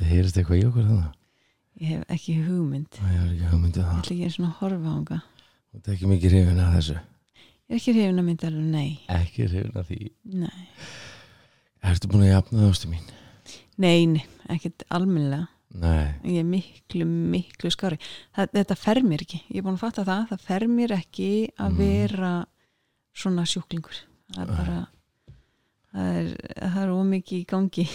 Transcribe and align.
Ætli 0.00 0.08
heyrist 0.16 0.36
eitthvað 0.40 0.60
í 0.62 0.64
okkur 0.64 0.86
þannig? 0.88 1.16
Ég 1.80 1.90
hef 1.92 2.12
ekki 2.14 2.34
hugmynd. 2.46 2.88
Það 2.96 3.10
er 3.20 3.26
ekki 3.34 3.48
hugmyndið 3.50 3.80
Ég 3.80 3.84
það. 3.84 3.98
ætla 4.00 4.14
ekki 4.14 4.24
einu 4.24 4.34
svona 4.34 4.48
að 4.50 4.58
horfa 4.60 4.88
á 4.88 4.92
hanga. 4.96 5.18
Þú 5.70 5.76
ert 5.80 5.90
ekki 5.94 6.08
mikið 6.10 6.32
hrifin 6.34 6.60
að 6.64 6.72
þessu. 6.76 6.96
Ég 6.96 7.70
er 7.70 7.76
ekki 7.80 7.92
hrifin 7.94 8.20
að 8.22 8.26
mynda 8.30 8.48
alveg 8.48 8.68
nei. 8.72 8.90
Ekki 9.12 9.46
hrifin 9.50 9.76
að 9.80 9.90
því. 9.90 9.98
Nei. 10.40 10.64
Ertu 11.90 12.10
búin 12.12 12.24
að 12.26 12.32
jafna 12.32 12.60
það 12.62 12.70
ástu 12.74 12.90
mín? 12.94 13.12
Nei, 13.80 14.06
nei, 14.14 14.24
ekkert 14.56 14.84
almennilega. 14.92 15.48
Nei. 15.70 16.08
Ég 16.26 16.40
er 16.42 16.48
miklu, 16.48 17.04
miklu 17.06 17.70
skári. 17.72 18.00
Það, 18.36 18.48
þetta 18.56 18.76
fer 18.80 19.02
mér 19.06 19.22
ekki. 19.26 19.42
Ég 19.52 19.60
er 19.60 19.66
búin 19.68 19.76
að 19.78 19.84
fatta 19.84 20.04
það. 20.08 20.24
Það 20.32 20.46
fer 20.48 20.66
mér 20.68 20.96
ekki 20.96 21.28
að 21.60 21.70
Mm. 21.70 21.78
vera 21.84 22.32
svona 23.14 23.44
sjúklingur. 23.46 24.00
Það 24.34 24.42
er 24.42 24.56
bara, 24.56 24.80
það 25.92 26.16
er, 26.20 26.32
það 26.60 26.82
er 26.82 26.92
ómikið 26.96 27.38
í 27.40 27.46
gangi 27.46 27.86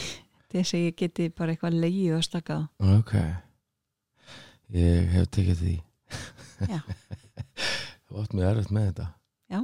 þess 0.61 0.77
að 0.77 0.85
ég 0.85 0.97
geti 1.01 1.27
bara 1.35 1.53
eitthvað 1.53 1.77
leið 1.83 2.15
og 2.17 2.25
stakað. 2.25 2.65
Ok. 2.95 3.13
Ég 4.75 5.13
hef 5.13 5.29
tekið 5.35 5.61
því. 5.61 5.75
Já. 6.71 6.79
Þú 8.05 8.19
átt 8.21 8.35
mér 8.35 8.49
erfitt 8.51 8.73
með 8.75 8.89
þetta. 8.89 9.07
Já. 9.53 9.61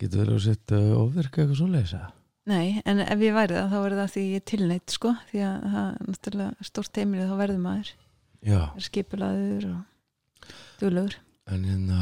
Getur 0.00 0.22
verið 0.24 0.38
að 0.38 0.46
setja 0.46 0.80
ofvirka 1.00 1.42
eitthvað 1.42 1.60
svo 1.60 1.68
leysa? 1.70 2.02
Nei, 2.50 2.80
en 2.88 3.02
ef 3.04 3.20
ég 3.22 3.34
væri 3.36 3.54
það, 3.58 3.68
þá 3.70 3.78
verður 3.84 4.00
það 4.00 4.12
því 4.14 4.22
ég 4.26 4.40
er 4.40 4.46
tilneitt, 4.50 4.94
sko, 4.94 5.12
því 5.30 5.42
að 5.46 5.66
það 5.74 5.90
er 5.90 6.06
náttúrulega 6.08 6.68
stórt 6.70 7.00
heimilið, 7.00 7.28
þá 7.30 7.36
verður 7.42 7.60
maður 7.66 7.92
Já. 8.40 8.60
er 8.64 8.86
skipulaður 8.86 9.68
og 9.70 10.50
duglegur. 10.80 11.20
En 11.50 11.68
hérna... 11.68 12.00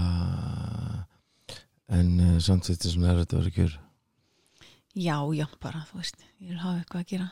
En 1.89 2.09
uh, 2.21 2.35
samt 2.45 2.67
þetta 2.69 2.85
er 2.85 2.93
svona 2.93 3.13
erfitt 3.15 3.33
að 3.33 3.47
kjör. 3.57 3.77
Já, 4.99 5.17
já, 5.33 5.47
bara, 5.63 5.85
þú 5.89 6.03
veist, 6.03 6.25
ég 6.43 6.53
vil 6.53 6.61
hafa 6.61 6.83
eitthvað 6.83 7.05
að 7.05 7.13
gera. 7.15 7.29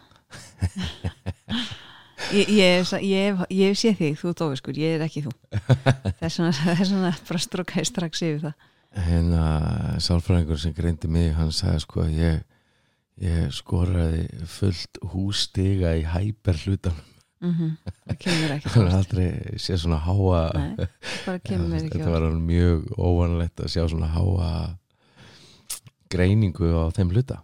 Ég, 2.32 2.48
ég, 2.48 2.92
ég, 3.02 3.44
ég 3.54 3.78
séð 3.78 4.00
þig, 4.00 4.18
þú 4.20 4.32
er 4.32 4.38
dófiskur, 4.42 4.80
ég 4.80 4.96
er 4.96 5.06
ekki 5.06 5.24
þú. 5.26 5.34
Vegna, 6.20 6.50
þess 6.52 6.92
vegna 6.92 7.12
bara 7.28 7.42
strókaði 7.42 7.88
strax 7.90 8.24
yfir 8.26 8.42
það. 8.48 8.68
hérna 9.06 9.46
sálfræðingur 10.00 10.60
sem 10.60 10.72
greindi 10.76 11.08
mig 11.12 11.34
hann 11.36 11.52
sagði 11.52 11.82
sko 11.84 12.06
að 12.06 12.14
ég 12.16 12.44
ég 13.20 13.52
skoraði 13.56 14.24
fullt 14.48 14.98
hústiga 15.12 15.94
í 15.96 16.04
hæper 16.08 16.58
hlutan 16.66 16.96
Mm 17.44 17.76
Það 18.08 18.16
kemur 18.22 18.52
ekki 18.54 18.70
hann 18.74 18.94
aldrei 18.96 19.58
sé 19.60 19.76
svona 19.76 19.98
háa 20.00 20.40
Nei, 20.56 20.86
þetta 21.26 22.08
var 22.08 22.30
mjög 22.32 22.86
óvanlegt 22.96 23.60
að 23.60 23.72
sjá 23.74 23.82
svona 23.92 24.08
háa 24.08 24.50
greiningu 26.12 26.70
á 26.72 26.88
þeim 26.96 27.12
hluta 27.12 27.42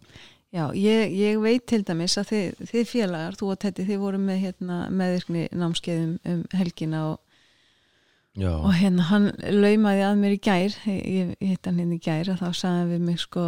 Já, 0.53 0.67
ég, 0.77 1.15
ég 1.17 1.39
veit 1.41 1.63
til 1.67 1.81
dæmis 1.89 2.19
að 2.21 2.27
þið, 2.29 2.59
þið 2.69 2.89
félagar, 2.91 3.37
þú 3.41 3.47
og 3.55 3.59
Tetti, 3.63 3.87
þið 3.89 4.01
voru 4.03 4.19
með 4.21 4.43
hérna, 4.43 4.81
meðvirkni 4.93 5.47
námskeiðum 5.57 6.11
um 6.29 6.43
helgina 6.53 7.01
og, 7.15 7.39
já, 8.37 8.51
og 8.59 8.75
hérna 8.77 9.07
hann 9.09 9.31
laumaði 9.49 10.03
að 10.11 10.21
mér 10.21 10.35
í 10.37 10.41
gær, 10.45 10.77
ég, 10.91 11.33
ég 11.41 11.55
hitt 11.55 11.65
hann 11.71 11.81
hérna 11.81 11.97
í 11.97 12.03
gær 12.05 12.29
og 12.35 12.43
þá 12.43 12.51
sagði 12.61 12.85
við 12.93 13.01
mig 13.09 13.23
sko, 13.25 13.47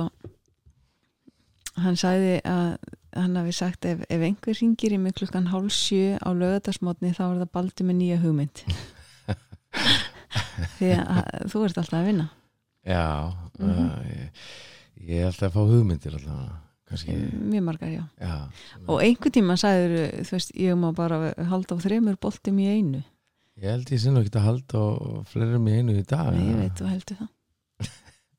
hann 1.85 2.01
sagði 2.01 2.39
að 2.49 2.73
hann 3.15 3.37
hafi 3.39 3.53
sagt 3.55 3.85
ef, 3.87 4.01
ef 4.11 4.25
einhver 4.31 4.57
ringir 4.59 4.97
í 4.97 4.99
mig 5.05 5.15
klukkan 5.21 5.53
hálf 5.53 5.71
sjö 5.77 6.17
á 6.25 6.29
lögadagsmotni 6.35 7.13
þá 7.15 7.23
er 7.29 7.37
það 7.45 7.53
baldi 7.55 7.85
með 7.87 7.97
nýja 8.01 8.17
hugmynd. 8.25 8.65
Því 10.79 10.89
að 10.99 11.51
þú 11.53 11.59
ert 11.69 11.79
alltaf 11.85 12.01
að 12.01 12.09
vinna. 12.11 12.27
já 12.89 13.05
Mhm. 13.55 13.71
uh, 13.71 14.03
ég, 14.11 14.27
ég 15.07 15.21
er 15.23 15.29
alltaf 15.31 15.53
að 15.53 15.55
fá 15.55 15.63
hugmyndir 15.71 16.17
alltaf 16.19 16.64
kannski, 16.95 17.17
Mjög 17.53 17.67
margar, 17.69 17.91
já. 17.93 18.05
já 18.23 18.37
Og 18.89 19.03
einhver 19.05 19.35
tíma 19.35 19.59
sagður, 19.61 19.97
þú 20.25 20.37
veist, 20.39 20.55
ég 20.65 20.79
má 20.81 20.89
bara 20.97 21.21
halda 21.51 21.77
á 21.77 21.85
þremur 21.85 22.17
boltum 22.23 22.59
í 22.63 22.71
einu. 22.71 23.03
ég 23.61 23.69
held 23.71 23.91
ég 23.93 24.01
sinna 24.03 24.23
ekki 24.25 24.39
að 24.41 24.49
halda 24.49 24.81
og 24.81 25.27
fleiri 25.31 25.61
í 25.61 25.77
einu 25.79 25.99
í 26.01 26.07
dag 26.07 26.33
Nei, 26.35 26.49
ég 26.49 26.57
veit 26.63 26.81
þú 26.81 26.91
heldur 26.91 27.21
það. 27.23 27.31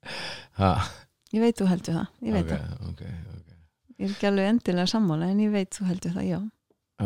Ég 1.36 1.42
veit 1.44 1.58
þú 1.60 1.66
heldur 1.68 1.96
það, 1.98 2.12
ég 2.24 2.36
veit 2.36 2.46
ok, 2.46 2.52
það. 2.54 2.84
ok, 2.90 3.02
ok 3.36 3.50
Ég 3.96 4.06
er 4.06 4.12
ekki 4.14 4.28
alveg 4.30 4.48
endilega 4.52 4.92
sammála 4.92 5.28
en 5.32 5.40
ég 5.44 5.52
veit 5.52 5.72
þú 5.76 5.88
heldur 5.90 6.14
það, 6.16 6.26
já. 6.30 6.38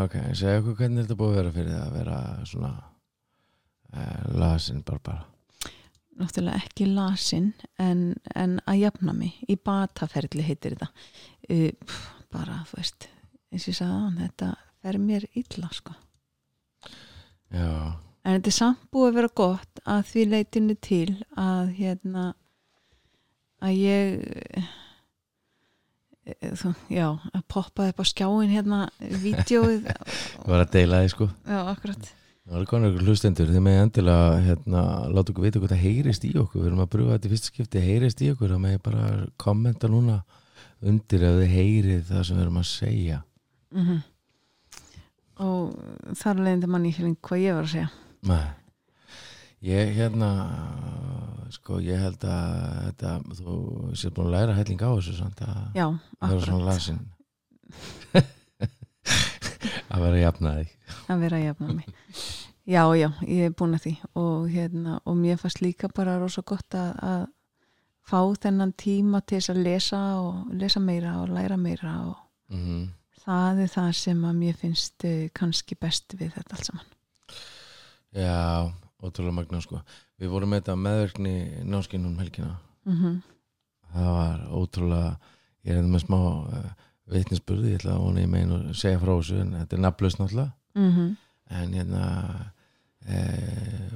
Ok, 0.04 0.16
segja 0.38 0.60
okkur 0.62 0.76
hvernig 0.78 1.00
er 1.02 1.06
þetta 1.08 1.18
búið 1.18 1.32
að 1.32 1.38
vera 1.40 1.54
fyrir 1.56 1.74
það 1.74 1.86
að 1.88 1.96
vera 1.98 2.18
svona 2.50 2.72
uh, 3.94 4.24
lasin 4.42 4.84
bara 4.86 5.04
bara 5.10 5.26
Náttúrulega 6.20 6.60
ekki 6.66 6.86
lasin 6.92 7.46
en, 7.80 8.00
en 8.36 8.58
að 8.68 8.82
jafna 8.82 9.14
mig. 9.16 9.38
Í 9.48 9.56
bataferli 9.56 10.44
heitir 10.44 10.74
þetta. 10.76 10.90
Uh, 11.50 11.96
bara, 12.34 12.62
þú 12.70 12.78
veist, 12.78 13.10
eins 13.50 13.64
og 13.66 13.72
ég 13.72 13.80
sagði 13.80 13.96
hann, 13.96 14.20
þetta 14.22 14.52
fer 14.84 15.00
mér 15.02 15.26
illa, 15.40 15.72
sko. 15.74 15.96
Já, 17.50 17.98
En 18.30 18.36
þetta 18.36 18.52
er 18.52 18.56
samt 18.56 18.82
búið 18.94 19.08
að 19.10 19.16
vera 19.18 19.32
gott 19.40 19.82
að 19.88 20.04
því 20.12 20.24
leitinu 20.34 20.76
til 20.84 21.08
að 21.40 21.72
hérna 21.80 22.26
að 23.64 23.80
ég 23.80 24.20
eh, 26.30 26.52
þú, 26.60 26.74
já, 26.94 27.08
að 27.34 27.46
poppaði 27.52 27.94
upp 27.94 28.04
á 28.04 28.06
skjáin 28.12 28.52
hérna 28.54 28.82
vídjóið, 29.24 29.88
það 29.88 30.48
var 30.52 30.66
að 30.66 30.74
deila 30.76 31.02
því 31.04 31.12
sko. 31.16 31.30
Já, 31.48 31.60
akkurat. 31.64 32.12
Það 32.50 32.56
var 32.58 32.68
konar 32.70 32.92
ykkur 32.92 33.08
hlustendur, 33.08 33.50
þið 33.54 33.66
með 33.66 33.80
endilega 33.86 34.38
hérna, 34.46 34.84
láta 35.14 35.34
okkur 35.34 35.46
vita 35.46 35.62
hvað 35.62 35.74
það 35.76 35.84
heyrist 35.86 36.24
í 36.26 36.32
okkur. 36.34 36.64
Við 36.64 36.70
erum 36.72 36.84
að 36.84 36.92
brúa 36.96 37.16
þetta 37.16 37.30
í 37.30 37.34
fyrsta 37.34 37.52
skipti, 37.52 37.84
heyrist 37.84 38.24
í 38.26 38.32
okkur 38.34 38.54
það 38.56 38.64
með 38.64 38.80
bara 38.88 39.04
kommenta 39.42 39.92
núna 39.92 40.20
undir 40.82 41.26
ef 41.28 41.42
þið 41.42 41.52
heyrið 41.58 42.08
það 42.10 42.24
sem 42.28 42.40
við 42.40 42.46
erum 42.46 42.62
að 42.62 42.72
segja. 42.72 43.20
Mm 43.76 44.00
og 45.40 46.16
þar 46.20 46.42
leiðindi 46.44 46.68
manni 46.68 46.90
ekki 46.92 47.06
lengur 47.06 47.30
hvað 47.30 47.44
ég 47.46 47.54
var 47.56 47.68
að 47.68 47.74
segja. 47.74 47.90
Nei. 48.28 48.48
Ég 49.70 49.94
hérna 49.96 50.30
sko 51.52 51.80
ég 51.84 52.00
held 52.00 52.24
að 52.28 52.52
þetta, 52.86 53.14
þú 53.40 53.56
sér 54.00 54.14
búin 54.16 54.30
að 54.30 54.36
læra 54.36 54.58
helling 54.60 54.84
á 54.84 54.90
þessu 54.92 55.16
samt 55.18 55.42
að 55.44 55.80
já, 55.80 55.86
það 56.20 56.36
er 56.36 56.46
svona 56.46 56.68
lasin 56.70 57.00
að 59.90 60.04
vera 60.06 60.22
jafnaði 60.22 60.66
að 61.10 61.24
vera 61.26 61.40
að 61.40 61.46
jafna 61.48 61.74
mig 61.74 61.90
já, 62.70 62.84
já, 62.96 63.10
ég 63.26 63.50
er 63.50 63.58
búin 63.58 63.76
að 63.76 63.84
því. 63.88 63.94
Og 64.22 64.48
hérna, 64.54 65.00
og 65.04 65.20
mér 65.20 65.42
fannst 65.42 65.64
líka 65.66 65.90
bara 65.92 66.20
rosa 66.22 66.46
gott 66.46 66.78
að, 66.78 66.92
að 67.04 67.26
fá 68.10 68.22
þennan 68.44 68.74
tíma 68.74 69.22
til 69.22 69.40
þess 69.40 69.54
að 69.54 69.64
lesa 69.68 70.02
og 70.20 70.54
lesa 70.60 70.82
meira 70.84 71.16
og 71.22 71.34
læra 71.36 71.58
meira 71.58 71.94
og 72.10 72.18
mm 72.50 72.62
-hmm. 72.66 72.88
það 73.26 73.64
er 73.64 73.74
það 73.78 73.92
sem 73.96 74.26
að 74.26 74.36
mér 74.44 74.56
finnst 74.56 75.06
eh, 75.06 75.30
kannski 75.34 75.76
best 75.76 76.14
við 76.14 76.34
þetta 76.36 76.56
allt 76.56 76.66
saman. 76.66 76.86
Já, 78.16 78.72
ótrúlega 79.04 79.34
magna 79.34 79.62
sko. 79.62 79.82
Við 80.20 80.30
vorum 80.30 80.50
með 80.50 80.62
þetta 80.62 80.76
meðverkni 80.76 81.64
náskinn 81.64 82.06
um 82.06 82.18
helgina. 82.18 82.58
Mm 82.86 83.22
það 83.94 84.12
var 84.16 84.46
ótrúlega 84.54 85.18
ég 85.68 85.78
er 85.78 85.84
með 85.84 86.06
smá 86.06 86.20
uh, 86.20 86.70
vitnisburði 87.10 87.74
ég 87.74 87.82
ætla 87.82 87.96
að 87.96 88.04
vona 88.06 88.24
ég 88.24 88.30
megin 88.30 88.54
að 88.54 88.78
segja 88.78 89.02
frá 89.02 89.12
þessu 89.16 89.42
en 89.42 89.56
þetta 89.58 89.76
er 89.76 89.84
nafnlaust 89.86 90.20
náttúrulega. 90.20 90.52
-hmm. 90.76 91.16
en 91.50 91.74
hérna 91.74 92.04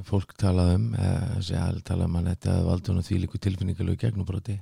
fólk 0.08 0.34
talað 0.40 0.76
um 0.76 0.86
e, 0.96 1.08
segja, 1.42 1.72
talað 1.84 2.08
um 2.08 2.16
að 2.16 2.30
þetta 2.32 2.54
valdi 2.66 2.92
hún 2.92 3.02
að 3.02 3.08
því 3.10 3.18
líku 3.24 3.38
tilfinningalegu 3.44 3.98
gegnubróti 4.00 4.60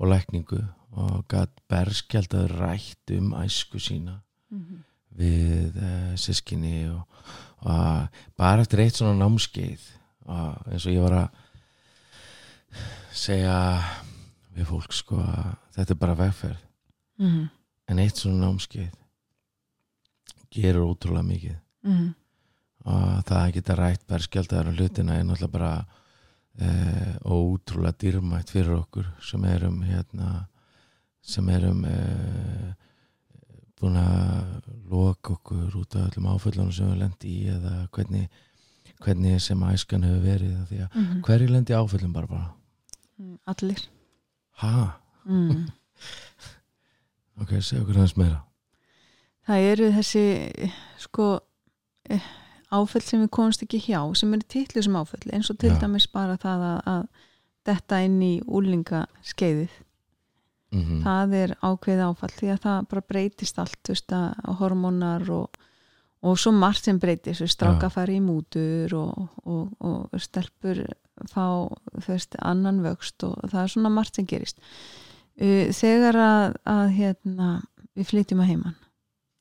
og 0.00 0.08
lækningu 0.08 0.60
og 0.92 1.24
gætt 1.28 1.60
berskjald 1.68 2.34
að 2.34 2.50
rætt 2.58 3.10
um 3.18 3.34
æsku 3.42 3.78
sína 3.80 4.20
Mhm. 4.52 4.82
við 5.16 5.76
e, 5.76 6.16
sískinni 6.16 6.90
og, 6.90 7.06
og 7.64 8.08
bara 8.36 8.60
eftir 8.60 8.80
eitt 8.80 8.96
svona 8.96 9.16
námskeið 9.16 9.80
og 10.26 10.66
eins 10.72 10.86
og 10.86 10.92
ég 10.92 11.02
var 11.02 11.12
að 11.12 11.28
segja 13.12 13.56
við 14.56 14.68
fólk 14.68 14.92
sko 14.92 15.16
að 15.20 15.54
þetta 15.76 15.90
er 15.94 16.00
bara 16.04 16.14
vegferð 16.14 16.62
Mm 17.18 17.48
en 17.88 17.98
eitt 17.98 18.16
svona 18.16 18.46
námskeið 18.46 18.92
gerur 20.54 20.86
ótrúlega 20.92 21.26
mikið 21.26 21.56
-hmm. 21.84 22.14
Og 22.82 23.24
það 23.28 23.40
að 23.40 23.52
geta 23.56 23.76
rætt 23.78 24.06
berskjaldar 24.10 24.70
á 24.70 24.72
hlutina 24.74 25.18
er 25.18 25.26
náttúrulega 25.26 25.52
bara 25.52 25.72
e, 26.58 26.68
ótrúlega 27.24 27.98
dýrmætt 28.02 28.50
fyrir 28.50 28.74
okkur 28.80 29.10
sem 29.22 29.44
erum 29.44 29.82
hérna 29.86 30.46
sem 31.22 31.48
erum 31.54 31.84
e, 31.86 31.98
búin 33.78 33.98
að 33.98 34.70
loka 34.90 35.36
okkur 35.36 35.76
út 35.78 35.96
af 35.98 36.10
öllum 36.10 36.30
áföllunum 36.34 36.72
sem 36.74 36.90
við 36.90 37.04
lendi 37.04 37.36
í 37.36 37.46
eða 37.54 37.86
hvernig, 37.94 38.26
hvernig 39.02 39.38
sem 39.42 39.62
æskan 39.70 40.06
hefur 40.06 40.26
verið 40.26 40.58
því 40.70 40.82
að 40.82 40.90
Mm 40.94 41.04
-hmm. 41.04 41.22
hverju 41.22 41.48
lendi 41.48 41.72
áföllum 41.74 42.12
bara 42.12 42.26
bara 42.26 42.54
allir 43.46 43.88
ha, 44.62 45.00
mm. 45.24 45.66
ok, 47.40 47.60
segja 47.62 47.82
okkur 47.82 47.96
hans 47.96 48.16
meira 48.16 48.42
það 49.46 49.58
eru 49.72 49.90
þessi 49.92 50.24
sko 50.98 51.40
eh, 52.10 52.22
áföll 52.72 53.04
sem 53.04 53.22
við 53.22 53.30
komumst 53.36 53.64
ekki 53.64 53.80
hjá 53.86 54.00
sem 54.18 54.32
eru 54.34 54.48
titlu 54.54 54.82
sem 54.84 54.96
áföll 54.98 55.32
eins 55.32 55.50
og 55.52 55.58
til 55.60 55.72
Já. 55.74 55.78
dæmis 55.82 56.08
bara 56.10 56.38
það 56.40 56.66
að, 56.68 56.78
að 56.94 57.02
detta 57.68 58.00
inn 58.06 58.20
í 58.22 58.34
úlinga 58.46 59.06
skeiðið 59.22 59.80
mm 60.72 61.02
það 61.04 61.34
er 61.36 61.50
ákveðið 61.60 62.06
áfall 62.06 62.32
því 62.32 62.48
að 62.48 62.62
það 62.62 62.86
bara 62.88 63.08
breytist 63.08 63.58
allt 63.58 63.88
veist 63.88 64.12
að 64.12 64.56
hormónar 64.58 65.30
og, 65.30 65.58
og 66.22 66.38
svo 66.38 66.52
margt 66.52 66.84
sem 66.84 66.98
breytist 66.98 67.44
stráka 67.44 67.90
Já. 67.90 67.92
fari 67.92 68.16
í 68.16 68.24
mútur 68.24 68.94
og, 68.96 69.28
og, 69.44 69.68
og 69.80 70.20
stelpur 70.20 70.86
fá 71.28 71.68
veist, 72.06 72.36
annan 72.40 72.80
vöxt 72.80 73.22
og 73.22 73.36
það 73.50 73.62
er 73.62 73.74
svona 73.74 73.92
margt 73.92 74.16
sem 74.16 74.26
gerist 74.26 74.58
þegar 75.76 76.16
að, 76.16 76.56
að 76.64 76.88
hérna, 76.96 77.62
við 77.94 78.08
flytjum 78.08 78.40
að 78.40 78.50
heiman 78.52 78.76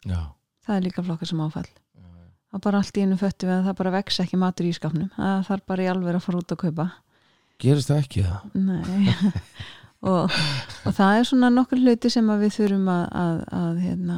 já, 0.07 0.33
það 0.65 0.75
er 0.75 0.85
líka 0.85 1.03
flokkar 1.03 1.29
sem 1.29 1.41
áfall. 1.43 1.67
Það 2.51 2.63
bara 2.65 2.81
allt 2.81 2.97
í 2.97 3.05
einu 3.05 3.17
föttu 3.19 3.47
við 3.47 3.55
að 3.57 3.69
það 3.69 3.77
bara 3.81 3.93
vex 3.97 4.19
ekki 4.23 4.39
matur 4.41 4.67
í 4.67 4.73
skapnum 4.75 5.09
það 5.15 5.45
þarf 5.47 5.67
bara 5.71 5.85
í 5.85 5.89
alveg 5.91 6.17
að 6.17 6.25
fara 6.25 6.41
út 6.41 6.55
að 6.55 6.61
kaupa. 6.65 6.87
Gerist 7.61 7.91
það 7.91 8.03
ekki 8.03 8.25
það? 8.27 8.57
Nei. 8.67 9.15
Og, 10.01 10.33
og 10.89 10.93
það 10.97 11.15
er 11.19 11.27
svona 11.29 11.51
nokkur 11.53 11.77
hluti 11.77 12.09
sem 12.09 12.25
við 12.41 12.55
þurfum 12.55 12.87
að, 12.89 13.03
að, 13.21 13.41
að, 13.53 13.75
hérna, 13.83 14.15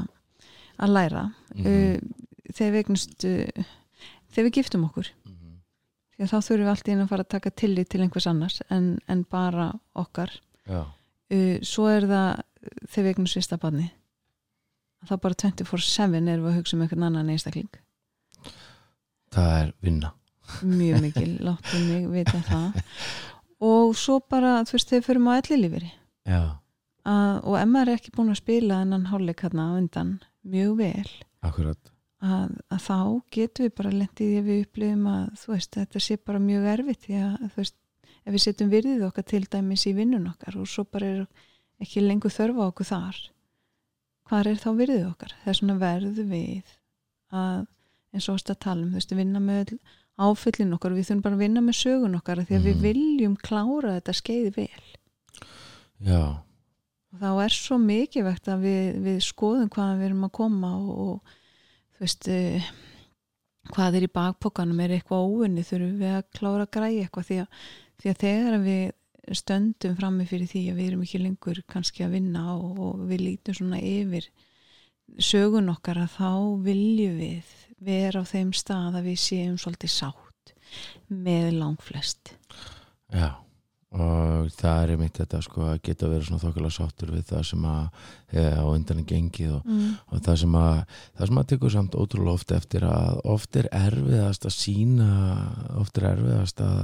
að 0.79 0.93
læra. 0.95 1.23
Mhm. 1.57 1.73
uh, 1.73 2.53
þegar 2.53 2.71
við 2.71 2.79
eignust 2.79 3.25
þegar 3.25 4.47
við 4.47 4.55
giftum 4.61 4.85
okkur. 4.87 5.09
Því 6.13 6.23
að 6.23 6.31
þá 6.31 6.37
þurfum 6.37 6.63
við 6.63 6.71
allt 6.71 6.87
í 6.87 6.93
einu 6.93 7.03
að 7.03 7.11
fara 7.11 7.25
að 7.25 7.33
taka 7.35 7.51
tillit 7.59 7.91
til 7.91 7.99
einhvers 8.05 8.29
annars 8.31 8.61
en, 8.71 8.87
en 9.11 9.25
bara 9.27 9.67
okkar. 9.99 10.31
Já, 10.63 10.85
uh, 11.33 11.57
svo 11.65 11.89
er 11.91 12.07
það 12.07 12.29
þegar 12.87 13.03
við 13.03 13.11
eignust 13.13 13.37
fyrsta 13.37 13.59
barni 13.59 13.89
þá 15.07 15.15
bara 15.19 15.39
24-7 15.39 16.05
erum 16.15 16.45
við 16.45 16.51
að 16.51 16.59
hugsa 16.59 16.77
um 16.77 16.83
einhvern 16.85 17.07
annan 17.09 17.31
einstakling 17.33 17.71
það 19.33 19.53
er 19.59 19.71
vinna. 19.83 20.11
Mjög 20.63 21.05
mikil, 21.05 21.29
láttu 21.47 21.79
mig 21.87 22.09
vita 22.11 22.41
það. 22.47 22.81
Og 23.63 23.93
svo 23.97 24.19
bara 24.29 24.59
þú 24.67 24.77
veist, 24.77 24.93
á 24.93 25.31
ellilíferi 25.39 25.91
já, 26.27 26.41
að, 27.07 27.37
og 27.43 27.55
maður 27.71 27.93
er 27.93 27.99
ekki 27.99 28.13
búin 28.15 28.33
að 28.33 28.41
spila 28.41 28.81
þennan 28.81 29.09
hálfleik 29.11 29.43
hérna 29.45 29.69
undan 29.77 30.13
mjög 30.43 30.75
vel. 30.81 31.13
Akkurat. 31.43 31.91
Að, 32.23 32.51
að 32.71 32.83
þá 32.85 32.97
getum 33.35 33.65
við 33.65 33.73
bara 33.79 33.93
lendið 33.93 34.29
því 34.29 34.39
að 34.39 34.49
við 34.49 34.61
upplifum 34.63 35.07
að 35.11 35.23
þú 35.41 35.53
veist, 35.53 35.77
þetta 35.79 36.03
sé 36.03 36.19
bara 36.19 36.43
mjög 36.43 36.67
erfitt 36.73 37.07
því 37.07 37.17
að 37.19 37.33
þú 37.41 37.61
veist, 37.63 37.77
ef 38.23 38.35
við 38.35 38.43
setjum 38.45 38.71
virðið 38.71 39.07
okkar 39.09 39.27
til 39.27 39.43
dæmis 39.51 39.87
í 39.89 39.95
vinnun 39.97 40.29
okkar 40.31 40.59
og 40.59 40.69
svo 40.71 40.85
bara 40.87 41.09
er 41.09 41.23
ekki 41.83 42.03
lengur 42.03 42.31
þörfa 42.31 42.69
okkur 42.71 42.87
þar 42.87 43.19
hvar 44.29 44.47
er 44.47 44.59
þá 44.59 44.69
virðið 44.79 45.05
okkar? 45.09 45.35
Það 45.43 45.51
er 45.51 45.59
svona 45.59 45.77
verðu 45.81 46.25
við 46.29 46.73
að 47.33 47.65
eins 48.13 48.29
og 48.29 48.37
ást 48.39 48.51
að 48.53 48.59
tala 48.67 48.83
um 48.85 48.91
þú 48.93 48.99
veist, 49.01 49.15
vinna 49.17 49.39
með 49.43 49.75
áfyllin 50.23 50.73
okkar 50.77 50.93
við 50.93 51.07
þurfum 51.09 51.21
bara 51.25 51.35
að 51.39 51.43
vinna 51.47 51.61
með 51.65 51.77
sögun 51.81 52.17
okkar 52.19 52.43
því 52.45 52.57
að 52.59 52.65
við 52.67 52.75
Mhm. 52.75 52.83
viljum 52.87 53.35
klára 53.41 53.95
þetta 53.97 54.13
skeiði 54.19 54.51
vel 54.55 54.83
já, 56.03 56.23
og 57.13 57.19
þá 57.21 57.29
er 57.45 57.53
svo 57.55 57.77
mikið 57.81 58.27
vegt 58.29 58.47
að 58.53 58.65
við, 58.67 58.87
við 59.05 59.19
skoðum 59.25 59.69
hvaðan 59.73 59.99
við 60.01 60.09
erum 60.11 60.25
að 60.27 60.33
koma 60.39 60.71
og, 60.77 60.89
og 61.07 61.37
þú 61.93 62.03
veist 62.05 62.27
uh, 62.33 62.71
hvað 63.73 63.95
er 63.99 64.05
í 64.07 64.11
bakpokanum 64.13 64.79
er 64.83 64.95
eitthvað 64.97 65.23
óunni 65.29 65.63
þurfum 65.65 65.99
við 66.01 66.15
að 66.17 66.25
klára 66.37 66.65
að 66.67 66.73
græja 66.77 67.05
eitthvað 67.07 67.27
því 67.29 67.37
að, 67.43 67.61
því 68.03 68.09
að 68.13 68.21
þegar 68.25 68.57
við 68.67 69.37
stöndum 69.39 69.93
frammi 69.95 70.25
fyrir 70.27 70.49
því 70.51 70.63
að 70.69 70.79
við 70.81 70.87
erum 70.91 71.03
ekki 71.05 71.21
lengur 71.23 71.61
kannski 71.71 72.03
að 72.03 72.17
vinna 72.17 72.41
og, 72.57 72.79
og 72.83 73.03
við 73.07 73.21
lítum 73.23 73.55
svona 73.55 73.79
yfir 73.79 74.25
sögun 75.23 75.71
okkar 75.71 76.01
að 76.03 76.17
þá 76.17 76.31
viljum 76.65 77.15
við 77.21 77.53
vera 77.85 78.23
á 78.23 78.25
þeim 78.27 78.51
stað 78.55 78.99
að 78.99 79.09
við 79.11 79.21
séum 79.23 79.55
svolítið 79.61 79.93
sátt 79.93 80.53
með 81.07 81.53
langflest. 81.59 82.35
Já 83.13 83.33
og 83.93 84.47
það 84.57 84.79
er 84.83 84.91
einmitt 84.95 85.17
þetta 85.19 85.39
sko 85.45 85.65
að 85.69 85.81
geta 85.85 86.07
verið 86.09 86.23
svona 86.25 86.41
þokkulega 86.41 86.73
sáttur 86.73 87.11
við 87.13 87.27
það 87.29 87.43
sem 87.45 87.65
að 87.69 88.07
hefði 88.33 88.53
á 88.57 88.65
undan 88.65 89.01
er 89.03 89.07
gengið 89.11 89.51
og, 89.53 89.67
mm. 89.69 89.91
og 90.09 90.23
það 90.25 90.39
sem 90.41 90.55
að 90.57 90.79
það 91.03 91.29
sem 91.29 91.41
að 91.41 91.49
tekur 91.51 91.73
samt 91.75 91.97
ótrúlega 91.99 92.33
oft 92.39 92.53
eftir 92.57 92.87
að 92.89 93.19
oft 93.35 93.59
er 93.61 93.69
erfiðast 93.69 94.47
að 94.49 94.55
sína 94.57 95.09
oft 95.77 96.01
er 96.01 96.09
erfiðast 96.15 96.65
að 96.65 96.79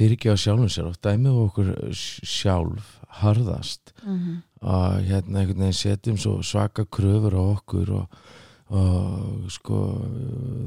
fyrirgefa 0.00 0.42
sjálfum 0.42 0.72
sér. 0.72 0.90
Oft 0.90 1.06
dæmið 1.06 1.38
okkur 1.44 1.72
sjálf 1.94 2.96
harðast 3.20 3.94
Mm 4.02 4.40
og 4.60 5.06
hérna 5.08 5.40
einhvern 5.40 5.62
veginn 5.62 5.76
setjum 5.76 6.18
svo 6.20 6.42
svaka 6.44 6.84
kröfur 6.84 7.32
á 7.32 7.42
okkur 7.42 7.92
og, 7.96 8.18
og 8.70 9.50
sko 9.50 9.80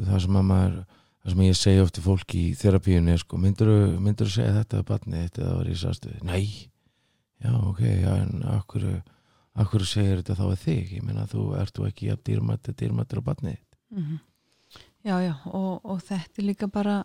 það 0.08 0.20
sem 0.26 0.38
að 0.40 0.46
maður 0.50 0.76
það 1.24 1.32
sem 1.34 1.44
ég 1.46 1.56
segi 1.60 1.82
oft 1.84 1.96
til 1.96 2.04
fólki 2.04 2.42
í 2.50 2.56
þerapíunni 2.60 3.14
er 3.16 3.22
sko, 3.22 3.38
myndur 3.40 3.72
þú 4.04 4.30
segja 4.34 4.56
þetta 4.60 4.82
að 4.82 4.88
batni 4.92 5.22
þetta 5.24 5.52
var 5.56 5.70
í 5.72 5.76
sástuði, 5.80 6.20
nei. 6.28 6.46
Já 7.44 7.52
ok, 7.60 7.80
já 7.84 8.12
en 8.24 8.44
akkur 8.58 8.86
akkur 9.60 9.86
segir 9.88 10.20
þetta 10.22 10.36
þá 10.40 10.46
að 10.50 10.62
þig? 10.66 10.92
Ég 10.98 11.04
meina 11.08 11.26
þú 11.30 11.48
ert 11.60 11.74
þú 11.78 11.88
ekki 11.90 12.12
að 12.12 12.22
dýrmætt 12.28 12.70
dýrmættur 12.80 13.24
á 13.24 13.28
batni 13.30 13.58
Mhm. 13.94 14.20
Já, 15.04 15.20
já, 15.22 15.34
og, 15.52 15.82
og 15.86 16.00
þetta 16.02 16.40
er 16.40 16.46
líka 16.48 16.68
bara 16.72 17.04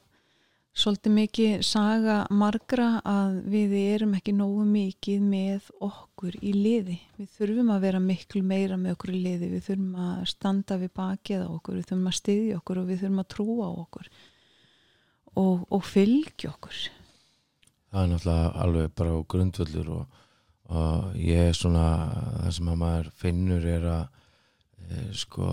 svolítið 0.78 1.14
mikið 1.16 1.62
saga 1.66 2.19
margra 2.30 2.88
að 3.06 3.40
við 3.50 3.75
erum 3.80 4.14
ekki 4.19 4.34
nógu 4.36 4.64
mikið 4.69 5.25
með 5.26 5.70
okkur 5.82 6.36
í 6.38 6.52
liði. 6.54 6.98
Við 7.19 7.32
þurfum 7.34 7.72
að 7.75 7.85
vera 7.87 8.00
miklu 8.02 8.42
meira 8.47 8.78
með 8.78 8.94
okkur 8.94 9.14
í 9.16 9.23
liði, 9.25 9.50
við 9.56 9.64
þurfum 9.66 9.97
að 10.04 10.20
standa 10.30 10.78
við 10.78 10.92
bakið 11.00 11.44
á 11.44 11.49
okkur, 11.49 11.78
við 11.80 11.88
þurfum 11.90 12.11
að 12.11 12.18
styðja 12.20 12.61
okkur 12.61 12.82
og 12.82 12.88
við 12.90 13.02
þurfum 13.02 13.25
að 13.25 13.30
trúa 13.35 13.70
okkur 13.82 14.11
og, 15.38 15.66
og 15.68 15.85
fylgja 15.87 16.52
okkur. 16.54 16.78
það 17.90 18.02
er 18.02 18.11
náttúrulega 18.12 18.49
alveg 18.64 18.94
bara 19.00 19.14
á 19.16 19.18
grundvöldur 19.35 19.92
og, 19.97 20.18
og 20.68 21.18
ég 21.18 21.50
er 21.50 21.56
svona 21.56 21.87
það 22.44 22.50
sem 22.58 22.73
að 22.73 22.82
maður 22.82 23.12
finnur 23.23 23.68
er 23.75 23.88
að 23.92 24.04
e, 24.88 25.06
sko 25.16 25.52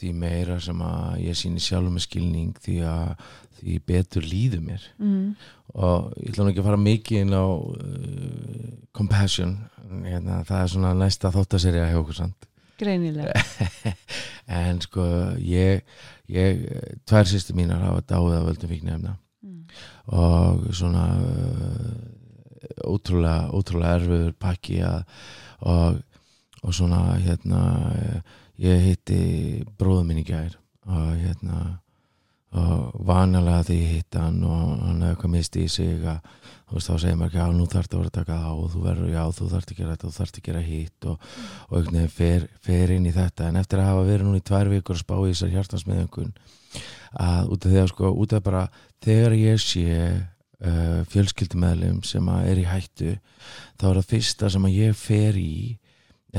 því 0.00 0.12
meira 0.14 0.58
sem 0.60 0.80
að 0.84 1.20
ég 1.24 1.36
síni 1.38 1.60
sjálf 1.62 1.88
með 1.92 2.04
skilning 2.06 2.54
því 2.64 2.78
að 2.84 3.12
því 3.56 3.76
betur 3.88 4.26
líður 4.28 4.60
mér 4.66 4.82
Mm. 5.00 5.30
og 5.74 6.12
ég 6.20 6.30
ætla 6.34 6.44
nú 6.44 6.50
ekki 6.52 6.60
að 6.60 6.68
fara 6.68 6.80
mikið 6.82 7.20
inn 7.24 7.32
á 7.36 7.46
uh, 7.46 8.74
compassion 8.92 9.54
hérna, 10.04 10.42
það 10.44 10.60
er 10.62 10.68
svona 10.74 10.92
næsta 10.98 11.30
þáttaserja 11.32 11.86
hjá 11.90 12.00
okkur 12.02 12.18
samt 12.20 12.48
Greinilega. 12.76 13.32
en 14.60 14.80
sko 14.84 15.04
ég, 15.40 15.80
ég 16.28 16.58
tvær 17.08 17.24
sýstu 17.30 17.54
mínar 17.56 17.80
hafa 17.86 18.02
dáið 18.12 18.34
af 18.40 18.50
völdum 18.50 18.72
fíknefna 18.74 19.16
Mm. 19.46 19.62
og 20.10 20.64
svona 20.74 21.02
uh, 21.22 22.90
ótrúlega, 22.90 23.50
ótrúlega 23.54 23.98
erfiður 24.00 24.32
pakki 24.42 24.80
að, 24.84 25.04
og, 25.60 26.00
og 26.66 26.74
svona 26.74 27.00
hérna 27.22 27.60
ég 28.62 28.84
hitti 28.90 29.18
bróðum 29.78 30.12
minn 30.12 30.22
í 30.22 30.28
gær 30.28 30.54
og 30.86 31.16
hérna 31.18 31.80
og 32.56 32.92
vanalega 33.04 33.64
því 33.66 33.76
ég 33.82 33.94
hitti 33.96 34.20
hann 34.22 34.38
og 34.46 34.60
hann 34.80 35.02
hefði 35.02 35.10
eitthvað 35.10 35.32
misti 35.34 35.64
í 35.66 35.72
sig 35.72 36.04
að 36.06 36.20
veist 36.72 36.90
þá 36.90 36.94
segir 36.98 37.18
maður 37.18 37.28
ekki 37.28 37.40
já 37.40 37.56
nú 37.56 37.66
þarf 37.70 37.86
þetta 37.86 37.96
að 37.96 38.00
vera 38.00 38.10
að 38.10 38.16
taka 38.16 38.36
það 38.42 38.60
og 38.60 38.70
þú 38.72 38.84
verður 38.86 39.10
já 39.12 39.22
þú 39.36 39.48
þarf 39.52 39.66
að 39.66 39.80
gera 39.80 39.96
þetta 39.96 40.06
og 40.06 40.12
þú 40.12 40.20
þarf 40.20 40.38
að 40.38 40.46
gera 40.48 40.62
hitt 40.66 41.08
og, 41.10 41.26
og 41.68 41.76
einhvern 41.78 41.98
veginn 41.98 42.14
fer, 42.16 42.46
fer 42.66 42.94
inn 42.96 43.06
í 43.06 43.14
þetta. 43.14 43.48
En 43.50 43.60
eftir 43.60 43.82
að 43.82 43.90
hafa 43.90 44.06
verið 44.08 44.26
núna 44.26 44.40
í 44.40 44.46
tvær 44.46 44.72
vikur 44.72 44.96
að 44.96 45.02
spá 45.04 45.14
í 45.18 45.28
þessar 45.30 45.52
hjartansmiðöngun 45.54 46.32
að 47.26 47.52
út 47.54 47.66
af 47.66 47.72
því 47.72 47.82
að 47.82 47.92
sko 47.92 48.12
út 48.24 48.36
af 48.36 48.46
bara 48.46 48.64
þegar 49.04 49.36
ég 49.38 49.62
sé 49.62 49.86
uh, 50.16 51.00
fjölskyldumæðlum 51.12 52.02
sem 52.06 52.32
að 52.32 52.50
er 52.50 52.62
í 52.62 52.66
hættu 52.66 53.16
þá 53.78 53.86
er 53.90 54.00
það 54.00 54.10
fyrsta 54.14 54.52
sem 54.52 54.66
að 54.66 54.78
ég 54.80 54.98
fer 54.98 55.38
í 55.38 55.56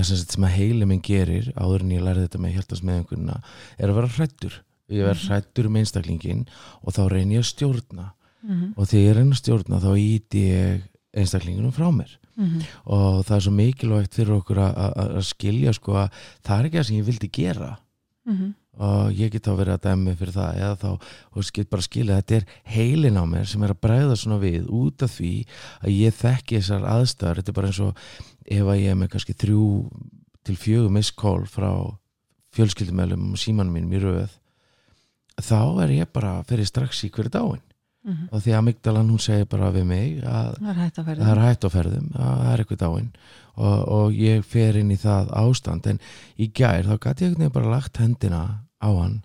sem, 0.05 0.43
að 0.43 0.55
heili 0.57 0.85
minn 0.85 1.01
gerir 1.01 1.51
áður 1.55 1.81
en 1.81 1.91
ég 1.91 2.01
lærði 2.03 2.27
þetta 2.27 2.39
með 2.43 2.53
hjartansmiðöngunna 2.57 3.41
er 3.79 3.89
að 3.89 3.95
vera 3.95 4.07
hrættur 4.17 4.53
ég 4.89 5.03
verð 5.03 5.21
Mhm. 5.23 5.27
hrættur 5.31 5.65
um 5.67 5.75
einstaklingin 5.75 6.47
og 6.83 6.93
þá 6.93 7.01
reyn 7.11 7.31
ég 7.31 7.39
að 7.39 7.49
stjórna. 7.51 8.11
Mm 8.43 8.73
og 8.77 8.85
þegar 8.87 9.03
ég 9.07 9.15
reyna 9.17 9.33
að 9.35 9.41
stjórna 9.41 9.79
þá 9.81 9.91
íti 9.97 10.41
ég 10.47 10.81
einstaklingunum 11.17 11.73
frá 11.73 11.89
mér. 11.91 12.17
-hmm. 12.37 12.61
og 12.85 13.25
það 13.25 13.35
er 13.35 13.41
svo 13.41 13.51
mikilvægt 13.51 14.13
fyrir 14.13 14.37
okkur 14.37 14.57
að, 14.57 14.75
skilja 15.25 15.73
sko 15.73 15.91
að 15.93 16.11
það 16.45 16.59
er 16.59 16.65
ekki 16.65 16.77
það 16.77 16.83
sem 16.85 16.97
ég 16.97 17.05
vildi 17.05 17.29
gera. 17.33 17.77
Mm 18.27 18.53
og 18.77 19.11
ég 19.17 19.31
get 19.33 19.47
þá 19.47 19.53
verið 19.57 19.73
að 19.75 19.85
dæmi 19.87 20.15
fyrir 20.19 20.35
það 20.35 20.61
eða 20.61 20.79
þá, 20.81 21.11
og 21.33 21.51
get 21.57 21.69
bara 21.69 21.85
skilja 21.85 22.17
að 22.17 22.21
þetta 22.21 22.37
er 22.37 22.47
heilin 22.75 23.19
á 23.19 23.23
mér 23.29 23.47
sem 23.49 23.63
er 23.65 23.73
að 23.73 23.83
bregða 23.87 24.17
svona 24.21 24.39
við 24.41 24.67
út 24.69 25.05
af 25.05 25.13
því 25.17 25.33
að 25.81 25.93
ég 25.95 26.17
þekki 26.17 26.59
þessar 26.59 26.89
aðstæður, 26.93 27.41
þetta 27.41 27.53
er 27.53 27.59
bara 27.59 27.71
eins 27.71 27.83
og 27.85 28.03
ef 28.57 28.73
að 28.73 28.81
ég 28.81 28.91
er 28.93 28.99
með 28.99 29.13
kannski 29.13 29.37
þrjú 29.37 29.69
til 30.47 30.57
fjögur 30.57 30.93
misskól 30.93 31.45
frá 31.49 31.71
fjölskyldumælum 32.57 33.31
og 33.33 33.41
símanum 33.41 33.73
mínum 33.75 33.97
í 33.97 34.03
röð 34.03 34.37
þá 35.37 35.61
er 35.83 35.97
ég 35.99 36.13
bara 36.13 36.39
fyrir 36.47 36.69
strax 36.69 37.03
í 37.05 37.11
hverju 37.13 37.33
dáin. 37.33 37.63
-hmm. 38.07 38.29
og 38.31 38.43
því 38.43 38.53
að 38.55 38.63
Migdalan 38.67 39.11
hún 39.11 39.21
segir 39.21 39.49
bara 39.49 39.71
við 39.75 39.87
mig 39.89 40.21
að 40.23 40.55
Það 41.25 41.33
er 41.33 41.43
hætt 41.43 41.67
á 41.67 41.69
ferðum, 41.73 42.07
að 42.15 42.31
það 42.37 42.51
er 42.51 42.63
eitthvað 42.63 42.81
dáin. 42.83 43.09
Og, 43.57 43.77
og 43.97 44.17
ég 44.21 44.45
fer 44.45 44.77
inn 44.77 44.93
í 44.93 44.99
það 45.01 45.33
ástand. 45.41 45.89
En 45.91 45.99
í 46.37 46.49
gær 46.53 46.87
þá 46.87 46.95
gæti 47.07 47.31
ég 47.33 47.53
bara 47.53 47.73
lagt 47.73 48.01
hendina 48.01 48.43
á 48.83 48.89
hann 48.89 49.17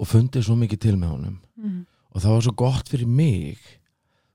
og 0.00 0.08
fundið 0.08 0.46
svo 0.46 0.56
mikið 0.56 0.80
til 0.80 0.96
með 0.96 1.14
honum. 1.14 1.40
Mm 1.60 1.80
og 2.10 2.22
það 2.22 2.34
var 2.34 2.44
svo 2.46 2.54
gott 2.58 2.90
fyrir 2.90 3.08
mig 3.08 3.58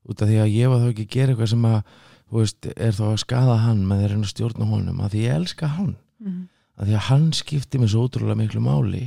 út 0.05 0.21
af 0.21 0.29
því 0.29 0.41
að 0.41 0.53
ég 0.53 0.71
var 0.71 0.81
þá 0.81 0.89
ekki 0.91 1.05
að 1.05 1.15
gera 1.15 1.33
eitthvað 1.33 1.51
sem 1.51 1.67
að 1.69 1.77
þú 2.25 2.41
veist, 2.41 2.67
er 2.75 2.95
þá 2.95 3.05
að 3.07 3.21
skada 3.21 3.55
hann 3.61 3.81
með 3.87 4.01
þeirra 4.03 4.19
að 4.21 4.31
stjórna 4.31 4.67
honum, 4.69 5.01
að 5.01 5.13
því 5.13 5.23
ég 5.25 5.39
elska 5.39 5.71
hann. 5.75 5.95
Mm. 6.23 6.43
að 6.79 6.89
því 6.89 6.95
að 6.95 7.07
hann 7.09 7.25
skipti 7.35 7.79
mig 7.79 7.91
svo 7.91 8.05
ótrúlega 8.07 8.39
miklu 8.39 8.61
máli 8.63 9.03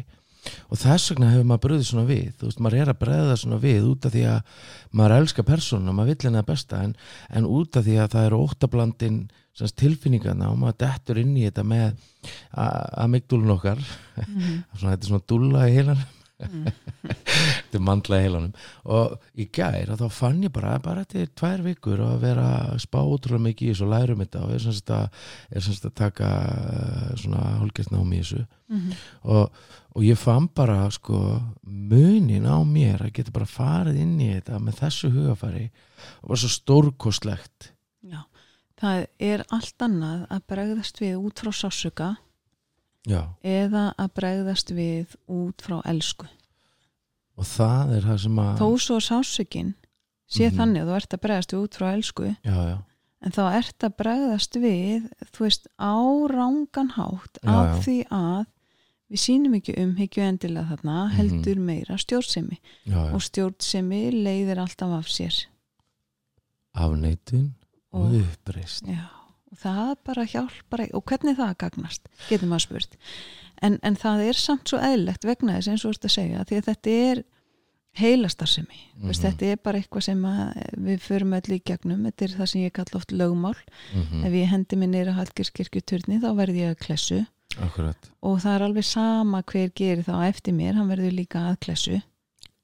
og 0.69 0.81
þess 0.81 1.13
vegna 1.13 1.33
hefur 1.33 1.49
maður 1.51 1.65
bröðið 1.67 1.89
svona 1.91 2.07
við 2.09 2.29
þú 2.39 2.49
veist, 2.51 2.63
maður 2.65 2.79
er 2.83 2.93
að 2.93 3.01
breyða 3.03 3.37
svona 3.41 3.61
við 3.63 3.89
út 3.91 4.09
af 4.09 4.15
því 4.15 4.25
að 4.33 4.63
maður 5.01 5.17
elskar 5.19 5.49
persónu 5.49 5.93
og 5.93 5.99
maður 5.99 6.13
vill 6.13 6.29
henni 6.29 6.43
að 6.43 6.51
besta 6.53 6.83
en, 6.85 6.95
en 7.29 7.51
út 7.59 7.79
af 7.79 7.87
því 7.87 7.99
að 8.03 8.15
það 8.17 8.29
eru 8.31 8.43
óttablandin 8.47 9.21
tilfinningarna 9.59 10.53
og 10.53 10.61
maður 10.61 10.77
dettur 10.85 11.19
inn 11.19 11.35
í 11.35 11.49
þetta 11.49 11.65
með 11.67 11.89
að 12.55 13.11
mygdúlun 13.17 13.57
okkar 13.57 13.83
Mm. 14.19 14.65
svona, 14.79 14.95
þetta 14.97 15.05
er 15.05 15.11
svona 15.13 15.27
dúlla 15.31 15.67
í 15.69 15.75
heilanum. 15.77 16.18
Þetta 16.39 17.79
er 17.79 17.83
mandla 17.83 18.19
í 18.19 18.25
heilanum. 18.27 18.53
Og 18.95 19.17
í 19.39 19.49
gær 19.55 19.93
að 19.93 20.05
þá 20.05 20.19
fann 20.19 20.45
ég 20.45 20.53
bara 20.55 20.77
bara 20.83 21.05
er 21.09 21.33
tvær 21.39 21.65
vikur 21.67 22.03
og 22.05 22.15
að 22.15 22.23
vera 22.27 22.47
að 22.69 22.83
spá 22.85 22.99
útrúlega 23.03 23.47
mikið 23.49 23.69
í 23.69 23.73
þessu 23.73 23.87
og 23.87 23.93
lærum 23.95 24.23
þetta 24.25 24.45
og 24.45 24.55
er 24.55 24.69
að, 24.99 25.19
er 25.51 25.67
sem 25.67 25.77
sagt 25.77 25.91
að 25.91 25.97
taka 26.03 26.31
eh, 26.69 27.11
svona 27.23 27.45
hálfgert 27.59 27.93
námi 27.95 28.21
í 28.21 28.23
þessu. 28.23 28.45
Mm. 28.69 28.89
og, 29.33 29.61
og 29.97 30.03
ég 30.05 30.19
fann 30.21 30.51
bara 30.53 30.83
sko 30.93 31.19
munin 31.65 32.45
á 32.45 32.61
mér 32.69 33.07
að 33.07 33.15
geta 33.17 33.33
bara 33.33 33.49
farið 33.49 34.03
inn 34.03 34.19
í 34.21 34.29
þetta 34.35 34.61
með 34.61 34.83
þessu 34.83 35.13
hugafari. 35.15 35.69
Og 36.23 36.35
var 36.35 36.43
svo 36.43 36.53
stórkostlegt. 36.53 37.73
Já, 38.05 38.23
það 38.79 39.07
er 39.19 39.47
allt 39.55 39.85
annað 39.89 40.27
að 40.29 40.47
bregðast 40.53 41.01
við 41.03 41.17
út 41.19 41.43
frá 41.43 41.55
sásuka 41.57 42.15
já 43.09 43.23
eða 43.43 43.85
að 43.99 44.11
bregðast 44.21 44.71
við 44.77 45.15
út 45.29 45.63
frá 45.65 45.81
elsku. 45.89 46.27
og 47.39 47.45
það 47.45 47.97
er 47.97 48.03
það 48.09 48.19
sem 48.27 48.39
að 48.43 48.59
Þó 48.59 48.69
svo 48.85 48.99
sásukin 49.01 49.75
sé 50.29 50.49
Mhm. 50.51 50.57
þannig 50.59 50.83
að 50.83 50.89
þú 50.91 50.97
ert 51.01 51.15
að 51.17 51.21
bregðast 51.25 51.53
við 51.55 51.63
út 51.65 51.75
frá 51.79 51.89
elsku 51.95 52.25
já, 52.45 52.57
já, 52.69 52.79
en 53.23 53.33
þá 53.33 53.43
ert 53.59 53.79
að 53.89 53.97
bregðast 54.03 54.55
við 54.61 55.09
þú 55.33 55.39
veist 55.47 55.67
á 55.81 55.95
rángan 56.31 56.91
hátt 56.99 57.39
Já, 57.43 57.51
af 57.51 57.85
því 57.87 57.99
að 58.11 58.47
við 59.11 59.21
sínum 59.25 59.55
ekki 59.57 59.75
umhyggju 59.81 60.23
endilega 60.23 60.69
þarna 60.77 60.97
Mhm. 61.09 61.15
heldur 61.17 61.57
meira 61.61 61.97
stjórnsemi 61.97 62.59
já, 62.87 62.93
já. 63.09 63.15
og 63.15 63.21
stjórnsemi 63.23 64.03
leiðir 64.13 64.59
alltaf 64.61 64.93
af 64.99 65.07
sér 65.09 65.47
afneitun 66.75 67.55
og 67.93 68.01
Og- 68.13 68.21
uppreist 68.23 68.85
Já, 68.87 69.09
og 69.53 69.59
það 69.63 69.95
bara 70.05 70.25
hjálpar 70.29 70.85
og 70.95 71.05
hvernig 71.09 71.37
það 71.39 71.57
gagnast, 71.65 72.09
getur 72.29 72.49
maður 72.51 72.67
spurt. 72.67 72.97
En, 73.63 73.79
en 73.83 73.97
það 73.99 74.21
er 74.29 74.39
samt 74.39 74.69
svo 74.71 74.79
eðlilegt 74.79 75.25
vegna 75.27 75.57
þess 75.59 75.69
eins 75.73 75.85
og 75.85 75.91
þú 75.91 75.97
ert 75.97 76.05
að 76.09 76.15
segja 76.15 76.45
því 76.47 76.59
að 76.61 76.69
þetta 76.71 76.91
er 77.11 77.23
heilastarsemi 77.99 78.79
mm 78.99 79.09
Mhm. 79.09 79.15
þetta 79.23 79.47
er 79.53 79.57
bara 79.65 79.79
eitthvað 79.79 80.03
sem 80.03 80.23
við 80.79 81.01
förum 81.01 81.33
öll 81.35 81.55
í 81.57 81.63
gegnum, 81.65 82.05
þetta 82.05 82.25
er 82.25 82.35
það 82.37 82.47
sem 82.47 82.61
ég 82.63 82.73
kalla 82.73 82.97
oft 83.01 83.11
lögmál, 83.13 83.57
mm 83.95 84.25
ef 84.25 84.33
ég 84.33 84.47
hendi 84.53 84.77
mig 84.77 84.89
neyra 84.89 85.13
Hallgirskirkjuturni 85.17 86.21
þá 86.21 86.29
verði 86.37 86.63
ég 86.63 86.71
að 86.77 86.79
klessu. 86.87 87.27
Akkurat. 87.59 88.11
Og 88.23 88.39
það 88.41 88.55
er 88.55 88.63
alveg 88.63 88.85
sama 88.85 89.43
hver 89.43 89.71
gerir 89.75 90.05
þá 90.05 90.29
eftir 90.29 90.55
mér, 90.55 90.75
hann 90.75 90.89
verður 90.89 91.13
líka 91.17 91.39
að 91.51 91.59
klessu. 91.61 92.03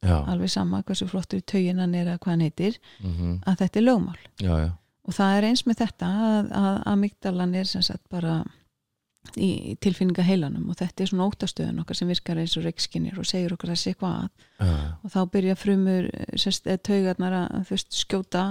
Já, 0.05 0.21
alveg 0.29 0.51
sama 0.51 0.83
hversu 0.83 1.09
flottur 1.09 1.41
hann 1.51 1.95
er 1.95 2.07
að 2.07 2.19
hvað 2.19 2.31
hann 2.31 2.41
heitir, 2.41 2.79
mm 3.01 3.41
að 3.47 3.57
þetta 3.59 3.77
er 3.81 3.83
lögmál. 3.83 4.19
Já, 4.39 4.55
já 4.67 4.71
og 5.05 5.17
það 5.17 5.39
er 5.39 5.47
eins 5.51 5.65
með 5.69 5.81
þetta 5.85 6.11
að, 6.27 6.53
að 6.61 6.77
amygdalan 6.95 7.57
er 7.61 7.69
sem 7.69 7.85
sagt 7.85 8.05
bara 8.13 8.39
í, 9.37 9.51
í 9.73 9.77
tilfinninga 9.83 10.25
heilanum 10.25 10.69
og 10.73 10.79
þetta 10.81 11.05
er 11.05 11.11
svona 11.13 11.29
óttastöðun 11.29 11.81
okkar 11.83 11.99
sem 11.99 12.11
virkar 12.11 12.41
eins 12.41 12.57
og 12.59 12.67
reikskinir 12.67 13.21
og 13.21 13.29
segir 13.29 13.55
okkur 13.57 13.75
að 13.75 13.81
sé 13.81 13.95
hvað. 13.99 14.29
Að 14.59 14.69
já. 14.69 14.77
og 15.01 15.15
þá 15.15 15.21
byrja 15.37 15.57
frumur 15.61 16.11
taugarnar 16.85 17.41
að 17.45 17.73
veist, 17.73 17.97
skjóta 17.97 18.45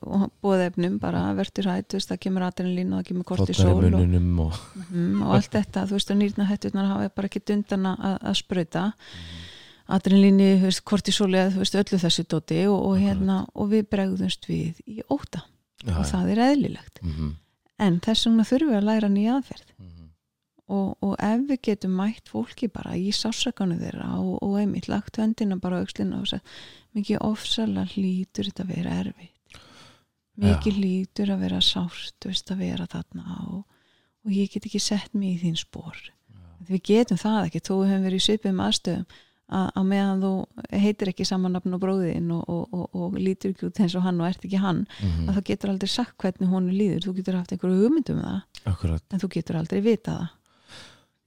og 0.00 0.28
bóðefnum 0.40 0.96
bara 1.02 1.26
verður 1.36 1.68
hætt, 1.74 1.98
það 1.98 2.20
kemur 2.22 2.46
adrenalín 2.46 2.94
og 2.94 3.02
það 3.02 3.08
kemur 3.10 3.26
kortisol 3.28 3.68
í 3.68 3.72
og, 3.74 3.82
mununum 3.92 4.38
og 4.46 4.60
mm, 4.88 5.24
og 5.26 5.34
allt 5.36 5.52
þetta, 5.52 5.86
þú 5.90 5.98
veist, 5.98 6.12
og 6.12 6.20
nýrna 6.20 6.46
hætturnar 6.48 6.88
hafa 6.88 7.10
bara 7.12 7.28
ekki 7.28 7.42
dundan 7.50 7.88
að, 7.90 8.14
að 8.30 8.38
adrenalíni, 9.92 10.48
þú 10.62 10.70
veist, 10.70 10.84
kortisoli 10.88 11.40
eða 11.42 11.52
þú 11.52 11.64
veist, 11.64 11.78
öllu 11.82 12.00
þessu 12.06 12.24
dóti 12.30 12.60
og, 12.70 12.78
og 12.88 13.02
hérna, 13.02 13.42
og 13.52 13.72
við 13.74 13.88
bregðumst 13.92 14.48
við 14.48 14.80
í 14.86 15.02
óta 15.12 15.42
já, 15.82 15.96
og 15.96 16.06
það 16.08 16.30
er 16.34 16.42
eðlilegt. 16.48 17.02
Mm 17.02 17.12
-hmm. 17.16 17.34
en 17.78 17.98
þess 18.00 18.26
vegna 18.26 18.46
þurfum 18.50 18.72
við 18.72 18.78
að 18.78 18.88
læra 18.90 19.08
nýja 19.08 19.34
aðferð. 19.38 19.74
Mhm. 19.78 20.08
og, 20.72 20.96
og 21.02 21.16
ef 21.18 21.40
við 21.48 21.58
getum 21.62 21.96
mætt 21.96 22.28
fólki 22.32 22.68
bara 22.68 22.94
í 22.96 23.10
sásakanu 23.12 23.76
þeirra 23.76 24.18
og, 24.18 24.38
og 24.42 24.60
einmitt 24.60 24.88
lagt 24.88 25.18
höndina 25.18 25.58
bara 25.60 25.76
á 25.76 25.82
aukslina 25.82 26.20
og 26.20 26.28
sagt 26.28 26.46
mikið 26.94 27.18
ofsalega 27.20 27.92
hlýtur 27.92 28.48
þetta 28.48 28.62
að 28.62 28.72
vera 28.76 28.90
erfitt. 29.02 29.60
Mikið 30.36 30.78
hlýtur 30.78 31.30
að 31.34 31.42
vera 31.44 31.60
sárt 31.60 32.24
veist 32.24 32.50
að 32.50 32.58
vera 32.58 32.86
þarna 32.86 33.36
og, 33.52 33.64
og 34.24 34.30
ég 34.32 34.48
get 34.50 34.66
ekki 34.66 34.80
sett 34.80 35.12
mig 35.14 35.36
í 35.36 35.42
þín 35.44 35.58
spór 35.60 35.98
við 36.68 36.82
getum 36.88 37.20
það 37.20 37.48
ekki 37.48 37.62
þó 37.62 37.72
við 37.74 37.90
höfum 37.90 38.06
verið 38.06 38.20
í 38.20 38.24
svipum 38.26 38.62
aðstöðum 38.62 39.20
að, 39.50 39.82
meðan 39.84 40.20
þú 40.22 40.30
heitir 40.80 41.08
ekki 41.12 41.24
samanapn 41.28 41.74
og 41.74 41.80
bróðin 41.82 42.30
og, 42.32 42.44
og, 42.48 42.68
og, 42.72 42.94
og 42.94 43.16
lítur 43.18 43.50
ekki 43.52 43.66
út 43.68 43.80
eins 43.80 43.94
og 43.98 44.02
hann 44.06 44.20
og 44.20 44.26
ert 44.30 44.44
ekki 44.44 44.58
hann 44.62 44.86
Mhm. 45.02 45.28
að 45.28 45.34
það 45.36 45.44
getur 45.50 45.70
aldrei 45.70 45.88
sagt 45.88 46.16
hvernig 46.18 46.48
hún 46.48 46.70
líður 46.72 47.04
þú 47.08 47.14
getur 47.16 47.36
haft 47.36 47.52
einhverju 47.52 47.82
hugmyndum 47.82 48.18
um 48.18 48.24
það 48.24 48.72
akkurat 48.72 49.02
en 49.12 49.20
þú 49.20 49.28
getur 49.34 49.56
aldrei 49.56 49.80
vita 49.80 50.12
það 50.18 50.28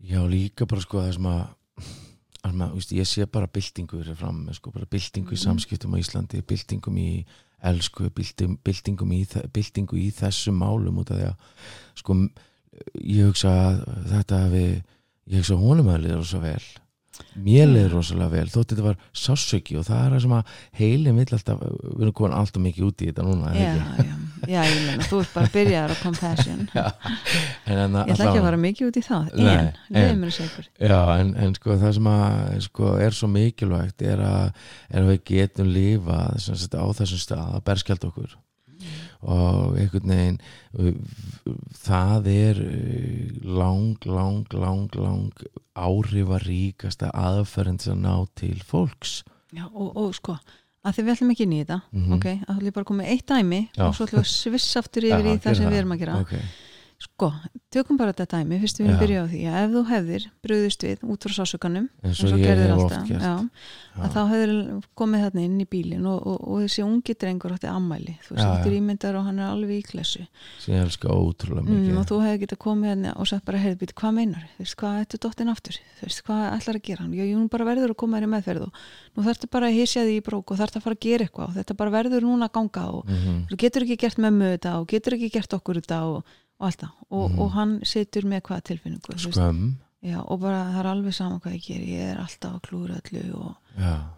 Já, 0.05 0.19
líka 0.29 0.65
bara 0.69 0.81
sko 0.81 0.99
það 1.01 1.13
sem 1.13 1.25
að, 1.25 1.47
að 2.45 2.53
maður, 2.53 2.73
veist, 2.75 2.91
ég 2.93 3.07
sé 3.09 3.25
bara 3.25 3.47
byltingu 3.47 3.97
fyrir 4.03 4.15
fram, 4.19 4.41
sko, 4.53 4.71
bara 4.71 4.85
byltingu 4.85 5.31
í 5.33 5.37
Mhm. 5.37 5.43
samskiptum 5.45 5.95
á 5.95 5.97
Íslandi, 5.97 6.41
byltingum 6.45 6.97
í 6.97 7.25
elsku, 7.63 8.09
byltingum, 8.13 8.57
byltingum 8.63 9.11
í, 9.11 9.25
byltingu 9.53 9.97
í 9.97 10.11
þessum 10.13 10.59
málum 10.61 10.99
út 11.01 11.09
af 11.11 11.17
því 11.17 11.25
að 11.25 11.35
sko, 11.95 12.29
ég 13.01 13.25
hugsa 13.31 13.49
að 13.49 14.09
þetta 14.11 14.41
hafi, 14.45 14.65
ég 15.31 15.37
hugsa 15.41 15.53
að 15.55 15.63
honum 15.65 15.87
að 15.87 16.01
liða 16.05 16.17
rosa 16.17 16.39
vel 16.39 16.61
mér 17.35 17.67
liður 17.71 17.95
rosalega 17.97 18.31
vel, 18.31 18.45
þótt 18.53 18.71
þetta 18.73 18.85
var 18.85 18.97
sásöki 19.15 19.75
og 19.79 19.85
það 19.87 20.03
er 20.05 20.13
það 20.15 20.21
sem 20.25 20.35
að 20.37 20.53
heilin 20.79 21.19
vill 21.19 21.27
alltaf, 21.37 21.63
við 21.65 22.05
erum 22.05 22.13
komin 22.19 22.35
alltaf 22.37 22.63
mikið 22.63 22.85
út 22.87 23.03
í 23.03 23.09
þetta 23.09 23.25
núna, 23.27 23.51
er 23.51 23.61
já, 23.61 23.73
já, 24.05 24.15
já, 24.53 24.61
ég 24.69 24.85
meina, 24.85 25.07
þú 25.09 25.19
ert 25.23 25.33
bara 25.35 25.49
að 25.49 25.57
byrja 25.57 25.81
á 25.85 25.95
compassion. 26.03 26.63
Já, 26.75 26.85
en 27.65 27.79
en 27.81 27.95
ég 27.97 28.13
ætla 28.13 28.27
ekki 28.29 28.39
að 28.39 28.47
fara 28.47 28.61
mikið 28.61 28.87
út 28.91 28.97
í 28.99 29.03
það 29.05 29.29
en, 29.33 29.77
en- 30.05 30.09
Já, 30.79 30.99
en, 31.19 31.33
en 31.45 31.55
sko 31.57 31.77
það 31.81 31.93
sem 31.97 32.09
að 32.13 32.55
sko, 32.69 32.93
er 33.01 33.17
svo 33.17 33.29
mikilvægt 33.31 34.05
er 34.05 34.21
að, 34.25 34.65
er 34.91 35.01
að 35.03 35.11
við 35.13 35.21
getum 35.31 35.71
sagt, 36.39 36.77
á 36.77 36.85
þessum 37.01 37.21
stað 37.25 37.55
að 37.57 37.63
berskjald 37.71 38.09
okkur 38.11 38.35
og 39.25 39.77
einhvern 39.79 40.11
veginn 40.13 40.39
það 41.85 42.27
er 42.31 42.59
uh, 42.61 43.39
lang, 43.59 43.95
lang, 44.05 44.45
lang, 44.53 44.89
lang 44.95 45.45
áhrifaríkasta 45.75 47.09
aðferðin 47.15 47.81
að 47.91 47.97
ná 48.03 48.13
til 48.37 48.57
fólks 48.65 49.23
já, 49.55 49.65
og, 49.71 49.91
og 49.97 50.13
sko, 50.17 50.37
að 50.85 50.97
því 50.97 51.05
við 51.07 51.13
ætlum 51.15 51.33
ekki 51.35 51.47
í 51.47 51.59
þetta 51.63 51.79
Mhm. 51.91 52.13
ok, 52.17 52.27
að 52.35 52.53
þú 52.53 52.59
ætlum 52.59 52.77
bara 52.77 52.99
með 53.01 53.11
eitt 53.15 53.27
dæmi 53.31 53.61
Já. 53.75 53.83
og 53.87 53.95
svo 53.95 54.05
ætlum 54.07 54.21
við 54.21 54.27
að 54.27 54.33
svissa 54.35 54.79
aftur 54.83 55.09
yfir 55.09 55.25
í 55.31 55.37
það 55.43 55.59
sem 55.59 55.69
við 55.71 55.79
erum 55.81 55.95
að 55.95 56.01
gera 56.05 56.19
okay. 56.21 56.45
Sko, 57.01 57.27
tökum 57.75 57.97
bara 57.99 58.13
þetta 58.15 58.39
dæmi 58.39 58.57
fyrst 58.61 58.79
við 58.79 58.87
erum 58.87 58.99
byrjað 59.01 59.25
á 59.25 59.31
því 59.31 59.39
að 59.51 59.57
ef 59.65 59.71
þú 59.73 59.81
hefðir 59.89 60.25
brugðist 60.45 60.85
við 60.85 61.01
út 61.11 61.25
frá 61.27 61.33
sásökanum 61.35 61.87
eins 62.07 62.21
og 62.23 62.31
ég 62.31 62.43
gerðir 62.45 62.71
alltaf 62.75 63.09
já, 63.11 63.17
Já. 63.19 63.33
að 63.99 64.13
þá 64.15 64.21
hefur 64.31 64.53
komið 65.01 65.25
þarna 65.25 65.43
inn 65.43 65.57
í 65.59 65.67
bílin 65.75 66.07
og, 66.07 66.21
og, 66.23 66.37
og 66.47 66.61
þessi 66.63 66.85
ungi 66.85 67.15
drengur 67.19 67.55
átti 67.55 67.69
ammæli 67.71 68.15
þú 68.25 68.37
veist, 68.37 68.47
þetta 68.47 68.69
er 68.71 68.77
ímyndar 68.79 69.19
og 69.19 69.27
hann 69.27 69.41
er 69.43 69.51
alveg 69.51 69.75
í 69.75 69.85
klessu. 69.89 70.23
Sem 70.63 70.75
ég 70.77 70.85
elska 70.85 71.11
ótrúlega 71.11 71.65
mikið. 71.67 71.91
Mm, 71.91 71.99
og 71.99 72.07
þú 72.09 72.21
hefði 72.23 72.41
getað 72.45 72.61
komið 72.65 72.91
hérna 72.93 73.13
og 73.19 73.29
sagt 73.29 73.45
bara 73.45 73.61
heyrðu 73.61 73.81
býti, 73.83 73.97
hvað 73.99 74.15
meinar, 74.19 74.47
þú? 74.55 74.63
Veist, 74.63 74.77
hvað 74.79 75.01
ættu 75.03 75.21
dóttin 75.25 75.51
aftur? 75.51 75.79
Þú 75.99 76.07
veist, 76.07 76.23
hvað 76.27 76.43
ætlar 76.55 76.79
að 76.79 76.85
gera? 76.89 77.03
Hann, 77.05 77.13
já, 77.19 77.25
hún 77.35 77.49
bara 77.51 77.67
verður 77.69 77.93
að 77.95 77.99
koma 78.01 78.19
þér 78.19 78.27
í 78.27 78.31
meðferð 78.35 78.65
og 78.69 78.81
nú 79.15 79.27
þarftu 79.27 79.51
bara 79.51 79.69
að 79.69 79.77
hysja 79.79 80.03
því 80.07 80.15
í 80.15 80.23
brók 80.25 80.51
og 80.55 80.59
þarftu 80.59 80.79
að 80.81 80.85
fara 80.87 80.97
að 80.97 81.05
gera 81.05 81.27
eitthvað 81.27 81.47
og 81.51 81.55
þetta 81.59 81.77
bara 81.79 81.95
verður 81.95 82.25
núna 82.27 82.49
að 82.49 82.55
ganga 82.59 82.87
og 82.95 83.05
mm 83.11 83.45
þú 83.49 83.57
getur 83.61 83.85
ekki 83.85 83.97
gert 84.01 84.19
mömmu 84.21 84.47
þetta 84.55 84.71
og 84.79 84.87
getur 84.89 85.15
ekki 85.17 85.29
gert 85.35 85.53
okkur 85.55 85.79
þetta 85.81 85.99
og, 86.09 86.35
og 86.59 86.67
allt 86.67 86.79
það 86.79 86.91
og, 87.09 87.31
Mhm. 87.31 87.39
og 87.39 87.51
hann 87.51 87.79
situr 87.83 88.23
með 88.23 88.41
hvað 88.41 88.61
tilfinningu 88.63 89.17
skömm 89.17 89.73
já, 90.03 90.19
og 90.25 90.39
bara 90.39 90.63
það 90.71 90.79
er 90.79 90.85
alveg 90.91 91.13
saman 91.13 91.39
hvað 91.41 91.53
ég 91.55 91.65
ger 91.67 91.81
ég 91.81 92.11
er 92.11 92.17
alltaf 92.17 92.53
að 92.55 92.61
klúra 92.61 92.99
öllu 93.01 93.35
og, 93.35 93.55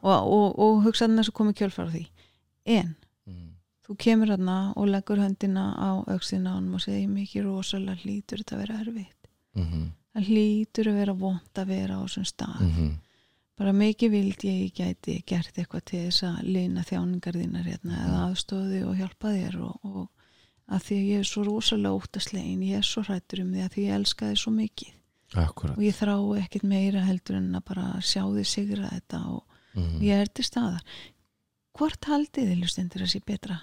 og, 0.03 0.27
og, 0.33 0.59
og 0.59 0.83
hugsaðan 0.85 1.17
þess 1.17 1.29
að 1.29 1.33
koma 1.33 1.53
kjölfara 1.53 1.91
því 1.91 2.07
en 2.65 2.95
Mm. 3.27 3.49
þú 3.87 3.95
kemur 3.97 4.27
hérna 4.31 4.73
og 4.77 4.87
leggur 4.87 5.17
höndina 5.19 5.75
á 5.75 6.03
auksina 6.07 6.55
og 6.73 6.79
segir 6.79 7.09
mikið 7.09 7.43
rosalega 7.43 7.97
hlýtur 7.99 8.39
þetta 8.39 8.55
að 8.55 8.59
vera 8.59 8.79
erfitt 8.79 9.27
Mhm. 9.55 9.91
það 10.15 10.27
hlýtur 10.27 10.87
að 10.87 10.93
vera 10.95 11.13
vond 11.13 11.53
að 11.55 11.67
vera 11.67 11.93
á 11.95 12.03
þessum 12.05 12.25
stað 12.25 12.61
Mhm. 12.61 12.91
bara 13.57 13.71
mikið 13.73 14.09
vildi 14.11 14.47
ég 14.47 14.73
gæti 14.73 15.23
gert 15.25 15.53
eitthvað 15.57 15.85
til 15.85 16.05
þess 16.11 16.23
að 16.23 16.43
lina 16.43 16.81
þjáningar 16.83 17.33
þínar 17.35 17.65
hérna 17.65 17.95
Mhm. 17.97 18.07
eða 18.07 18.31
aðstóði 18.31 18.85
og 18.87 18.95
hjálpa 18.95 19.27
þér 19.35 19.55
og, 19.61 19.79
og 19.83 20.09
að 20.67 20.83
því 20.87 20.95
að 20.99 21.09
ég 21.11 21.19
er 21.23 21.29
svo 21.29 21.43
rosalega 21.47 21.95
óttaslegin 21.97 22.63
ég 22.67 22.77
er 22.81 22.87
svo 22.87 23.03
hrættur 23.07 23.43
um 23.43 23.51
því 23.53 23.63
að 23.65 23.73
því 23.75 23.85
ég 23.87 23.99
elska 24.01 24.31
þig 24.31 24.41
svo 24.43 24.51
mikið. 24.57 24.93
Akkurat. 25.35 25.77
Og 25.77 25.83
ég 25.83 25.95
þrái 25.97 26.41
ekkit 26.43 26.63
meira 26.63 27.01
heldur 27.07 27.35
en 27.39 27.49
að 27.59 27.63
bara 27.67 27.87
sjá 28.01 28.23
þig 28.23 28.47
sigra 28.47 28.89
þetta 28.95 29.21
og 29.27 29.43
Mhm. 29.77 29.99
ég 30.01 30.21
er 30.21 30.27
til 30.33 30.43
staðar. 30.45 30.81
Hvort 31.77 32.01
haldið 32.09 32.47
þið 32.49 32.61
lustendur 32.63 33.01
að 33.05 33.11
sé 33.13 33.19
betra? 33.25 33.59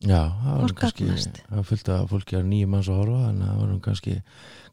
Já, 0.00 0.30
það 0.30 0.60
var 0.62 0.72
kannski 0.78 1.06
það 1.10 1.64
fylgta 1.66 1.94
að 1.98 2.08
fólki 2.12 2.36
er 2.38 2.44
nýjum 2.46 2.70
manns 2.70 2.88
að 2.88 3.00
horfa 3.02 3.18
að 3.28 3.40
það 3.42 3.58
var 3.58 3.80
kannski 3.82 4.22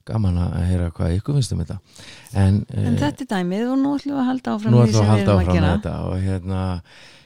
gaman 0.06 0.38
að 0.38 0.54
heyra 0.70 0.92
hvað 0.94 1.16
ykkur 1.18 1.34
finnst 1.40 1.52
um 1.56 1.64
þetta. 1.64 1.78
En, 2.34 2.60
en 2.70 2.94
eh, 2.94 3.00
þetta 3.02 3.26
er 3.26 3.32
dæmið 3.34 3.72
og 3.74 3.80
nú 3.82 3.94
ætlum 3.98 4.14
við 4.14 4.22
að 4.22 4.30
halda 4.30 4.54
áfram 4.56 4.78
því 4.78 4.92
sem 4.94 4.94
við 4.94 5.10
að 5.10 5.20
erum 5.24 5.26
að 5.26 5.42
áfram 5.42 5.48
með 5.48 5.54
gera 5.58 5.72
þetta 5.74 5.96
og 6.06 6.16
hérna 6.22 6.62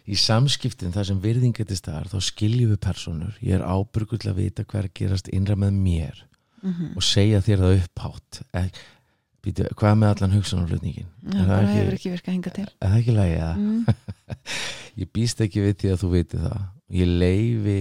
í 0.10 0.18
samskiptin 0.18 0.94
þar 0.96 1.06
sem 1.12 1.20
virðingetist 1.22 1.86
þar 1.86 2.10
þá 2.10 2.18
skiljum 2.26 2.74
við 2.74 2.82
personur 2.82 3.38
ég 3.46 3.60
er 3.60 3.66
ábyrgull 3.66 4.26
að 4.26 4.42
vita 4.42 4.66
hver 4.66 4.88
er 4.88 4.96
gerast 4.98 5.30
innra 5.30 5.58
með 5.60 5.78
mér 5.78 6.26
Mhm. 6.64 6.96
og 6.98 7.06
segja 7.06 7.42
þér 7.44 7.64
það 7.64 7.78
upphátt. 7.80 8.42
Eh, 8.54 8.68
býtu, 9.44 9.68
hvað 9.80 9.96
með 10.00 10.12
allan 10.14 10.36
hugsanarflutningin 10.36 11.08
er 11.32 11.48
það 11.48 11.62
ekki, 11.62 11.78
hefur 11.78 11.96
ekki 11.98 12.12
virkað 12.16 12.36
hinga 12.36 12.54
til. 12.58 12.68
Er 12.68 12.92
það 12.92 13.00
ekki 13.00 13.16
lægi 13.16 13.40
að 13.46 13.62
mm. 13.64 13.96
ég 15.04 15.12
býst 15.16 15.44
ekki 15.46 15.64
við 15.64 15.78
því 15.80 15.94
að 15.94 16.04
þú 16.04 16.12
viti 16.18 16.42
það. 16.44 16.68
Ég 17.00 17.14
leifi 17.24 17.80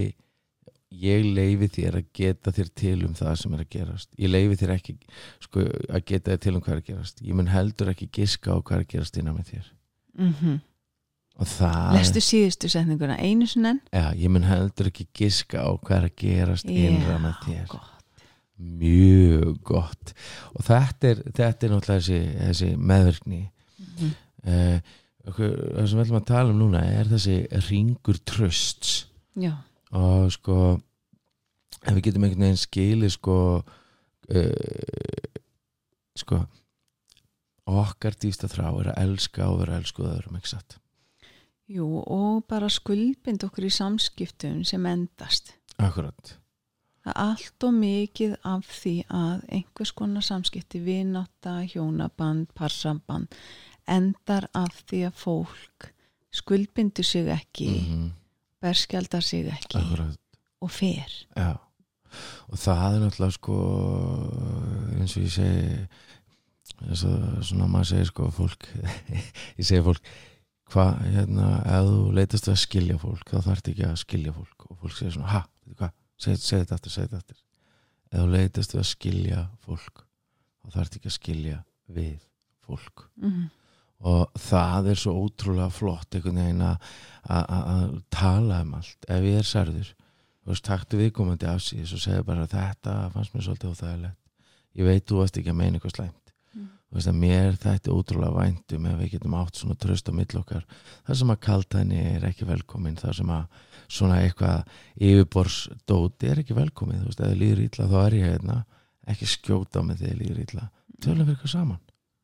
ég 0.99 1.27
leifi 1.37 1.69
þér 1.75 1.99
að 1.99 2.07
geta 2.17 2.55
þér 2.55 2.71
til 2.81 2.95
um 3.05 3.19
það 3.19 3.35
sem 3.43 3.57
er 3.57 3.65
að 3.65 3.73
gerast. 3.75 4.09
Ég 4.19 4.33
leifi 4.33 4.61
þér 4.63 4.75
ekki 4.79 4.95
sko, 5.45 5.67
að 5.67 6.07
geta 6.09 6.33
þér 6.33 6.41
til 6.47 6.55
um 6.55 6.63
hvað 6.63 6.77
er 6.77 6.81
að 6.81 6.89
gerast. 6.93 7.23
Ég 7.27 7.39
mun 7.39 7.53
heldur 7.53 7.93
ekki 7.93 8.09
giska 8.15 8.55
á 8.55 8.59
hvað 8.63 8.79
er 8.79 8.87
að 8.87 8.91
gerast 8.95 9.21
innan 9.21 9.39
með 9.39 9.53
þér. 9.53 9.71
Mm 10.19 10.33
það 10.33 10.57
lestu 11.95 12.18
síðustu 12.25 12.68
setninguna 12.73 13.14
einu 13.23 13.47
sinni 13.47 13.68
enn? 13.75 13.80
Ja, 13.95 14.09
ég 14.18 14.28
mun 14.33 14.42
heldur 14.49 14.88
ekki 14.90 15.07
giska 15.14 15.62
á 15.62 15.71
hvað 15.78 15.97
er 16.00 16.07
að 16.09 16.16
gerast 16.25 16.66
innra 16.73 17.18
með 17.23 17.37
þér. 17.45 17.66
gott. 17.68 17.95
mjög 18.59 19.59
gott. 19.62 20.14
Og 20.59 20.64
þetta 20.66 21.12
er, 21.12 21.21
þetta 21.30 21.66
er 21.68 21.71
náttúrulega 21.76 22.02
þessi, 22.02 22.21
þessi 22.42 22.71
meðverkni 22.76 23.42
Mhm. 23.78 24.09
eh, 24.50 24.80
okkur, 25.28 25.52
það 25.76 25.87
sem 25.88 25.99
við 25.99 26.04
ætlum 26.04 26.18
að 26.18 26.26
tala 26.26 26.50
um 26.50 26.59
núna 26.59 26.80
er 26.83 27.04
þessi 27.07 27.37
ringur 27.68 28.18
trösts 28.26 29.04
já, 29.38 29.52
og 29.92 30.33
sko 30.35 30.57
ef 31.87 31.95
við 31.95 32.02
getum 32.09 32.25
einhvern 32.26 32.42
veginn 32.49 32.59
skilið 32.59 33.12
sko 33.14 33.37
uh, 34.35 35.28
sko 36.18 36.40
okkar 37.68 38.16
dýfsta 38.18 38.49
þrá 38.50 38.66
er 38.80 38.90
að 38.92 39.00
elska 39.04 39.47
og 39.52 39.61
vera 39.62 39.76
elskuð 39.78 40.11
öðrum, 40.16 40.38
ekki 40.40 40.49
satt 40.57 40.78
jú 41.69 41.87
og 42.01 42.45
bara 42.49 42.71
skuldbind 42.73 43.45
okkur 43.45 43.69
í 43.69 43.73
samskiptum 43.73 44.63
sem 44.65 44.87
endast. 44.89 45.55
Akkurat, 45.79 46.35
það 47.05 47.13
er 47.13 47.21
allt 47.25 47.67
og 47.69 47.75
mikið 47.79 48.37
af 48.49 48.71
því 48.81 48.95
að 49.15 49.45
einhvers 49.59 49.93
konar 49.95 50.27
samskipti 50.27 50.81
vinátta, 50.83 51.61
hjónaband, 51.69 52.51
parsamband 52.59 53.31
endar 53.88 54.49
af 54.57 54.83
því 54.88 55.05
að 55.09 55.21
fólk 55.23 55.92
skuldbindur 56.35 57.07
sig 57.07 57.29
ekki 57.33 57.69
mm 57.75 58.09
berskjaldar 58.61 59.23
sig 59.23 59.47
ekki 59.47 59.79
akkurat. 59.79 60.19
og 60.61 60.71
fer. 60.71 61.27
Já. 61.37 61.57
og 62.49 62.59
það 62.59 62.95
er 62.95 63.03
náttúrulega 63.03 63.35
sko 63.37 63.57
eins 64.97 65.16
og 65.16 65.23
ég 65.27 65.33
segi 65.35 65.64
eins 66.88 67.03
og 67.05 67.45
svona 67.45 67.69
maður 67.69 67.90
segir 67.90 68.09
sko 68.09 68.31
fólk 68.33 68.69
ég 69.59 69.66
segi 69.69 69.83
fólk 69.85 70.09
hvað, 70.72 71.02
hérna, 71.14 71.48
ef 71.64 71.87
þú 71.88 71.98
leitast 72.18 72.48
við 72.48 72.54
að 72.54 72.62
skilja 72.62 72.96
fólk 73.02 73.31
þá 73.33 73.38
þarf 73.48 73.62
ekki 73.72 73.87
að 73.88 73.98
skilja 74.02 74.33
fólk 74.37 74.66
og 74.68 74.81
fólk 74.83 74.96
segir 74.98 75.14
svona, 75.16 75.33
ha, 75.33 75.42
hvað, 75.78 75.92
segi 76.18 76.40
seg 76.44 76.64
þetta 76.64 76.78
aftur, 76.78 76.94
segi 76.94 77.07
þetta 77.09 77.20
aftur. 77.22 77.38
Ef 78.09 78.18
þú 78.22 78.26
leitast 78.35 78.74
við 78.74 78.83
að 78.83 78.88
skilja 78.92 79.44
fólk 79.64 80.02
þá 80.62 80.74
þarf 80.78 80.98
ekki 80.98 81.11
að 81.12 81.16
skilja 81.18 81.61
við 81.98 82.18
fólk. 82.68 83.07
Mm. 83.22 83.46
og 84.09 84.37
það 84.38 84.87
er 84.92 84.98
svo 85.00 85.12
ótrúlega 85.24 85.72
flott 85.74 86.14
einhvern 86.14 86.37
veginn 86.38 86.61
að- 86.62 87.96
tala 88.14 88.61
um 88.62 88.74
allt. 88.78 88.98
Ef 89.09 89.24
ég 89.26 89.38
er 89.40 89.48
særður 89.48 89.88
þú 90.44 90.52
veist, 90.52 90.64
taktu 90.64 91.00
viðkomandi 91.00 91.48
af 91.50 91.61
síðan 91.64 91.96
og 91.96 92.02
segja 92.04 92.22
bara 92.22 92.46
þetta 92.46 92.94
fannst 93.12 93.35
mér 93.35 93.42
svolítið 93.42 93.72
óþægilegt. 93.72 94.16
Ég 94.78 94.85
veit 94.87 95.04
þú 95.07 95.18
varst 95.18 95.37
ekki 95.40 95.50
að 95.50 95.59
meina 95.59 95.78
eitthvað 95.78 95.96
slæmt 95.96 96.28
veist 96.96 97.12
mér 97.12 97.57
þetta 97.61 97.90
er 97.90 97.96
ótrúlega 97.98 98.33
væntum 98.38 98.87
ef 98.88 98.98
við 99.03 99.11
getum 99.12 99.35
átt 99.37 99.61
svona 99.61 99.77
tröst 99.77 100.09
á 100.09 100.12
mill 100.16 100.38
okkar. 100.40 100.64
Þar 101.07 101.18
sem 101.20 101.33
að 101.35 101.40
kaltæni 101.44 101.98
er 102.14 102.24
ekki 102.31 102.48
velkomin 102.48 102.96
þar 102.96 103.14
sem 103.18 103.33
að 103.35 103.44
svona 103.88 104.20
eitthvað 104.24 104.64
yfirborsdóti 104.96 106.31
er 106.33 106.42
ekki 106.42 106.57
velkomin 106.57 107.03
þú 107.03 107.11
veist, 107.11 107.20
ef 107.20 107.33
þið 107.33 107.40
líður 107.42 107.64
illa 107.66 107.88
þá 107.92 107.98
er 108.07 108.16
ég 108.18 108.31
hérna. 108.33 108.57
Ekki 109.09 109.27
skjóta 109.29 109.83
með 109.85 110.03
þið 110.05 110.16
líður 110.22 110.40
illa. 110.46 110.64
Tölum 111.05 111.27
við 111.29 111.37
eitthvað 111.37 111.55
saman, 111.55 111.79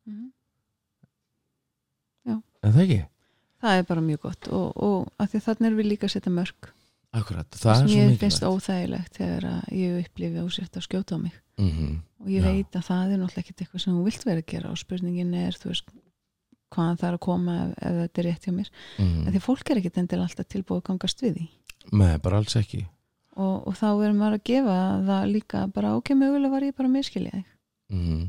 Mm. 0.05 0.31
en 2.64 2.72
það 2.72 2.83
ekki? 2.85 3.03
það 3.64 3.79
er 3.79 3.87
bara 3.88 4.00
mjög 4.05 4.20
gott 4.27 4.48
og, 4.53 4.66
og 4.77 5.09
að 5.20 5.31
því 5.33 5.40
þannig 5.46 5.68
er 5.70 5.77
við 5.79 5.88
líka 5.92 6.09
að 6.09 6.14
setja 6.16 6.33
mörg 6.35 6.70
Akkurat, 7.14 7.46
það 7.55 7.62
það 7.62 7.70
er 7.70 7.77
svo 7.79 7.87
mikilvægt 7.88 8.20
finnst 8.24 8.46
óþægilegt 8.48 9.18
þegar 9.20 9.44
ég 9.70 9.98
upplifi 10.03 10.42
á 10.42 10.46
sér 10.50 10.68
að 10.72 10.87
skjóta 10.88 11.14
á 11.14 11.18
mig 11.22 11.37
mm 11.59 12.03
og 12.25 12.31
ég 12.33 12.45
veit 12.45 12.77
að 12.79 12.87
það 12.88 13.12
er 13.12 13.21
náttúrulega 13.21 13.43
ekkert 13.45 13.62
eitthvað 13.62 13.83
sem 13.85 13.97
þú 13.97 14.05
vilt 14.07 14.25
vera 14.25 14.40
að 14.43 14.51
gera 14.55 14.71
og 14.73 14.81
spurningin 14.81 15.35
er 15.37 15.59
þú 15.61 15.71
veist 15.71 15.90
hvaðan 16.75 17.01
það 17.01 17.09
er 17.09 17.17
að 17.19 17.23
koma 17.27 17.57
ef, 17.61 17.73
ef 17.77 17.99
þetta 18.01 18.23
er 18.23 18.27
rétt 18.29 18.47
hjá 18.47 18.55
mér. 18.55 18.71
Mm. 18.99 19.19
en 19.21 19.35
því 19.35 19.43
fólk 19.45 19.71
er 19.71 19.81
ekkert 19.81 20.01
endilega 20.03 20.29
alltaf 20.29 20.49
tilbúið 20.51 20.81
að 20.81 20.87
gangast 20.88 21.25
við 21.25 21.37
því. 21.37 21.45
Nei, 22.01 22.14
bara 22.25 22.40
alls 22.40 22.57
ekki. 22.59 22.81
Og, 23.35 23.55
og 23.69 23.77
þá 23.77 23.87
verður 23.90 24.17
maður 24.21 24.38
að 24.38 24.47
gefa 24.51 24.79
það 25.11 25.29
líka 25.35 25.67
bara 25.75 25.93
ok, 25.99 26.14
mögulega 26.19 26.55
var 26.55 26.67
ég 26.67 26.77
bara 26.79 26.90
að 26.90 26.97
miskilja 26.97 27.37
þig. 27.37 27.47
Mm. 27.95 28.23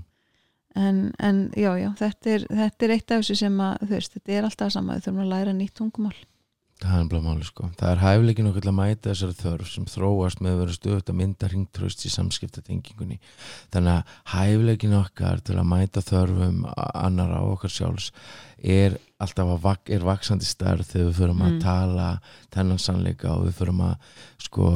en, 0.76 0.98
en 1.24 1.38
já, 1.56 1.70
já, 1.80 1.90
þetta 2.02 2.32
er, 2.34 2.48
þetta 2.60 2.86
er 2.86 2.94
eitt 2.98 3.12
af 3.16 3.22
þessu 3.22 3.38
sem 3.40 3.62
að, 3.64 3.76
þú 3.86 3.94
veist, 3.94 4.18
þetta 4.18 4.34
er 4.36 4.48
alltaf 4.50 4.74
sama 4.76 4.98
við 4.98 5.06
þurfum 5.06 5.22
að 5.24 5.32
læra 5.32 5.54
nýtt 5.56 5.78
tungumál 5.80 6.18
Það 6.76 6.98
er 7.00 7.06
bara 7.12 7.24
máli 7.24 7.46
sko 7.48 7.70
Það 7.80 7.92
er 7.94 8.02
hæfleikin 8.04 8.48
okkur 8.50 8.64
til 8.66 8.72
að 8.72 8.76
mæta 8.82 9.12
þessari 9.14 9.36
þörf 9.40 9.70
sem 9.72 9.86
þróast 9.88 10.42
með 10.44 10.52
að 10.52 10.60
vera 10.60 10.74
stöðut 10.76 11.12
að 11.14 11.18
mynda 11.22 11.48
ringtröst 11.54 12.04
í 12.04 12.12
samskiptatengingunni 12.12 13.20
þannig 13.72 13.94
að 13.94 14.12
hæfleikin 14.34 14.98
okkar 15.00 15.40
til 15.48 15.56
að 15.62 15.70
mæta 15.72 16.04
þörfum 16.04 16.66
annara 16.76 17.40
á 17.40 17.44
okkar 17.48 17.72
sjálfs 17.72 18.10
er 18.60 18.98
alltaf 19.24 19.54
að 19.56 19.64
vak 19.70 19.90
er 19.96 20.04
vaksandi 20.04 20.46
stærð 20.50 20.84
þegar 20.92 21.08
við 21.14 21.20
förum 21.22 21.42
að 21.48 21.52
Mm. 21.56 21.62
tala 21.64 22.10
þennan 22.52 22.84
sannleika 22.84 23.32
og 23.38 23.46
við 23.48 23.58
förum 23.62 23.82
að 23.88 23.96
sko 24.50 24.68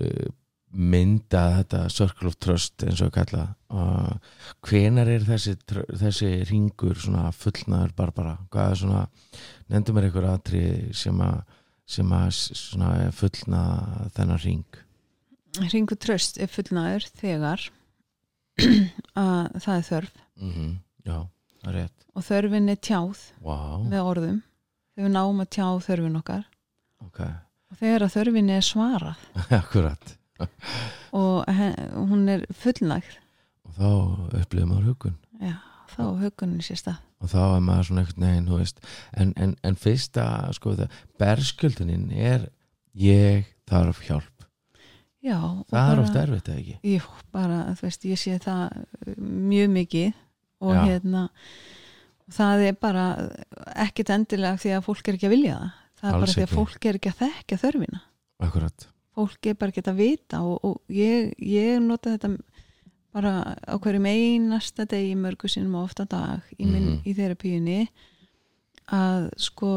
uh, 0.00 0.28
mynda 0.70 1.44
þetta 1.58 1.84
circle 1.92 2.28
of 2.28 2.36
trust 2.42 2.84
eins 2.84 3.00
og 3.04 3.12
kalla 3.14 3.46
og 3.72 4.66
hvenar 4.68 5.08
er 5.08 5.24
þessi, 5.24 5.54
þessi 5.68 6.32
ringur 6.48 6.98
svona 7.00 7.30
fullnaður 7.32 7.94
barbara? 7.96 8.34
Hvað 8.52 8.72
er 8.72 8.82
svona, 8.82 9.04
nefndu 9.72 9.94
mér 9.96 10.08
einhver 10.08 10.28
atri 10.32 10.64
sem 10.96 11.24
að 11.24 11.40
sem 11.88 12.12
að 12.12 13.08
fullna 13.16 13.62
þennan 14.12 14.42
ring 14.44 14.82
Ringu 15.72 15.96
tröst 15.96 16.36
er 16.38 16.50
fullnaður 16.52 17.06
þegar 17.18 17.64
að 19.18 19.56
það 19.62 19.74
er 19.74 19.86
þörf. 19.88 20.20
Mm 20.38 20.76
já, 21.08 21.16
það 21.62 21.70
er 21.70 21.76
rétt. 21.78 22.06
Og 22.14 22.26
þörfin 22.26 22.72
er 22.72 22.78
tjáð 22.84 23.24
wow, 23.44 23.82
með 23.88 24.10
orðum. 24.12 24.38
Þegar 24.92 25.08
við 25.08 25.14
náum 25.14 25.42
að 25.42 25.50
tjá 25.56 25.66
þörfin 25.86 26.20
okkar. 26.20 26.44
Ok, 27.06 27.20
og 27.24 27.80
þegar 27.80 28.04
að 28.04 28.14
þörfin 28.16 28.52
er 28.54 28.66
svarað. 28.66 29.26
Akkurat 29.60 30.14
og 31.18 31.48
hún 32.10 32.28
er 32.32 32.46
fullnægð. 32.54 33.18
Og 33.68 33.76
þá 33.78 33.88
upplifum 34.42 34.72
maður 34.72 34.88
hugun 34.92 35.18
já, 35.42 35.56
þá 35.94 36.02
hugunin 36.22 36.64
sér 36.64 36.80
stað. 36.80 37.04
Og 37.18 37.32
þá 37.32 37.40
er 37.42 37.62
maður 37.66 37.88
svona 37.90 38.32
þú 38.46 38.60
veist, 38.60 38.82
en, 39.18 39.32
en, 39.36 39.54
en 39.66 39.78
fyrsta 39.78 40.24
sko 40.54 40.76
það, 40.78 40.98
berskjöldunin 41.18 42.10
er 42.14 42.48
ég 42.94 43.48
þarf 43.68 44.02
hjálp. 44.06 44.34
Já, 45.18 45.38
það 45.66 45.80
er 45.82 45.96
bara- 45.96 46.02
oft 46.04 46.16
erfitt 46.16 46.48
eða 46.48 46.60
ekki? 46.62 46.76
Jú, 46.86 47.00
bara, 47.34 47.58
þú 47.74 47.88
veist, 47.88 48.06
ég 48.06 48.20
sé 48.20 48.38
það 48.38 48.62
uh, 48.78 49.14
mjög 49.18 49.72
mikið 49.74 50.12
og 50.62 50.74
Já. 50.74 50.82
hérna 50.86 51.24
það 52.34 52.62
er 52.68 52.78
bara 52.78 53.04
ekkit 53.74 54.12
endilega 54.14 54.60
því 54.62 54.74
að 54.76 54.86
fólk 54.86 55.08
er 55.08 55.18
ekki 55.18 55.28
að 55.28 55.34
vilja 55.34 55.58
það. 55.58 55.74
Það 55.98 56.08
er 56.08 56.14
Alls 56.14 56.22
bara 56.22 56.36
því 56.36 56.44
að 56.46 56.54
fólk 56.54 56.86
er 56.86 56.98
ekki 57.00 57.10
að 57.10 57.20
þekka 57.24 57.58
þörfina. 57.64 58.00
Akkurat, 58.46 58.88
fólk 59.18 59.46
er 59.50 59.58
bara 59.58 59.72
ekki 59.74 59.84
að 59.90 59.98
vita 60.00 60.40
og, 60.46 60.58
og 60.64 60.94
ég, 60.94 61.34
ég 61.42 61.78
nota 61.84 62.14
þetta 62.16 62.32
bara 63.18 63.32
á 63.66 63.74
hverjum 63.82 64.06
einasta 64.06 64.84
degi 64.86 65.14
mörgu 65.18 65.48
sinum 65.50 65.74
og 65.80 65.88
ofta 65.90 66.04
dag 66.06 66.44
í, 66.58 66.64
minn, 66.68 66.98
Mhm. 66.98 67.02
í 67.08 67.14
þerapíunni 67.18 67.80
að 68.94 69.28
sko 69.36 69.72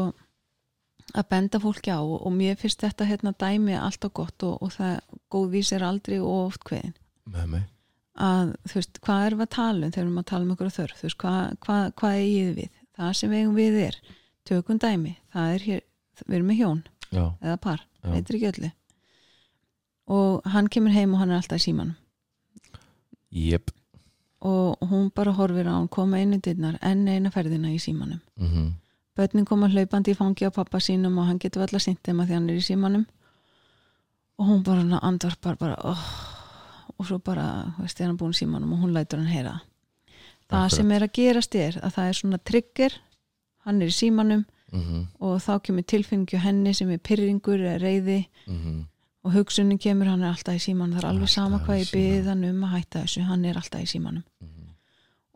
að 1.12 1.26
benda 1.28 1.58
fólki 1.60 1.90
á 1.92 2.00
og, 2.00 2.22
og 2.26 2.32
mér 2.32 2.56
finnst 2.60 2.80
þetta 2.80 3.04
hérna 3.08 3.32
dæmi 3.36 3.74
alltaf 3.76 4.12
gott 4.16 4.42
og, 4.46 4.62
og 4.62 4.70
það 4.72 5.00
góðvís 5.32 5.72
er 5.76 5.84
aldrei 5.84 6.18
og 6.20 6.46
oft 6.48 6.70
mig 6.72 6.92
að 8.16 8.52
þú 8.68 8.74
veist, 8.78 9.00
hvað 9.04 9.26
erum 9.26 9.40
við 9.42 9.46
að 9.48 9.54
tala 9.56 9.86
um 9.86 9.92
þegar 9.92 10.02
við 10.02 10.06
erum 10.06 10.20
að 10.22 10.28
tala 10.30 10.44
um 10.46 10.50
ykkur 10.54 10.70
þörf, 10.76 10.96
þú 11.00 11.06
veist, 11.08 11.18
hvað, 11.22 11.56
hvað, 11.66 11.84
hvað 12.00 12.16
eigið 12.22 12.50
við, 12.60 12.70
það 12.98 13.12
sem 13.16 13.30
við 13.32 13.52
við 13.56 13.78
er. 13.86 13.96
Tökum 14.44 14.78
dæmi, 14.82 15.12
það 15.32 15.54
er 15.54 15.64
hér 15.66 15.80
við 16.26 16.36
erum 16.36 16.50
með 16.52 16.58
hjón 16.60 16.82
já, 17.12 17.24
eða 17.40 17.56
par. 17.64 17.84
Já. 18.02 18.10
veitir 18.12 18.36
ekki 18.38 18.50
öllu 18.52 18.70
og 20.06 20.42
hann 20.54 20.68
kemur 20.68 20.94
heim 20.94 21.14
og 21.14 21.22
hann 21.22 21.30
er 21.30 21.40
alltaf 21.40 21.60
í 21.60 21.66
símanum. 21.68 21.96
Jep. 23.30 23.70
Og 24.42 24.78
hún 24.90 25.10
bara 25.14 25.32
horfir 25.32 25.68
á 25.70 25.78
hann 25.78 25.88
koma 25.88 26.18
inn 26.18 26.34
í 26.34 26.40
dyrnar 26.42 26.78
enn 26.82 27.06
eina 27.08 27.30
ferðina 27.30 27.70
í 27.72 27.78
símanum. 27.82 28.20
Mm 28.36 28.72
börnin 29.16 29.46
koma 29.48 29.68
hlaupandi 29.68 30.14
í 30.14 30.16
fangi 30.16 30.48
á 30.48 30.50
pappa 30.54 30.80
sínum 30.80 31.18
og 31.20 31.28
hann 31.28 31.40
getur 31.40 31.64
alltaf 31.64 31.84
sint 31.84 32.00
þeim 32.04 32.22
að 32.22 32.30
því 32.30 32.36
hann 32.38 32.48
er 32.50 32.60
í 32.60 32.64
símanum. 32.64 33.02
Og 34.40 34.48
hún 34.48 34.62
bara 34.64 35.00
andvarpar 35.04 35.58
bara 35.60 35.76
oh, 35.84 36.06
og 36.96 37.06
svo 37.08 37.18
bara, 37.20 37.74
veist, 37.78 38.00
er 38.00 38.08
hann 38.08 38.18
búin 38.20 38.32
í 38.32 38.40
símanum 38.40 38.72
og 38.72 38.86
hún 38.86 38.94
lætur 38.96 39.20
hann 39.20 39.32
heyra. 39.32 39.58
Það 40.48 40.64
Akkurat. 40.64 40.76
sem 40.76 40.92
er 40.92 41.06
að 41.06 41.14
gerast 41.18 41.56
er 41.56 41.78
að 41.80 41.94
það 41.96 42.08
er 42.08 42.18
svona 42.20 42.40
trigger. 42.50 42.96
Hann 43.66 43.82
er 43.82 43.92
í 43.92 43.96
símanum 43.96 44.46
mhm, 44.72 45.04
og 45.20 45.36
þá 45.44 45.52
kemur 45.68 45.86
tilfinningu 45.92 46.40
henni 46.42 46.72
sem 46.74 46.90
er 46.90 47.04
pyrringur 47.04 47.60
eða 47.60 47.78
reyði 47.84 48.18
mhm 48.46 48.80
og 49.24 49.32
hugsunin 49.36 49.78
kemur 49.78 50.06
hann 50.10 50.22
er 50.22 50.32
alltaf 50.32 50.54
í 50.58 50.62
símanum. 50.62 50.96
Það 50.96 51.02
er 51.04 51.08
alveg 51.10 51.28
Alltaf 51.28 51.34
sama 51.34 51.58
í 51.58 51.64
hvað 51.66 51.78
ég 51.82 51.86
símanum. 51.88 52.14
byrð 52.16 52.26
hann 52.32 52.44
um 52.48 52.64
að 52.66 52.72
hætta 52.76 53.02
þessu. 53.04 53.22
Hann 53.28 53.44
er 53.44 53.60
alltaf 53.60 53.80
í 53.82 53.90
símanum. 53.92 54.24
Mhm, 54.42 54.72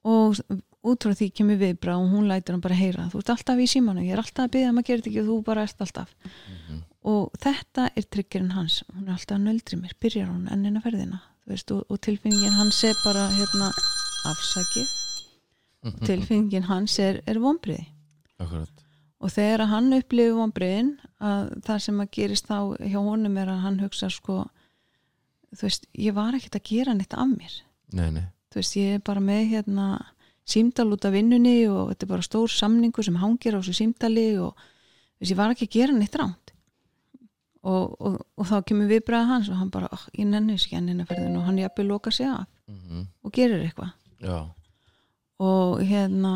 og 0.05 0.41
út 0.87 1.03
frá 1.03 1.15
því 1.19 1.29
kemur 1.35 1.57
viðbra 1.59 1.97
og 1.99 2.11
hún 2.15 2.29
lætur 2.31 2.55
hann 2.55 2.61
bara 2.63 2.75
heyra 2.79 3.09
þú 3.11 3.19
ert 3.19 3.31
alltaf 3.35 3.59
í 3.59 3.67
símanum, 3.67 4.05
ég 4.07 4.13
er 4.15 4.19
alltaf 4.23 4.45
að 4.47 4.53
byrja 4.55 4.69
um 4.71 4.79
að 4.79 4.85
gera 4.87 5.01
þetta 5.03 5.11
ekki 5.11 5.23
og 5.23 5.27
þú 5.31 5.39
bara 5.45 5.63
ert 5.63 5.81
alltaf. 5.81 6.15
Mhm, 6.25 6.83
og 7.05 7.33
þetta 7.39 7.91
er 7.97 8.03
triggerinn 8.03 8.53
hans. 8.53 8.83
Hún 8.95 9.09
er 9.09 9.13
alltaf 9.17 9.37
að 9.39 9.47
nöldri 9.47 9.81
mér, 9.81 9.93
byrjar 10.01 10.29
hún 10.31 10.49
ennina 10.51 10.81
ferðina. 10.83 11.21
Veist, 11.47 11.71
og, 11.71 11.85
og 11.91 12.01
tilfinningin 12.01 12.53
hans 12.59 12.83
er 12.85 12.95
bara 13.05 13.29
hérna 13.31 13.71
afsakið. 14.27 14.89
Mhm. 15.87 16.07
tilfinningin 16.07 16.65
hans 16.67 16.99
er, 16.99 17.21
er 17.29 17.35
vonbriði 17.39 17.85
Akkurat 18.41 18.83
og 19.23 19.33
þegar 19.33 19.65
að 19.65 19.73
hann 19.73 19.97
upplifi 19.97 20.35
vonbriðin 20.37 20.91
að 21.25 21.53
það 21.67 21.83
sem 21.87 22.01
að 22.03 22.13
gerist 22.19 22.49
þá 22.51 22.59
hjá 22.85 22.99
honum 23.01 23.39
er 23.41 23.53
að 23.53 23.63
hann 23.65 23.79
hugsa 23.81 24.11
sko 24.13 24.43
þú 25.57 25.69
veist, 25.69 25.87
ég 25.97 26.17
var 26.17 26.37
ekkert 26.37 26.59
að 26.59 26.69
gera 26.69 26.95
neitt 26.97 27.15
af 27.17 27.31
mér. 27.31 27.55
Nei, 27.97 28.11
nei, 28.13 28.27
þú 28.53 28.61
veist, 28.61 28.77
ég 28.77 28.99
er 28.99 29.05
bara 29.07 29.23
með 29.25 29.45
hérna 29.55 29.87
símdal 30.47 30.91
út 30.95 31.07
af 31.07 31.15
vinnunni 31.15 31.59
og 31.71 31.93
þetta 31.93 32.07
er 32.07 32.11
bara 32.13 32.27
stór 32.27 32.53
samningur 32.53 33.07
sem 33.07 33.17
hangir 33.19 33.57
á 33.57 33.59
þessu 33.59 33.77
símdali 33.81 34.29
og 34.43 34.53
þú 34.59 35.23
veist, 35.23 35.33
ég 35.33 35.41
var 35.41 35.55
ekki 35.55 35.69
að 35.69 35.79
gera 35.79 35.97
neitt 35.97 36.19
ránt 36.19 36.53
og, 37.67 37.97
og, 37.99 38.19
og 38.37 38.47
þá 38.47 38.57
kemur 38.69 38.91
viðbræða 38.91 39.31
hans 39.31 39.49
og 39.51 39.59
hann 39.59 39.73
bara, 39.75 39.91
oh, 39.91 40.05
ég 40.15 40.29
nenni 40.29 40.55
þess 40.55 40.69
ekki 40.69 40.79
ennina 40.81 41.07
ferðin 41.09 41.41
og 41.41 41.49
hann 41.49 41.59
jafnir 41.63 41.89
loka 41.89 42.13
sig 42.15 42.29
af 42.31 42.45
mhm, 42.71 43.09
og 43.27 43.35
gerir 43.35 43.65
eitthvað. 43.65 43.95
Og 45.43 45.83
hérna 45.85 46.35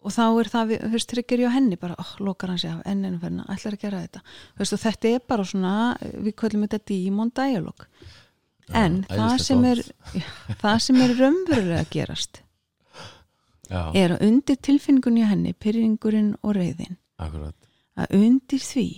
og 0.00 0.14
þá 0.14 0.22
er 0.24 0.50
það, 0.52 0.74
þú 0.84 0.90
veist, 0.94 1.10
tryggir 1.10 1.42
ég 1.44 1.52
á 1.52 1.56
henni 1.56 1.78
bara, 1.80 1.96
oh, 2.00 2.12
lokar 2.24 2.52
hann 2.52 2.60
sig 2.62 2.72
af 2.72 2.82
ennina 2.88 3.20
ferðina 3.20 3.46
ætlar 3.52 3.76
að 3.76 3.84
gera 3.84 4.02
þetta, 4.04 4.22
þú 4.54 4.62
veist, 4.62 4.76
og 4.76 4.82
þetta 4.84 5.12
er 5.14 5.24
bara 5.32 5.46
svona 5.50 5.74
við 6.00 6.36
köllum 6.42 6.66
þetta 6.66 6.82
demon 6.90 7.32
dialog 7.36 7.86
en 8.70 9.00
Já, 9.02 9.16
það 9.16 9.36
sem 9.44 9.66
er 9.66 9.82
það 10.60 10.78
sem 10.86 11.02
er 11.04 11.14
raunverulega 11.18 11.84
að 11.84 11.92
gerast 11.94 12.42
Já, 13.70 13.82
er 13.94 14.16
að 14.16 14.26
undir 14.26 14.58
tilfinningunni 14.58 15.22
á 15.26 15.30
henni, 15.30 15.54
pyrringurinn 15.54 16.34
og 16.42 16.56
reyðin 16.58 16.98
akkurat. 17.22 17.54
að 17.98 18.16
undir 18.18 18.62
því 18.64 18.88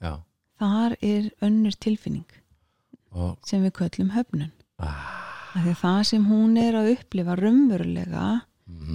Já, 0.00 0.12
þar 0.60 0.96
er 1.00 1.30
önnur 1.44 1.76
tilfinning 1.80 2.26
og 3.16 3.38
sem 3.48 3.62
við 3.64 3.72
köllum 3.78 4.12
höfnun. 4.12 4.52
Ah, 4.76 5.62
það 5.80 6.02
sem 6.10 6.26
hún 6.28 6.58
er 6.60 6.76
að 6.76 6.90
upplifa 6.96 7.36
raunverulega 7.38 8.26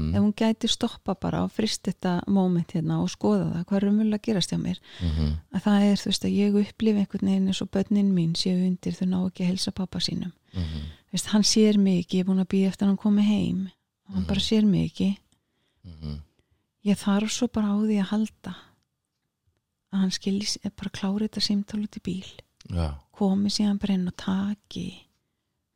mhm, 0.02 0.16
ef 0.16 0.22
hún 0.22 0.34
gæti 0.42 0.68
stoppa 0.70 1.16
bara 1.22 1.44
og 1.44 1.52
frist 1.52 1.84
þetta 1.84 2.14
moment 2.28 2.72
hérna 2.76 3.00
og 3.04 3.10
skoða 3.10 3.48
það 3.54 3.66
hvað 3.70 3.82
raunverulega 3.84 4.24
gerast 4.28 4.52
hjá 4.54 4.58
mér? 4.62 4.80
Mhm, 5.02 5.30
að 5.54 5.62
það 5.66 5.86
er 5.92 5.96
þú 6.02 6.06
veist 6.12 6.26
að 6.26 6.38
ég 6.38 6.58
upplifi 6.62 7.00
einhvern 7.04 7.28
veginn 7.32 7.48
eins 7.48 7.62
og 7.62 7.70
börnin 7.72 8.12
mín 8.16 8.34
séu 8.36 8.58
undir 8.68 8.94
þau 8.98 9.08
ná 9.08 9.20
ekki 9.28 9.44
að 9.44 9.52
helsa 9.52 9.72
pappa 9.72 10.00
sínum. 10.00 10.32
Mhm, 10.54 10.82
Þú 11.12 11.14
veist, 11.18 11.28
hann 11.34 11.44
sér 11.44 11.78
mig 11.78 12.06
ekki, 12.06 12.18
ég 12.18 12.22
er 12.24 12.28
búin 12.32 12.40
að 12.40 12.48
býja 12.54 12.68
eftir 12.72 12.86
að 12.86 12.90
hann 12.92 12.98
komi 12.98 13.22
heim. 13.28 13.70
Hann 14.08 14.22
Mhm. 14.24 14.28
bara 14.28 14.40
sér 14.40 14.66
mig 14.66 14.92
ekki. 14.94 15.18
Mhm, 15.86 16.20
ég 16.86 16.96
þarf 16.98 17.30
svo 17.32 17.48
bara 17.52 17.68
á 17.68 17.76
því 17.84 17.98
að 18.00 18.08
halda 18.12 18.56
að 19.94 20.00
hann 20.00 20.12
skilji 20.12 20.48
s- 20.48 20.58
bara 20.76 20.90
klári 20.90 21.28
þetta 21.28 21.42
símtál 21.44 21.84
út 21.84 21.98
í 22.00 22.02
bíl. 22.02 22.26
Já, 22.70 22.96
komi 23.12 23.50
síðan 23.50 23.80
bara 23.80 23.94
inn 23.94 24.08
og 24.08 24.16
taki 24.16 25.04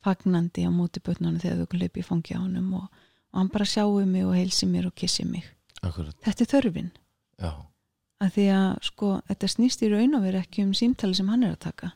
fagnandi 0.06 0.64
á 0.64 0.72
móti 0.72 1.02
bötnunum 1.02 1.40
þegar 1.42 1.66
þau 1.66 1.80
hlaupi 1.80 2.04
í 2.32 2.36
honum 2.38 2.74
og, 2.76 2.88
og 3.36 3.42
hann 3.42 3.52
bara 3.54 3.68
sjáu 3.68 4.00
mig 4.08 4.26
og 4.26 4.36
heilsi 4.38 4.68
mér 4.72 4.88
og 4.90 4.96
kissi 4.96 5.28
mig. 5.28 5.44
Akkurat. 5.84 6.16
Þetta 6.24 6.46
er 6.46 6.52
þörfin. 6.54 6.92
Já, 7.44 7.52
að 8.24 8.32
því 8.38 8.46
að 8.56 8.70
sko 8.88 9.12
þetta 9.30 9.52
snýst 9.52 9.84
í 9.84 9.92
raun 9.92 10.18
og 10.18 10.24
veri 10.26 10.40
ekki 10.40 10.64
um 10.64 10.74
símtali 10.78 11.18
sem 11.18 11.30
hann 11.32 11.44
er 11.44 11.56
að 11.56 11.64
taka. 11.68 11.92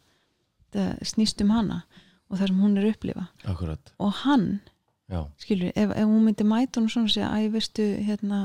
Þetta 0.67 1.12
snýst 1.13 1.43
um 1.45 1.54
hana 1.56 1.80
og 2.30 2.38
það 2.38 2.52
sem 2.52 2.62
hún 2.62 2.78
er 2.78 2.86
að 2.86 2.95
upplifa. 2.95 3.25
Akkurat. 3.49 3.93
Og 3.97 4.13
hann 4.25 4.49
Já, 5.10 5.23
skilur, 5.41 5.71
ef, 5.73 5.89
ef 5.89 6.06
hún 6.06 6.25
myndi 6.28 6.45
mæta 6.45 6.78
hún 6.78 6.89
svona 6.91 7.10
og 7.10 7.13
segja, 7.15 7.30
æ, 7.34 7.49
veistu, 7.49 7.86
hérna 8.06 8.43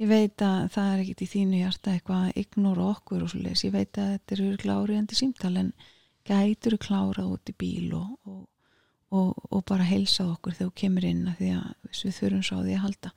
ég 0.00 0.08
veit 0.08 0.40
að 0.40 0.70
það 0.72 0.92
er 0.92 1.02
ekkit 1.02 1.24
í 1.24 1.28
þínu 1.34 1.58
hjarta 1.60 1.92
eitthvað 1.92 2.22
að 2.28 2.38
ignora 2.40 2.86
okkur 2.94 3.26
og 3.26 3.32
svo 3.32 3.42
leis 3.42 3.64
ég 3.66 3.74
veit 3.74 3.98
að 4.00 4.14
þetta 4.14 4.34
eru 4.38 4.46
kláriðandi 4.62 5.18
símtal 5.18 5.52
en 5.60 5.68
gætur 6.24 6.78
klárað 6.80 7.34
út 7.34 7.52
í 7.52 7.56
bíl 7.60 7.92
og, 7.98 8.14
og, 8.24 8.40
og, 9.12 9.36
og 9.52 9.62
bara 9.68 9.84
heilsað 9.86 10.32
okkur 10.34 10.56
þegar 10.56 10.70
þú 10.70 10.74
kemur 10.82 11.06
inn 11.08 11.22
að 11.30 11.38
því 11.42 11.52
að 11.58 11.68
við 12.02 12.16
þurfum 12.18 12.42
svo 12.48 12.58
á 12.58 12.62
því 12.64 12.74
að 12.78 12.82
halda. 12.86 13.12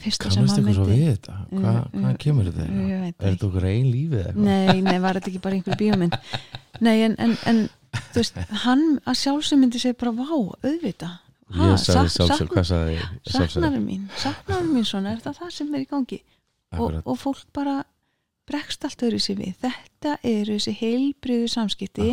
Fyrsta 0.00 0.30
kannast 0.32 0.60
ykkur 0.62 0.76
svo 0.78 0.86
við 0.88 1.02
þetta? 1.10 1.34
Hva, 1.36 1.48
Mm, 1.50 1.64
Hvaðan 1.64 2.04
mm, 2.04 2.18
kemur 2.24 2.46
þetta? 2.48 2.66
Er 2.70 3.14
þetta 3.26 3.48
okkur 3.50 3.66
ein 3.68 3.88
lífið 3.92 4.22
eitthvað? 4.24 4.46
Nei, 4.48 4.80
nei, 4.86 4.98
var 5.04 5.18
þetta 5.18 5.30
ekki 5.32 5.42
bara 5.44 5.58
einhver 5.58 5.80
bíómynd? 5.80 6.16
Nei, 6.80 6.94
en, 7.04 7.16
en, 7.20 7.34
en 7.50 7.60
þú 8.14 8.22
veist, 8.22 8.38
hann 8.64 8.84
að 9.04 9.18
sjálfsög 9.20 9.60
myndi 9.60 9.82
segja 9.82 9.98
bara, 10.00 10.14
vá, 10.16 10.30
auðvita 10.64 11.10
Ég 11.50 11.80
sagði 11.82 12.12
sjálfsög, 12.14 12.50
hvað 12.54 12.66
sagði 12.68 12.92
ég? 12.96 13.14
Saknarum 13.34 13.84
mín, 13.84 14.04
saknarum 14.22 14.68
mín 14.72 14.86
svona, 14.88 15.12
er 15.16 15.22
það 15.24 15.40
það 15.42 15.54
sem 15.56 15.72
er 15.74 15.82
í 15.82 15.88
gangi? 15.90 16.20
Og, 16.78 17.00
og 17.02 17.16
fólk 17.18 17.40
bara 17.52 17.80
bregst 18.50 18.84
allt 18.88 19.02
öðru 19.06 19.20
sér 19.22 19.38
við. 19.40 19.54
Þetta 19.62 20.16
eru 20.34 20.56
þessi 20.58 20.74
heilbriðu 20.82 21.48
samskipti 21.54 22.10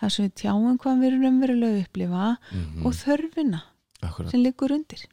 þar 0.00 0.10
sem 0.16 0.26
við 0.28 0.34
tjáum 0.42 0.78
hvað 0.82 1.00
við 1.02 1.10
erum 1.12 1.24
raunverulega 1.28 1.74
að 1.76 1.82
upplifa 1.86 2.28
mhm, 2.52 2.86
og 2.88 2.96
þörfina 2.98 3.60
akkurat. 4.02 4.30
sem 4.34 4.42
liggur 4.44 4.74
undir. 4.74 5.04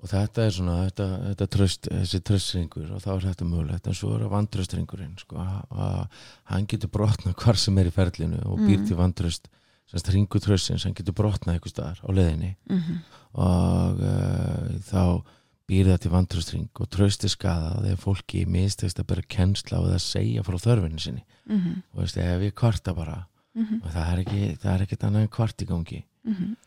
Og 0.00 0.08
þetta 0.08 0.44
er 0.48 0.54
svona, 0.56 0.74
þetta, 0.88 1.06
þetta 1.28 1.46
tröst, 1.52 1.88
þessi 1.92 2.20
tröstringur 2.24 2.92
og 2.96 3.02
þá 3.04 3.08
er 3.18 3.24
þetta 3.28 3.44
mögulegt 3.50 3.86
en 3.90 3.96
svo 3.98 4.14
er 4.16 4.22
það 4.24 4.30
vantröstringurinn 4.32 5.18
sko, 5.20 5.36
að- 5.76 6.22
hann 6.54 6.64
getur 6.72 6.88
brotnað 6.94 7.34
hvar 7.42 7.58
sem 7.60 7.76
er 7.82 7.90
í 7.90 7.92
ferlinu 7.92 8.38
og 8.48 8.62
býr 8.64 8.78
Mhm. 8.78 8.86
til 8.88 8.96
vantröst 8.96 9.50
semst 9.90 10.08
ringu 10.14 10.40
tröstins, 10.40 10.84
hann 10.86 10.94
getur 10.96 11.12
brotnað 11.12 11.58
einhver 11.58 11.68
staðar 11.74 12.00
á 12.00 12.08
leiðinni. 12.16 12.54
Mm 12.70 13.00
og 13.32 14.00
uh, 14.02 14.70
þá 14.90 15.22
býr 15.70 15.92
það 15.92 16.00
til 16.02 16.14
vantröstring 16.16 16.82
og 16.82 16.90
trösti 16.90 17.30
skada 17.30 17.76
þegar 17.78 18.02
fólki 18.02 18.44
mistekst 18.50 18.98
að 19.00 19.10
bera 19.12 19.28
kennsla 19.30 19.78
á 19.78 19.86
það 19.86 19.96
að 19.96 20.06
segja 20.06 20.46
frá 20.46 20.58
þörfinu 20.58 21.00
sinni. 21.00 21.24
-hmm. 21.46 21.82
og 21.94 22.02
veist, 22.02 22.16
ef 22.16 22.40
við 22.42 22.54
kvarta 22.58 22.94
bara 22.94 23.26
Mm 23.54 23.80
og 23.82 23.90
það 23.90 24.12
er 24.12 24.20
ekki, 24.22 24.40
það 24.62 24.72
er 24.74 24.82
ekkert 24.84 25.04
annað 25.04 25.24
en 25.24 25.34
kvart 25.34 25.62
í 25.62 25.66
gangi. 25.66 26.04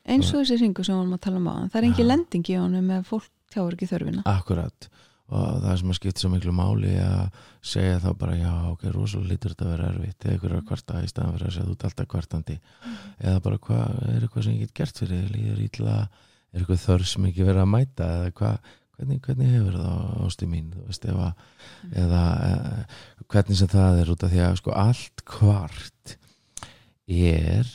Eins 0.04 0.34
og 0.34 0.42
þessi 0.42 0.58
ringu 0.60 0.84
sem 0.84 0.96
við 0.96 1.00
varum 1.00 1.16
að 1.16 1.24
tala 1.24 1.40
um 1.40 1.48
á 1.48 1.56
það 1.72 1.80
er 1.80 2.02
Já. 2.02 2.08
lending 2.08 2.50
í 2.50 2.58
honum 2.58 2.92
ef 2.92 3.08
fólk 3.08 3.30
tjáur 3.54 3.74
ekki 3.74 3.88
þörfina. 3.88 4.24
Akkurat. 4.26 4.90
Og 5.34 5.62
það 5.64 5.78
sem 5.80 5.94
að 5.94 5.96
skipta 5.96 6.20
svo 6.20 6.30
miklu 6.34 6.52
máli 6.52 6.98
að 7.00 7.30
segja 7.62 8.02
þá 8.04 8.10
bara 8.20 8.36
já, 8.36 8.52
ok, 8.74 8.84
rosalega 8.92 9.30
lítur 9.30 9.54
þetta 9.54 9.66
að 9.66 9.72
vera 9.72 9.88
erfitt. 9.94 10.26
Eða 10.26 10.36
ykkur 10.36 10.52
er 10.52 10.58
að 10.58 10.68
kvarta 10.68 11.00
í 11.00 11.08
staðan 11.08 11.34
fyrir 11.38 11.48
að 11.48 11.54
segja 11.56 11.68
þú 11.70 11.74
ert 11.78 11.86
alltaf 11.88 12.10
kvartandi. 12.12 12.60
Eða 13.24 13.40
bara 13.48 13.58
hvað 13.58 14.04
er 14.10 14.20
eitthvað 14.20 14.44
sem 14.44 14.54
ég 14.54 14.60
get 14.60 14.74
gert 14.74 14.98
fyrir 14.98 15.24
er 16.54 16.60
eitthvað 16.60 16.84
þörf 16.84 17.08
sem 17.10 17.26
ekki 17.26 17.48
verið 17.48 17.64
að 17.64 17.72
mæta? 17.72 18.10
Eða 18.20 18.34
hvað, 18.38 18.74
hvernig, 19.04 19.20
hvernig 19.28 19.52
hefur 19.52 19.78
það 19.78 20.26
ástu 20.26 20.48
mín, 20.50 20.72
veist, 20.88 21.06
ef 21.06 21.22
að 21.28 22.02
eða 22.04 22.24
e, 22.48 22.58
hvernig 23.30 23.60
sem 23.60 23.72
það 23.76 24.02
er 24.02 24.12
út 24.16 24.24
af 24.26 24.32
því 24.34 24.44
að 24.48 24.58
sko 24.64 24.76
allt 24.80 25.24
kvart 25.28 26.18
er 27.08 27.72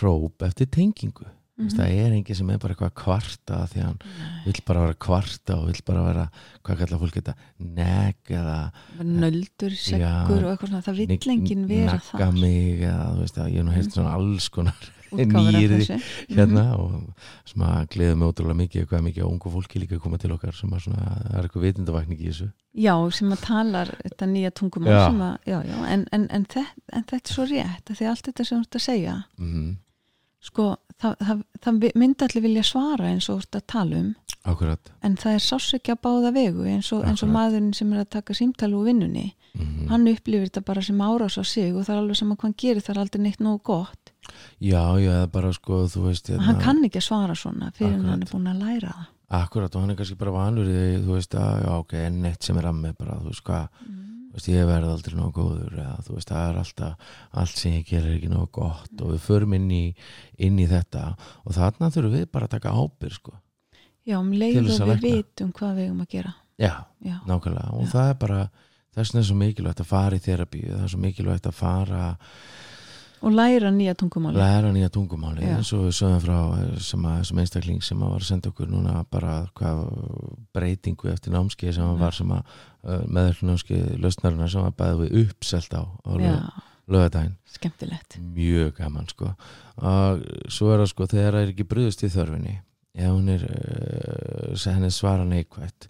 hróp 0.00 0.42
eftir 0.46 0.68
tengingu. 0.70 1.24
Mm 1.26 1.36
Mhm. 1.60 1.76
það 1.76 1.90
er 1.92 2.12
engin 2.16 2.36
sem 2.38 2.50
er 2.50 2.56
bara 2.58 2.72
eitthvað 2.72 2.88
að 2.88 2.94
kvarta 3.02 3.56
af 3.62 3.72
því 3.74 3.80
að 3.80 3.84
hann 3.84 3.98
vill 4.46 4.60
bara 4.64 4.80
vera 4.80 4.94
að 4.94 5.00
kvarta 5.04 5.56
og 5.58 5.66
vill 5.68 5.82
bara 5.84 6.04
vera, 6.06 6.22
hvað 6.64 6.78
kallar 6.80 7.00
fólk 7.02 7.16
þetta 7.18 7.34
neg 7.60 8.16
eða 8.30 8.54
nöldur, 9.04 9.74
seggur 9.76 10.46
og 10.46 10.54
eitthvað 10.54 10.70
svona. 10.70 10.80
Það 10.86 10.96
vill 11.02 11.18
enginn 11.34 11.66
vera 11.68 11.98
nagga 11.98 12.16
þar. 12.16 12.32
mig 12.40 12.80
eða 12.80 13.10
þú 13.12 13.20
veist 13.20 13.36
að 13.36 13.50
ég 13.50 13.56
hef 13.60 13.66
nú 13.68 13.74
heyrt 13.76 13.92
svona 13.92 14.14
alls 14.16 14.48
konar 14.48 14.88
útgáfur 15.16 15.50
af 15.50 15.56
nýyrði 15.56 15.80
þessu. 15.80 15.98
hérna 16.36 16.64
og 16.78 17.26
sem 17.50 17.66
að 17.66 17.84
gleða 17.94 18.16
mig 18.20 18.30
ótrúlega 18.30 18.60
mikið 18.62 18.88
hvað 18.90 19.04
mikið 19.08 19.26
á 19.26 19.30
ungu 19.30 19.52
fólki 19.56 19.82
líka 19.82 19.98
að 19.98 20.04
koma 20.06 20.20
til 20.22 20.32
okkar 20.36 20.56
sem 20.56 20.72
að 20.76 20.86
svona, 20.86 21.10
það 21.26 21.36
er 21.38 21.48
eitthvað 21.48 21.66
vitundavakning 21.66 22.20
í 22.20 22.30
þessu. 22.30 22.48
Já, 22.78 22.94
sem 23.18 23.34
að 23.34 23.44
talar 23.44 23.92
þetta 24.00 24.30
nýja 24.30 24.54
já, 25.66 25.78
en, 25.90 26.06
en, 26.12 26.26
en, 26.30 26.48
en 26.94 27.06
þetta 27.10 27.20
er 27.20 27.34
svo 27.34 27.46
rétt 27.50 27.94
því 27.94 28.10
allt 28.10 28.28
þetta 28.30 28.46
sem 28.46 28.60
þú 28.60 28.68
ert 28.68 28.80
að 28.80 28.86
segja. 28.86 29.20
Mm 29.40 29.70
sko, 30.40 30.72
það, 31.00 31.16
það, 31.26 31.42
það 31.64 31.84
myndi 32.02 32.26
allir 32.26 32.44
vilja 32.46 32.64
svara 32.66 33.10
eins 33.10 33.28
og 33.30 33.40
þú 33.40 33.44
ert 33.46 33.58
að 33.60 33.66
tala 33.74 34.00
um. 34.00 34.10
Akkurat. 34.50 34.92
En 35.04 35.16
það 35.20 35.36
er 35.36 35.44
að 35.94 36.00
báða 36.06 36.30
vegu 36.32 36.64
eins 36.64 36.92
og, 36.96 37.02
eins 37.04 37.20
og 37.22 37.28
Akkurat. 37.28 37.34
maðurinn 37.36 37.74
sem 37.76 37.92
er 37.92 38.04
að 38.04 38.10
taka 38.16 38.36
símtali 38.36 38.78
úr 38.78 38.88
vinnunni. 38.88 39.26
Mm 39.54 39.64
hann 39.90 40.06
upplifir 40.06 40.46
þetta 40.46 40.60
bara 40.64 40.82
sem 40.82 41.00
árás 41.02 41.36
á 41.36 41.44
sig 41.44 41.74
og 41.74 41.82
það 41.84 41.94
er 41.94 42.00
alveg 42.00 42.16
sem 42.16 42.30
að 42.30 42.36
hvað 42.36 42.46
hann 42.46 42.54
gerir 42.62 42.82
það 42.86 42.94
er 42.94 43.00
aldrei 43.02 43.22
neitt 43.22 43.40
nógu 43.40 43.62
gott. 43.64 44.12
Já, 44.62 44.84
já, 45.02 45.26
bara 45.26 45.52
sko 45.52 45.86
þú 45.90 46.04
veist 46.06 46.28
hérna, 46.30 46.44
hann 46.46 46.60
kann 46.62 46.84
ekki 46.84 47.00
að 47.00 47.08
svara 47.08 47.34
svona 47.34 47.72
fyrir 47.74 47.94
en 47.96 48.04
hann 48.04 48.22
Akkurat. 48.22 48.28
er 48.28 48.36
búin 48.36 48.52
að 48.52 48.62
læra 48.62 48.92
það. 48.94 49.08
Akkurat 49.40 49.74
og 49.74 49.80
hann 49.82 49.90
er 49.90 49.96
kannski 49.98 50.18
bara 50.18 50.30
vanur 50.34 50.66
í 50.70 50.74
því 50.76 51.00
þú 51.06 51.16
veist 51.16 51.34
að, 51.34 51.64
já 51.64 51.72
ok, 51.78 51.92
en 52.06 52.22
neitt 52.22 52.42
sem 52.46 52.58
er 52.58 52.68
að 52.70 52.78
mig 52.80 52.96
bara, 52.98 53.18
þú 53.18 53.32
veist 53.32 53.44
hvað, 53.46 53.68
þú 53.80 54.19
veist 54.34 54.50
ég 54.52 54.66
verð 54.68 54.92
aldrei 54.92 55.16
nógu 55.18 55.32
góður, 55.40 55.76
eða 55.82 55.96
þú 56.06 56.16
veist 56.16 56.32
það 56.32 56.48
er 56.48 56.58
alltaf 56.62 57.14
allt 57.42 57.60
sem 57.60 57.76
ég 57.78 57.88
gerir 57.88 58.10
er 58.12 58.18
ekki 58.18 58.30
nógu 58.30 58.50
gott 58.60 59.02
og 59.04 59.14
við 59.14 59.24
förum 59.26 59.56
inn 59.58 59.70
í, 59.74 59.84
inn 60.38 60.60
í 60.62 60.68
þetta 60.70 61.06
og 61.44 61.56
þarna 61.56 61.90
þurfum 61.94 62.16
við 62.18 62.28
bara 62.30 62.46
að 62.48 62.54
taka 62.56 62.74
ábyrg 62.76 63.18
sko, 63.18 63.34
já, 64.06 64.16
um 64.20 64.30
leið 64.32 64.62
og 64.76 64.94
við 64.94 65.04
vitum 65.08 65.52
hvað 65.56 65.76
við 65.80 65.88
eigum 65.88 66.04
að 66.06 66.14
gera. 66.16 66.34
Já, 66.60 66.74
já, 67.00 67.16
nákvæmlega. 67.24 67.70
Og 67.72 67.86
Já. 67.86 67.90
það 67.94 68.10
er 68.10 68.16
bara, 68.20 68.40
þess 68.92 69.12
vegna 69.14 69.20
er 69.20 69.28
svo 69.30 69.36
mikilvægt 69.40 69.80
að 69.80 69.88
fara 69.88 70.16
í 70.18 70.24
þerapíu, 70.24 70.66
það 70.74 70.82
er 70.84 70.90
svo 70.92 71.00
mikilvægt 71.00 71.46
að 71.48 71.56
fara 71.56 72.02
og 73.20 73.34
læra 73.36 73.70
nýja 73.74 73.94
tungumáli 73.98 74.40
læra 74.40 74.72
nýja 74.72 74.90
tungumáli 74.92 75.44
Já. 75.44 75.56
eins 75.56 75.72
og 75.76 75.86
við 75.86 75.96
sögum 75.98 76.22
frá 76.24 76.38
sem, 76.80 77.04
að, 77.04 77.22
sem 77.28 77.42
einstakling 77.42 77.82
sem 77.84 78.00
var 78.00 78.16
að 78.16 78.28
senda 78.28 78.52
okkur 78.52 78.70
núna 78.70 79.04
bara 79.10 79.34
hvað 79.58 79.82
breytingu 80.56 81.12
eftir 81.12 81.34
námskeið 81.34 81.76
sem 81.78 82.00
var 82.00 82.16
sem 82.16 82.32
að 82.32 82.56
meðverknu 83.06 83.52
námskeið 83.52 83.92
lausnarina 84.00 84.48
sem 84.48 84.64
að 84.64 84.78
bæði 84.80 85.04
við 85.04 85.20
uppselt 85.26 85.76
á, 85.76 85.82
lögadaginn 86.90 87.36
skemmtilegt. 87.46 88.18
Mjög 88.34 88.74
gaman 88.78 89.08
sko. 89.10 89.34
Og 89.76 90.24
svo 90.50 90.72
er 90.72 90.82
það 90.82 90.90
sko 90.92 91.08
þegar 91.12 91.36
það 91.36 91.44
er 91.44 91.52
ekki 91.54 91.68
bröðust 91.70 92.04
í 92.06 92.12
þörfinni 92.12 92.56
ef 93.00 93.12
hún 93.12 93.28
er 93.30 93.44
uh, 93.46 94.64
henni 94.66 94.90
svara 94.90 95.26
neikvætt 95.28 95.86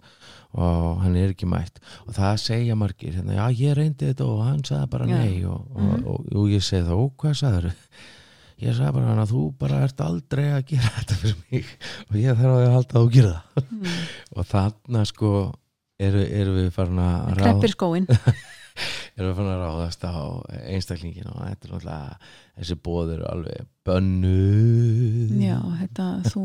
og 0.53 1.01
hann 1.03 1.15
er 1.15 1.31
ekki 1.33 1.47
mætt. 1.47 1.77
Og 2.07 2.13
það 2.17 2.39
segja 2.43 2.75
margir 2.75 3.13
hérna, 3.19 3.37
já 3.37 3.45
ég 3.61 3.75
reyndi 3.77 4.09
þetta 4.11 4.25
og 4.27 4.41
hann 4.45 4.63
sagði 4.67 4.89
bara 4.91 5.05
nei. 5.11 5.43
Og, 5.45 5.61
og, 5.71 5.81
Mhm. 5.81 6.03
og, 6.07 6.25
og, 6.35 6.49
ég 6.51 6.63
segi 6.63 6.83
það, 6.87 6.97
og 7.05 7.13
hvað 7.21 7.37
sagður 7.39 7.69
ég 8.65 8.75
sagði 8.77 8.93
bara 8.97 9.07
hann 9.11 9.23
að 9.23 9.31
þú 9.33 9.43
bara 9.57 9.79
ert 9.87 10.01
aldrei 10.05 10.45
að 10.51 10.65
gera 10.73 10.91
þetta 10.99 11.19
fyrir 11.23 11.39
mig. 11.51 11.73
Og 12.09 12.15
ég 12.21 12.37
þarf 12.41 12.57
að 12.59 12.71
halda 12.75 12.99
að 12.99 13.01
þú 13.05 13.11
gera 13.17 13.35
það. 13.55 13.67
Mm. 13.71 13.99
og 14.37 14.49
þarna 14.51 15.05
sko 15.09 15.33
eru, 16.01 16.23
eru 16.41 16.57
við 16.59 16.71
farin 16.75 16.99
að 17.05 17.35
kreppir 17.41 17.75
skóin 17.77 18.07
erum 19.19 19.27
við 19.27 19.35
fann 19.37 19.49
að 19.51 19.59
ráðast 19.61 20.03
á 20.07 20.15
einstaklingin 20.71 21.27
og 21.27 21.41
þetta 21.43 21.67
er 21.67 21.71
náttúrulega 21.73 22.15
þessi 22.61 22.77
bóð 22.87 23.09
eru 23.17 23.25
alveg 23.27 23.65
bönnuð. 23.85 25.33
Já, 25.43 25.57
þetta 25.81 26.05
þú, 26.31 26.43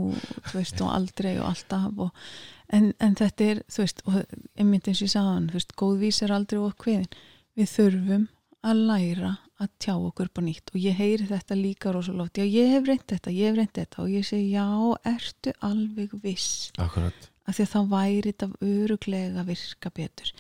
þú 0.51 0.59
veist 0.59 0.83
og 0.85 0.91
aldrei 0.97 1.33
og 1.39 1.47
alltaf 1.53 2.03
og, 2.07 2.27
en, 2.75 2.93
en 3.03 3.17
þetta 3.19 3.51
er, 3.51 3.63
þú 3.71 3.83
veist 3.85 4.03
og 4.07 4.21
einmitt 4.59 4.89
eins 4.89 5.01
og 5.01 5.09
ég 5.09 5.13
sagðan, 5.15 5.51
þú 5.51 5.59
veist, 5.61 5.75
góð 5.79 5.99
vís 6.03 6.23
er 6.25 6.35
aldrei 6.35 6.61
og 6.63 6.77
kviðin, 6.83 7.11
við 7.57 7.73
þurfum 7.73 8.27
að 8.67 8.83
læra 8.91 9.33
að 9.63 9.71
tjá 9.81 9.95
okkur 9.95 10.29
upp 10.29 10.41
á 10.41 10.43
nýtt. 10.45 10.73
Og 10.75 10.83
ég 10.83 10.99
heyri 10.99 11.29
þetta 11.31 11.57
líka 11.57 11.93
rosalótt 11.95 12.41
já, 12.41 12.45
ég 12.45 12.75
hef 12.75 12.89
reynd 12.89 13.07
þetta, 13.09 13.33
ég 13.33 13.51
hef 13.51 13.59
reynd 13.61 13.75
þetta. 13.79 14.03
Og 14.05 14.13
ég 14.13 14.27
segi, 14.27 14.51
já, 14.53 14.67
ertu 15.13 15.55
alveg 15.65 16.17
viss? 16.25 16.71
Akkurat, 16.83 17.29
af 17.47 17.57
því 17.57 17.67
að 17.67 17.73
þá 17.73 17.81
væri 17.95 18.33
þetta 18.33 18.49
öruglega 18.73 19.47
virka 19.47 19.93
betur. 19.97 20.33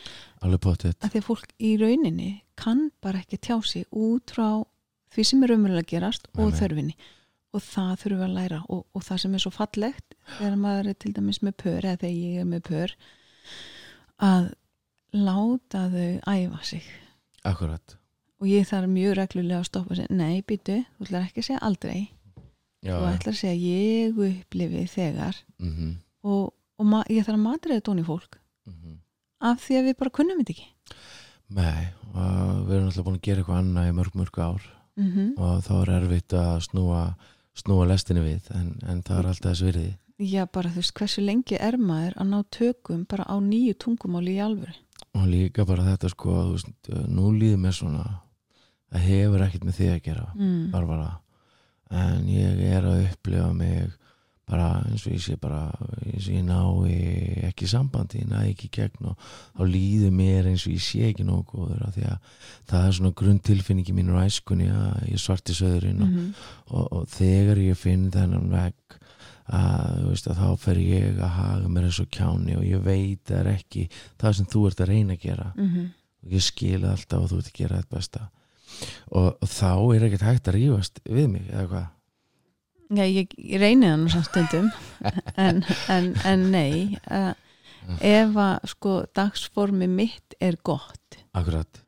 Af 1.07 1.13
því 1.13 1.23
að 1.23 1.29
fólk 1.31 1.55
í 1.57 1.77
rauninni 1.81 2.31
kann 2.61 2.89
bara 3.05 3.23
ekki 3.23 3.41
tjá 3.41 3.57
sig 3.65 3.87
út 3.93 4.35
frá 4.35 4.65
því 5.15 5.25
sem 5.25 5.45
er 5.45 5.53
raunverulega 5.53 5.87
að 5.87 5.93
gerast 5.95 6.29
Nei, 6.33 6.43
og 6.45 6.57
þörfinni 6.59 6.97
og 7.57 7.65
það 7.65 7.93
þurfum 8.03 8.21
við 8.21 8.27
að 8.27 8.37
læra. 8.37 8.61
Og, 8.69 8.83
og 8.95 9.05
það 9.07 9.21
sem 9.23 9.35
er 9.37 9.43
svo 9.45 9.53
fallegt 9.55 10.17
þegar 10.37 10.57
maður 10.63 10.91
er 10.93 10.99
til 11.03 11.13
dæmis 11.17 11.43
með 11.43 11.57
pör 11.63 11.85
eða 11.85 12.01
þegar 12.03 12.17
ég 12.17 12.41
er 12.43 12.49
með 12.51 12.63
pör 12.71 12.97
að 14.27 14.49
láta 15.17 15.87
þau 15.93 16.09
æfa 16.37 16.63
sig. 16.67 16.85
Akkurat. 17.47 17.97
Og 18.43 18.51
ég 18.51 18.67
þarf 18.69 18.91
mjög 18.93 19.15
reglulega 19.17 19.63
að 19.63 19.69
stoppa 19.71 19.95
og 19.95 20.01
segja 20.01 20.17
nei, 20.17 20.43
býtu, 20.45 20.81
þú 20.99 21.07
ætlar 21.07 21.29
ekki 21.29 21.43
að 21.43 21.49
segja 21.49 21.63
aldrei. 21.65 22.01
Já, 22.85 22.93
þú 22.99 23.07
ætlar 23.11 23.33
að 23.33 23.39
segja 23.41 23.71
ég 23.73 24.19
upplifi 24.27 24.83
þegar. 24.93 25.39
Mm 25.59 25.73
-hmm, 25.77 25.95
og, 26.23 26.53
og 26.79 26.87
ma- 26.87 27.07
ég 27.09 27.25
þarf 27.25 27.39
að 27.39 27.47
matriða 27.47 27.87
tóni 27.89 28.05
fólk. 28.05 28.39
Af 29.41 29.61
því 29.69 29.75
að 29.79 29.87
við 29.87 29.97
bara 29.99 30.11
kunnum 30.11 30.39
þetta 30.41 30.53
ekki. 30.53 30.69
Nei, 31.49 31.89
og 32.15 32.67
við 32.67 32.75
erum 32.77 32.87
alltaf 32.89 33.05
búin 33.05 33.19
að 33.19 33.27
gera 33.27 33.41
eitthvað 33.41 33.59
annað 33.61 33.89
í 33.89 33.97
mörg 33.97 34.15
mörg 34.15 34.39
ár. 34.39 34.63
Mm 34.97 35.11
-hmm. 35.13 35.39
og 35.39 35.65
þá 35.65 35.73
er 35.83 35.91
erfitt 35.97 36.33
að 36.33 36.61
snúa 36.65 37.17
snúa 37.57 37.87
lestinni 37.89 38.23
við, 38.25 38.51
en, 38.55 38.75
en 38.89 39.03
það 39.07 39.19
er 39.23 39.31
alltaf 39.33 39.53
þess 39.55 39.67
virði 39.69 39.89
Já, 40.17 40.47
bara 40.49 40.71
þú 40.73 40.81
veist, 40.81 40.95
hversu 40.97 41.21
lengi 41.25 41.59
er 41.61 41.77
maður 41.77 42.15
að 42.23 42.29
ná 42.31 42.39
tökum 42.57 43.03
bara 43.09 43.27
á 43.29 43.37
nýju 43.41 43.75
tungumáli 43.85 44.37
í 44.39 44.43
alvöru? 44.45 44.73
og 45.17 45.27
líka 45.29 45.65
bara 45.69 45.85
þetta 45.91 46.09
sko 46.13 46.33
þú 46.37 46.55
veist, 46.55 46.91
nú 47.09 47.31
líður 47.37 47.61
mér 47.65 47.77
svona 47.77 48.05
það 48.93 49.05
hefur 49.11 49.45
ekkert 49.47 49.65
með 49.69 49.79
því 49.81 49.89
að 49.93 50.03
gera 50.09 50.27
Mm. 50.37 50.71
Barbara 50.73 51.11
en 51.91 52.27
ég 52.29 52.61
er 52.77 52.83
að 52.85 53.05
upplifa 53.11 53.53
mig 53.55 53.93
bara 54.47 54.67
eins 54.87 55.03
og 55.09 55.13
ég 55.17 55.23
sé 55.25 55.35
bara 55.43 55.65
eins 56.07 56.29
og 56.29 56.35
ég 56.37 56.45
ná 56.47 56.59
ekki 57.49 57.67
sambandi 57.67 58.21
ég 58.23 58.29
næ 58.31 58.45
ekki 58.53 58.69
gegn 58.77 59.09
og 59.11 59.17
þá 59.57 59.63
líður 59.73 60.13
mér 60.15 60.47
eins 60.53 60.67
og 60.69 60.77
ég 60.77 60.85
sé 60.85 61.09
ekki 61.11 61.25
að 61.27 62.19
það 62.71 62.87
er 62.87 62.93
svona 62.99 63.13
grunntilfinningi 63.19 63.95
mínur 63.97 64.21
á 64.23 64.27
æskunni 64.29 64.69
að 64.71 65.09
ég 65.11 65.19
svarti 65.23 65.53
söðurinn 65.57 66.03
og, 66.03 66.09
Mhm. 66.09 66.35
og, 66.71 66.93
og 66.93 67.07
þegar 67.09 67.59
ég 67.59 67.77
finn 67.77 68.11
þennan 68.11 68.49
vegg 68.51 68.99
að, 69.49 70.09
veist, 70.11 70.27
að 70.29 70.39
þá 70.43 70.57
fer 70.59 70.79
ég 70.83 71.19
að 71.23 71.35
haga 71.39 71.69
mér 71.69 71.85
eins 71.87 72.01
og 72.03 72.09
kjáni 72.11 72.57
og 72.57 72.65
ég 72.67 72.83
veit 72.83 73.25
það 73.25 73.39
er 73.41 73.51
ekki 73.57 73.89
það 74.19 74.35
sem 74.35 74.47
þú 74.47 74.67
ert 74.71 74.81
að 74.81 74.89
reyna 74.89 75.13
að 75.15 75.21
gera 75.23 75.53
Mhm. 75.57 75.91
og 76.25 76.31
ég 76.33 76.43
skila 76.43 76.93
alltaf 76.95 77.21
að 77.23 77.29
þú 77.31 77.39
ert 77.39 77.47
að 77.51 77.59
gera 77.59 77.77
þetta 77.83 77.97
besta 77.97 78.29
og, 79.13 79.37
og 79.43 79.49
þá 79.49 79.95
er 79.97 80.07
ekkert 80.07 80.23
hægt 80.27 80.49
að 80.49 80.55
rífast 80.59 80.99
við 81.07 81.29
mig 81.31 81.47
eða 81.51 81.69
hvað 81.69 81.87
Já, 82.87 83.03
ég, 83.03 83.33
ég 83.35 83.59
reyni 83.59 83.89
það 83.89 83.97
nú 84.03 84.13
samt 84.13 84.29
stundum 84.29 84.69
en, 85.47 85.65
en, 85.91 86.13
en 86.29 86.45
nei 86.53 86.99
uh, 87.11 87.33
ef 87.99 88.37
að 88.39 88.69
sko 88.71 88.93
dagsformi 89.17 89.89
mitt 89.91 90.37
er 90.43 90.59
gott 90.63 91.19
akkurat. 91.37 91.83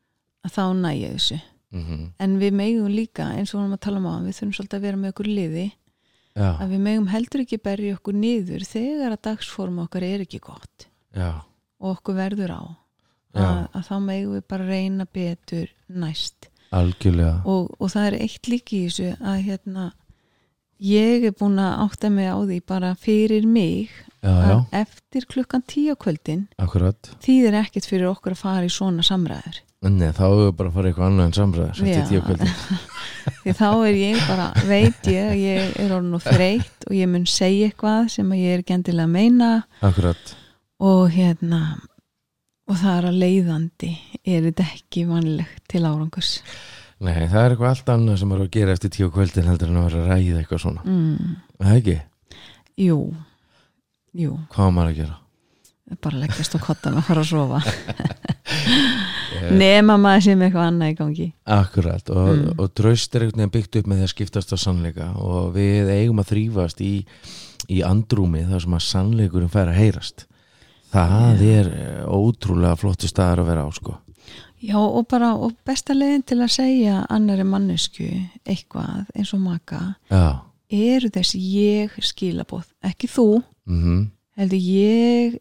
þá 0.48 0.64
næ 0.74 0.90
ég 0.96 1.14
þessu. 1.18 1.38
Mm 1.70 2.08
en 2.18 2.38
við 2.40 2.54
megum 2.56 2.88
líka, 2.88 3.28
eins 3.36 3.52
og 3.52 3.58
við 3.58 3.62
vorum 3.62 3.76
að 3.76 3.84
tala 3.84 3.98
um 4.00 4.08
á 4.08 4.14
við 4.24 4.36
þurfum 4.38 4.52
svolítið 4.56 4.78
að 4.78 4.86
vera 4.86 4.96
með 4.96 5.12
okkur 5.12 5.28
liði. 5.28 5.66
Já, 6.38 6.50
að 6.54 6.68
við 6.72 6.80
megum 6.86 7.08
heldur 7.12 7.42
ekki 7.42 7.58
berja 7.58 7.96
okkur 7.98 8.14
niður 8.14 8.64
þegar 8.64 9.14
að 9.14 9.22
dagsform 9.26 9.80
okkar 9.84 10.06
er 10.06 10.24
ekki 10.24 10.40
gott. 10.40 10.88
Já, 11.14 11.42
og 11.78 11.90
okkur 11.96 12.14
verður 12.18 12.54
á. 12.54 12.62
Að, 13.38 13.58
að 13.76 13.82
þá 13.86 13.96
megum 14.02 14.34
við 14.34 14.44
bara 14.48 14.66
reyna 14.66 15.04
betur 15.04 15.68
næst. 15.88 16.48
Algjörlega. 16.74 17.42
Og, 17.48 17.68
og 17.78 17.90
það 17.92 18.06
er 18.10 18.16
eitt 18.24 18.48
líki 18.48 18.80
í 18.80 18.88
þessu 18.88 19.12
að 19.20 19.42
hérna 19.46 19.90
ég 20.82 21.24
er 21.28 21.34
búin 21.38 21.58
að 21.62 21.80
átta 21.86 22.10
mig 22.12 22.28
á 22.30 22.38
því 22.38 22.58
bara 22.68 22.92
fyrir 22.98 23.46
mig 23.46 23.88
já, 24.22 24.30
já, 24.30 24.52
að 24.56 24.76
eftir 24.82 25.26
klukkan 25.30 25.64
tíu 25.66 25.96
kvöldin 25.98 26.46
akkurat 26.58 27.10
þýðir 27.24 27.58
ekkert 27.62 27.88
fyrir 27.88 28.10
okkur 28.12 28.36
að 28.36 28.42
fara 28.44 28.68
í 28.68 28.72
svona 28.72 29.06
samræður. 29.06 29.62
Nei, 29.78 30.08
þá 30.10 30.24
hefur 30.24 30.40
við 30.42 30.54
bara 30.58 30.70
að 30.70 30.74
fara 30.74 30.88
í 30.88 30.90
eitthvað 30.90 31.06
annað 31.06 31.28
en 31.28 31.36
samræðar 31.36 31.76
Já. 31.78 31.84
eftir 31.86 32.08
tíu 32.10 32.22
kvöldi 32.26 32.48
því 33.44 33.52
þá 33.60 33.68
er 33.70 33.98
ég 34.00 34.24
bara, 34.26 34.46
veit 34.66 35.10
ég 35.12 35.28
að 35.28 35.42
ég 35.44 35.76
er 35.84 35.92
orðin 35.94 36.16
og 36.18 36.24
þreytt 36.24 36.88
og 36.88 36.96
ég 36.98 37.12
mun 37.12 37.28
segja 37.30 37.68
eitthvað 37.68 38.08
sem 38.16 38.32
ég 38.34 38.56
er 38.56 38.64
ekki 38.64 38.74
endilega 38.74 39.06
að 39.06 39.14
meina. 39.14 39.50
Akkurat, 39.86 40.34
og 40.82 41.04
hérna 41.14 41.60
og 42.68 42.76
það 42.76 42.96
er 42.96 43.06
að 43.08 43.20
leiðandi 43.22 43.92
er 44.28 44.42
þetta 44.48 44.66
ekki 44.74 45.04
vanlegt 45.08 45.62
til 45.70 45.84
árangurs 45.86 46.32
nei, 47.00 47.28
það 47.30 47.44
er 47.44 47.54
eitthvað 47.54 47.70
allt 47.70 47.92
annað 47.94 48.18
sem 48.22 48.32
er 48.34 48.42
að 48.44 48.50
gera 48.56 48.74
eftir 48.74 48.90
tíu 48.96 49.08
kvöldin 49.14 49.46
heldur 49.48 49.70
en 49.72 49.78
að 49.80 49.86
vera 49.88 50.02
að 50.02 50.10
ræða 50.12 50.40
eitthvað 50.42 50.62
svona. 50.64 50.82
Mm, 50.84 51.36
Það 51.58 51.76
ekki, 51.80 51.96
Jú. 52.78 52.98
Jú, 54.18 54.36
hvað 54.54 54.70
maður 54.74 54.92
að 54.92 55.00
gera? 55.02 55.16
Bara 56.04 56.18
leggjast 56.20 56.54
á 56.54 56.58
kottan 56.60 56.96
og 57.00 57.04
fara 57.06 57.22
að 57.24 57.30
sofa. 57.30 57.60
Nema 59.58 59.96
maður 60.00 60.24
sem 60.26 60.42
eitthvað 60.44 60.66
annað 60.70 60.90
í 60.92 60.96
gangi. 60.98 61.26
Akkurat 61.58 62.10
og, 62.12 62.28
Mm. 62.36 62.58
og 62.58 62.72
tröst 62.76 63.14
er 63.14 63.24
einhvern 63.26 63.40
veginn 63.42 63.54
byggt 63.56 63.76
upp 63.80 63.86
með 63.88 63.98
því 64.00 64.06
að 64.08 64.12
skiptast 64.14 64.52
á 64.52 64.56
sannleika 64.58 65.06
og 65.16 65.52
við 65.54 65.90
eigum 65.92 66.20
að 66.22 66.30
þrýfast 66.32 66.80
í, 66.84 66.92
í 67.68 67.78
andrúmi 67.84 68.44
þar 68.48 68.60
sem 68.64 68.74
að 68.78 68.84
sannleikurinn 68.88 69.52
fær 69.52 69.68
að 69.72 69.78
heyrast. 69.80 70.26
Það 70.92 71.42
Já. 71.44 71.58
er 71.60 71.66
eh, 71.72 72.04
ótrúlega 72.08 72.76
flottu 72.80 73.08
staðar 73.08 73.42
að 73.44 73.50
vera 73.52 73.64
á 73.68 73.70
sko 73.76 73.98
Já 74.60 74.78
og 74.78 75.06
bara 75.10 75.32
og 75.38 75.54
besta 75.66 75.94
leiðin 75.94 76.24
til 76.26 76.40
að 76.42 76.54
segja 76.56 77.02
annari 77.14 77.44
mannesku 77.46 78.06
eitthvað 78.44 79.08
eins 79.14 79.32
og 79.36 79.42
maka 79.44 79.80
Já, 80.10 80.40
eru 80.74 81.10
þessi 81.14 81.40
ég 81.42 81.98
skilabóð 82.02 82.66
ekki 82.84 83.10
þú, 83.12 83.26
mhm, 83.70 84.00
heldur 84.38 84.64
ég 84.64 85.38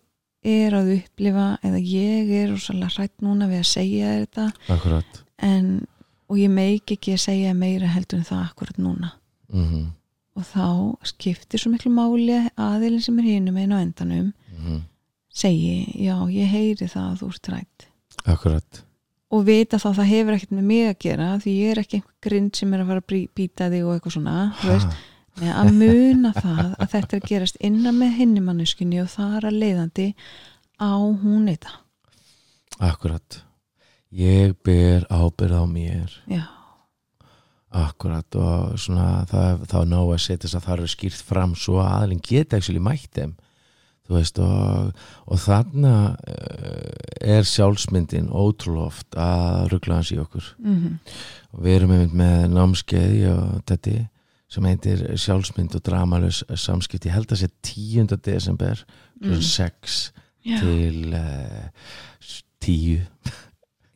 er 0.47 0.77
að 0.77 0.93
upplifa 0.99 1.47
eða 1.65 1.81
ég 1.81 2.33
er 2.43 2.51
rosalega 2.53 2.93
hrætt 2.93 3.25
núna 3.25 3.49
við 3.49 3.63
að 3.63 3.69
segja 3.71 4.11
þetta. 4.21 4.45
Akkurat. 4.71 5.23
En, 5.43 5.71
og 6.29 6.37
ég 6.39 6.51
meik 6.53 6.93
ekki 6.93 7.17
að 7.17 7.23
segja 7.25 7.55
meira 7.57 7.89
heldur 7.91 8.21
en 8.21 8.27
það 8.29 8.43
akkurat 8.45 8.77
núna. 8.79 9.11
Mhm, 9.51 9.87
og 10.37 10.45
þá 10.45 10.67
skiptir 11.09 11.59
svo 11.59 11.71
miklu 11.73 11.89
máli 11.91 12.37
aðilin 12.55 13.01
sem 13.01 13.17
er 13.19 13.27
hinum 13.31 13.57
einu 13.57 13.75
á 13.75 13.81
endanum 13.81 14.29
mm 14.53 14.85
segi, 15.37 15.85
já, 16.01 16.15
ég 16.33 16.49
heyri 16.49 16.87
það 16.89 17.07
að 17.11 17.19
þú 17.21 17.29
ert 17.33 17.49
rætt 17.53 17.87
akkurat 18.25 18.79
og 19.27 19.43
vita 19.47 19.79
þá 19.81 19.87
að 19.89 19.97
það 19.99 20.11
hefur 20.13 20.37
ekkert 20.37 20.55
með 20.55 20.67
mig 20.71 20.87
að 20.87 20.99
gera 21.03 21.29
því 21.43 21.53
ég 21.57 21.71
er 21.71 21.81
ekki 21.81 21.99
einhver 21.99 22.17
grind 22.27 22.59
sem 22.59 22.73
er 22.73 22.83
að 22.83 22.91
fara 22.91 23.03
að 23.03 23.23
bíta 23.35 23.69
þig 23.73 23.85
og 23.85 23.95
eitthvað 23.95 24.15
svona 24.15 24.35
veist, 24.61 24.99
að 25.53 25.71
muna 25.75 26.33
það 26.37 26.61
að 26.67 26.93
þetta 26.93 27.17
er 27.17 27.21
að 27.21 27.31
gerast 27.31 27.59
innan 27.69 27.99
með 27.99 28.13
hinni 28.21 28.43
manneskunni 28.45 29.01
og 29.03 29.11
það 29.13 29.39
er 29.39 29.49
að 29.49 29.59
leiðandi 29.63 30.07
á 30.77 30.93
hún 30.95 31.49
þetta. 31.49 31.73
Akkurat. 32.87 33.41
Ég 34.13 34.53
ber 34.63 35.03
ábyrð 35.11 35.59
á 35.59 35.65
mér. 35.67 36.13
Já, 36.31 36.45
akkurat 37.75 38.37
og 38.39 38.77
svona 38.79 39.25
það, 39.27 39.65
þá 39.67 39.79
ná 39.89 39.99
að 39.99 40.21
setja 40.23 40.45
þess 40.45 40.57
að 40.59 40.65
það 40.67 40.77
eru 40.77 40.91
skýrt 40.93 41.25
fram 41.27 41.55
svo 41.57 41.81
að 41.83 41.93
aðlinn 41.97 42.23
geta 42.23 42.59
ekki 42.61 42.79
mætt 42.79 43.11
þeim 43.17 43.35
veist 44.15 44.39
og, 44.39 44.93
og 45.27 45.41
þarna 45.43 45.95
uh, 46.15 46.93
er 47.19 47.43
sjálfsmyndin 47.47 48.29
ótrúlega 48.31 48.87
oft 48.87 49.19
að 49.19 49.73
ruggla 49.73 49.99
hans 49.99 50.13
í 50.15 50.21
okkur. 50.21 50.53
Mm 50.63 50.97
og 51.57 51.63
við 51.65 51.79
erum 51.79 51.95
einmitt 51.95 52.13
með 52.17 52.45
námskeið 52.53 53.17
og 53.31 53.55
þetta 53.69 53.95
sem 54.47 54.67
heitir 54.69 55.01
sjálfsmynd 55.19 55.75
og 55.75 55.83
dramalus 55.83 56.43
samskipti, 56.55 57.11
held 57.11 57.33
að 57.33 57.41
sé 57.41 57.49
10. 57.65 58.13
desember 58.23 58.83
mm. 59.19 59.41
6 59.43 59.97
já, 60.47 60.59
til 60.61 61.17
uh, 61.17 61.89
10 62.63 63.01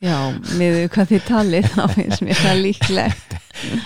já 0.02 0.18
með 0.58 0.82
hvað 0.92 1.14
þið 1.14 1.28
talið 1.30 1.70
þá 1.76 1.84
finnst 1.94 2.26
mér 2.26 2.42
það 2.42 2.64
líklegt 2.66 3.31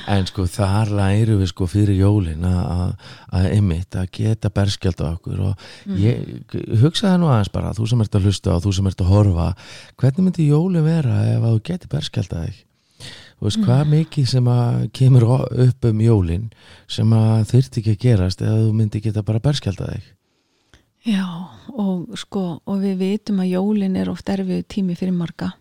en 0.07 0.25
sko 0.29 0.45
þar 0.49 0.91
læru 0.97 1.37
við 1.41 1.49
sko 1.51 1.67
fyrir 1.67 1.97
jólin 1.99 2.43
að- 2.47 2.95
að 3.31 3.45
að 4.01 4.11
geta 4.11 4.49
berskjald 4.49 5.01
á 5.01 5.07
okkur 5.15 5.39
og 5.49 5.57
Mm. 5.85 5.97
ég 5.97 6.79
hugsaði 6.81 7.19
nú 7.19 7.27
aðeins 7.29 7.51
bara 7.51 7.73
þú 7.73 7.87
sem 7.89 8.01
ert 8.01 8.11
að 8.15 8.23
hlusta 8.25 8.55
og 8.55 8.63
þú 8.63 8.73
sem 8.73 8.87
ert 8.87 9.01
að 9.01 9.11
horfa 9.13 9.55
hvernig 9.97 10.23
myndi 10.23 10.47
jólin 10.49 10.83
vera 10.83 11.21
ef 11.35 11.41
að 11.43 11.53
þú 11.55 11.61
geti 11.63 11.87
berskjald 11.87 12.29
að 12.33 12.45
þig? 12.45 12.63
Þú 13.35 13.43
veist 13.49 13.59
hvað 13.65 13.87
mikið 13.91 14.27
sem 14.27 14.45
að 14.45 14.91
kemur 14.95 15.23
upp 15.43 15.85
um 15.85 15.99
jólin 15.99 16.51
sem 16.87 17.09
að 17.11 17.45
þyrfti 17.51 17.81
ekki 17.81 17.95
að 17.95 18.03
gerast 18.05 18.41
eða 18.41 18.61
þú 18.63 18.73
myndi 18.73 19.01
geta 19.03 19.21
bara 19.23 19.39
berskjald 19.39 19.77
að 19.83 19.93
þig? 19.97 20.03
Já, 21.05 21.25
og 21.77 22.17
sko 22.17 22.61
og 22.65 22.79
við 22.81 22.97
vitum 22.97 23.37
að 23.43 23.51
jólin 23.51 23.95
er 23.99 24.09
oft 24.09 24.25
erfið 24.25 24.63
tími 24.67 24.95
fyrir 24.97 25.13
marga. 25.13 25.51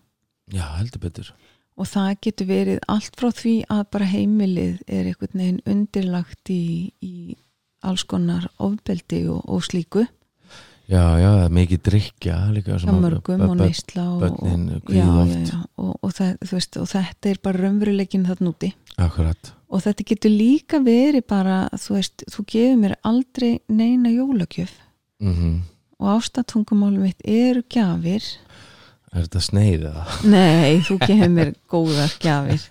Já 0.49 0.63
heldur 0.77 0.99
betur 1.03 1.33
og 1.75 1.89
það 1.91 2.11
getur 2.23 2.49
verið 2.49 2.77
allt 2.91 3.17
frá 3.19 3.31
því 3.35 3.55
að 3.73 3.81
bara 3.95 4.09
heimilið 4.11 4.75
er 4.87 5.09
einhvern 5.09 5.41
veginn 5.41 5.63
undirlagt 5.67 6.51
í, 6.53 6.91
í 7.03 7.35
alls 7.85 8.05
konar 8.07 8.47
ofbeldi 8.63 9.25
og, 9.31 9.43
og 9.49 9.65
slíku. 9.65 10.05
Já 10.85 11.17
já 11.17 11.27
það 11.33 11.43
er 11.43 11.53
mikið 11.57 11.83
drikja 11.87 12.37
líka 12.53 12.75
að- 12.77 12.99
mörgum 13.01 13.43
og 13.47 13.55
neysla 13.57 14.03
og, 14.13 14.23
og, 14.23 14.73
já, 14.93 15.01
já, 15.01 15.37
já, 15.49 15.61
og, 15.81 15.93
og, 16.05 16.89
þetta 16.93 17.31
er 17.31 17.39
bara 17.41 17.63
raunveruleikin 17.63 18.25
þarna 18.29 18.53
úti. 18.53 18.71
Akkurat. 19.01 19.53
Og 19.73 19.81
þetta 19.81 20.05
getur 20.13 20.31
líka 20.31 20.79
verið 20.85 21.25
bara 21.27 21.63
þú 21.73 21.97
veist, 21.97 22.27
þú 22.29 22.45
gefur 22.53 22.83
mér 22.83 22.99
aldrei 23.03 23.55
neina 23.67 24.13
jólagjöf. 24.13 24.75
Mm 25.19 25.63
og 25.99 26.07
ástatungumálum 26.19 27.05
mitt 27.07 27.21
eru 27.23 27.63
gjafir 27.71 28.23
er 29.15 29.25
þetta 29.27 29.41
sneið 29.43 29.85
eða? 29.89 30.03
nei, 30.35 30.81
þú 30.85 30.97
gefur 31.01 31.31
mér 31.33 31.51
góðar 31.71 32.13
gjafir. 32.21 32.67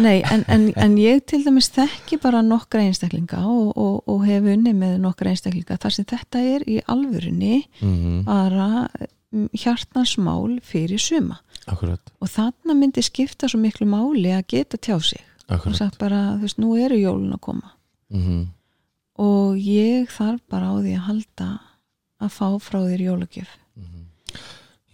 Nei, 0.00 0.16
en, 0.32 0.44
en, 0.50 0.66
en 0.76 0.96
ég 1.00 1.22
til 1.28 1.42
dæmis 1.44 1.70
þekki 1.74 2.20
bara 2.22 2.42
nokkra 2.44 2.82
einstaklinga 2.86 3.42
og, 3.48 3.70
og, 3.76 4.00
og 4.10 4.26
hef 4.28 4.48
unni 4.54 4.74
með 4.76 4.98
nokkra 5.04 5.32
einstaklinga. 5.32 5.78
Þar 5.80 5.96
sem 5.96 6.08
þetta 6.08 6.44
er 6.56 6.66
í 6.68 6.80
alvörunni 6.86 7.62
Mm 7.82 8.24
bara 8.28 8.88
mm, 8.88 9.48
hjartansmál 9.56 10.58
fyrir 10.64 11.00
suma. 11.00 11.38
Akkurat, 11.68 12.12
og 12.20 12.30
þarna 12.32 12.74
myndi 12.76 13.02
skipta 13.04 13.48
svo 13.48 13.60
miklu 13.60 13.86
máli 13.88 14.32
að 14.34 14.46
geta 14.54 14.80
tjá 14.80 14.96
sig. 15.04 15.20
Og 15.48 15.58
akkurat 15.58 15.80
sagt 15.80 15.98
bara, 16.00 16.22
þú 16.38 16.46
veist, 16.46 16.60
nú 16.60 16.76
eru 16.80 16.98
jólun 17.00 17.34
að 17.36 17.44
koma. 17.44 17.74
Mm 18.12 18.46
og 19.18 19.58
ég 19.58 20.10
þarf 20.14 20.42
bara 20.50 20.70
á 20.70 20.74
því 20.78 20.94
að 20.94 21.06
halda 21.08 21.48
að 22.22 22.34
fá 22.34 22.48
frá 22.62 22.78
þér 22.86 23.04
jólagjöf 23.08 23.56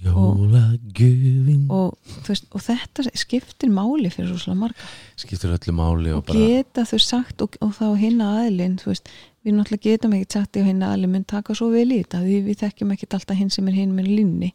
Jólagjöfin 0.04 1.66
og, 1.72 1.94
veist, 2.26 2.46
og 2.52 2.62
þetta 2.64 3.04
skiptir 3.16 3.70
máli 3.72 4.10
fyrir 4.12 4.30
svo 4.30 4.40
slega 4.42 4.60
marga. 4.60 4.88
Skiptur 5.20 5.54
öllu 5.56 5.74
máli 5.76 6.12
og, 6.12 6.22
og 6.22 6.26
bara 6.28 6.48
geta 6.50 6.84
þau 6.88 7.00
sagt 7.02 7.44
og, 7.44 7.58
og 7.64 7.74
þá 7.78 7.86
hinna 8.00 8.30
aðlinn 8.42 8.76
þú 8.82 8.90
veist, 8.92 9.12
við 9.44 9.56
náttúrulega 9.56 9.86
getum 9.88 10.16
ekki 10.18 10.38
sagt 10.38 10.58
og 10.60 10.68
hinna 10.68 10.90
aðlinn 10.92 11.14
mun 11.16 11.28
taka 11.28 11.56
svo 11.56 11.70
vel 11.72 11.86
í 11.88 12.00
þetta 12.02 12.24
því 12.24 12.40
við 12.48 12.60
þekkjum 12.64 12.96
ekki 12.96 13.10
alltaf 13.10 13.40
hinn 13.40 13.52
sem 13.54 13.70
er 13.70 13.78
hinn 13.78 13.94
með 13.96 14.10
linni 14.12 14.50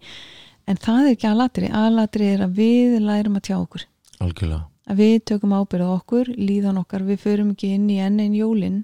en 0.70 0.82
það 0.82 1.02
er 1.06 1.16
ekki 1.16 1.30
aðlatri 1.30 1.72
aðlatri 1.84 2.30
er 2.36 2.46
að 2.46 2.60
við 2.60 3.00
lærum 3.04 3.40
að 3.40 3.48
tjá 3.50 3.56
okkur. 3.60 3.88
Algjörlega. 4.20 4.68
Að 4.90 5.02
við 5.04 5.18
tökum 5.30 5.54
ábyrð 5.54 5.86
á 5.86 5.92
okkur, 5.94 6.30
líðan 6.34 6.80
okkar 6.82 7.04
við 7.06 7.20
förum 7.22 7.52
ekki 7.54 7.76
inn 7.76 7.90
í 7.94 8.00
enn 8.02 8.22
einn 8.22 8.38
jólin 8.38 8.80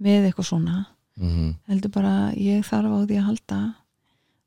með 0.00 0.30
eitthvað 0.30 0.48
svona. 0.50 0.76
Mm 1.16 1.54
heldur 1.70 1.92
bara 1.92 2.14
ég 2.36 2.64
þarf 2.66 2.92
á 2.92 2.98
því 3.08 3.18
að 3.20 3.28
halda 3.30 3.58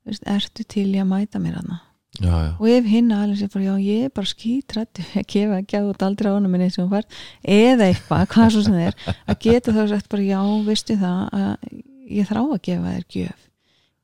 veist, 0.07 0.23
ertu 0.25 0.63
til 0.67 0.87
í 0.93 0.99
að 1.01 1.09
mæta 1.11 1.39
mér 1.43 1.59
hana 1.59 1.79
já, 2.19 2.31
já, 2.31 2.51
og 2.59 2.67
ef 2.69 2.87
hinn 2.89 3.11
aðeins 3.15 3.43
er 3.45 3.51
bara 3.53 3.65
já 3.67 3.75
ég 3.83 4.05
er 4.07 4.13
bara 4.15 4.31
skítrættu 4.31 5.03
að 5.19 5.27
gefa 5.33 5.59
ekki 5.61 5.81
át 5.83 6.05
aldrei 6.07 6.31
á 6.31 6.35
hana 6.37 6.49
minni 6.51 6.69
sem 6.73 6.85
hún 6.87 6.93
fær 6.95 7.05
eða 7.43 7.89
eitthvað, 7.91 8.25
hvað 8.33 8.49
svo 8.55 8.63
sem 8.65 8.73
það 8.79 8.87
er 8.87 9.19
að 9.29 9.39
geta 9.45 9.75
þá 9.75 9.83
sagt 9.93 10.09
bara 10.09 10.25
já 10.29 10.41
veistu 10.65 10.97
það 10.99 11.21
að 11.39 11.77
ég 12.09 12.29
þrá 12.31 12.41
að 12.47 12.61
gefa 12.65 12.95
þér 12.95 13.05
gjöf. 13.13 13.45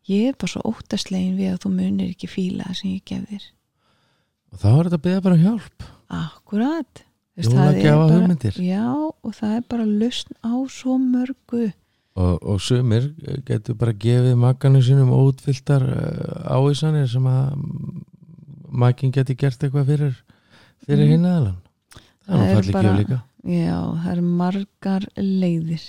Ég 0.05 0.27
er 0.29 0.36
bara 0.38 0.51
svo 0.51 0.62
óttaslegin 0.69 1.38
við 1.39 1.47
að 1.55 1.62
þú 1.63 1.69
munir 1.73 2.12
ekki 2.13 2.27
fíla 2.29 2.67
það 2.67 2.75
sem 2.77 2.91
ég 2.91 3.05
gef 3.10 3.23
þér. 3.31 3.45
Og 4.53 4.60
þá 4.62 4.67
er 4.69 4.84
þetta 4.86 4.99
að 4.99 5.05
beða 5.08 5.23
bara 5.25 5.38
um 5.39 5.41
hjálp. 5.47 5.88
Akkurat. 6.19 7.01
Þú 7.01 7.41
veist, 7.41 7.55
það 7.55 7.65
er 7.65 7.81
bara- 7.97 8.67
já 8.69 8.84
og 8.93 9.34
það 9.39 9.55
er 9.58 9.63
bara 9.73 9.88
lausn 9.89 10.38
á 10.45 10.53
svo 10.69 10.97
mörgu 11.01 11.63
og, 12.15 12.39
og 12.43 12.62
sumir 12.62 13.10
getur 13.45 13.75
bara 13.75 13.91
gefið 13.93 14.36
makanu 14.39 14.82
sínum 14.82 15.12
óutfylltar 15.12 15.84
ávísanir 16.47 17.08
sem 17.12 17.23
að 17.28 17.56
makin 18.71 19.12
getur 19.15 19.36
gert 19.39 19.60
eitthvað 19.63 19.86
fyrir 19.91 20.15
fyrir 20.86 21.06
Mhm. 21.06 21.12
hinn 21.12 21.25
aðlan 21.25 21.58
það 22.28 22.49
er 22.49 22.58
er 22.67 22.71
bara- 22.73 22.89
gjöf 22.89 22.99
líka. 22.99 23.21
Já, 23.45 23.80
það 24.01 24.12
eru 24.12 24.21
margar 24.21 25.04
leiðir. 25.17 25.84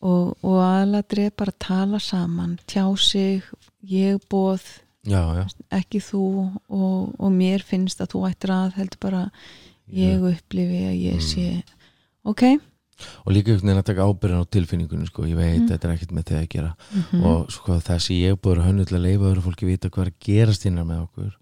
Og, 0.00 0.36
og 0.44 0.58
aðladri 0.62 1.24
er 1.26 1.30
bara 1.36 1.52
tala 1.58 1.98
saman, 1.98 2.58
tjá 2.68 2.84
sig, 2.98 3.42
ég 3.82 4.20
bóð, 4.30 4.60
já, 5.04 5.22
já, 5.34 5.46
ekki 5.72 5.98
þú 5.98 6.20
og, 6.68 7.14
og 7.18 7.32
mér 7.32 7.62
finnst 7.64 7.98
að 8.00 8.12
þú 8.12 8.22
ættir 8.30 8.50
að 8.52 8.72
heldur 8.74 9.00
bara 9.00 9.30
ég 9.90 10.20
upplifi 10.20 10.84
að 10.86 11.00
ég 11.00 11.18
Mm. 11.18 11.20
sé 11.20 11.62
ok 12.24 12.60
og 13.24 13.32
líka 13.34 13.50
einhvern 13.52 13.68
veginn 13.70 13.82
að 13.82 13.88
taka 13.90 14.06
ábyrðan 14.08 14.42
á 14.44 14.52
tilfinningunum 14.56 15.06
sko, 15.10 15.24
ég 15.28 15.36
veit, 15.38 15.60
Mm. 15.60 15.68
þetta 15.70 15.88
er 15.88 15.94
ekkert 15.96 16.12
með 16.16 16.24
þegar 16.30 16.42
að 16.44 16.52
gera. 16.54 16.74
Mm 16.94 17.24
og 17.24 17.50
sko, 17.50 17.78
þessi 17.80 18.18
ég 18.22 18.34
er 18.34 18.36
búin 18.36 18.60
að 18.60 18.68
hönnu 18.70 18.86
til 18.86 18.96
að 18.98 19.06
leifa 19.08 19.30
öðru 19.32 19.42
fólki 19.48 19.66
vita 19.70 19.88
hvað 19.90 20.06
er 20.06 20.12
að 20.12 20.20
gerast 20.28 20.66
innan 20.66 20.86
með 20.88 21.02
okkur. 21.08 21.32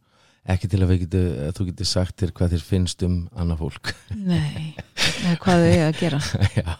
Ekki 0.43 0.67
til 0.73 0.81
að, 0.83 0.93
getu, 0.99 1.19
að 1.47 1.53
þú 1.55 1.65
getur 1.69 1.87
sagt 1.87 2.17
þér 2.19 2.31
hvað 2.35 2.51
þér 2.57 2.63
finnst 2.67 3.03
um 3.07 3.17
annað 3.39 3.61
fólk. 3.63 3.93
Nei, 4.17 4.75
hvað 5.39 5.63
þau 5.63 5.83
að 5.87 5.99
gera. 6.01 6.19
Já, 6.59 6.73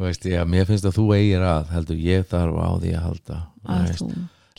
veist 0.00 0.24
ég 0.24 0.40
að 0.40 0.48
mér 0.54 0.64
finnst 0.70 0.86
að 0.88 0.96
þú 0.96 1.04
eigir 1.18 1.44
að 1.44 1.68
heldur 1.74 2.00
ég 2.00 2.24
þarf 2.30 2.56
á 2.64 2.68
því 2.80 2.94
að 2.96 3.04
halda 3.04 3.40
að 3.68 3.84
veist. 3.90 4.00
þú 4.00 4.08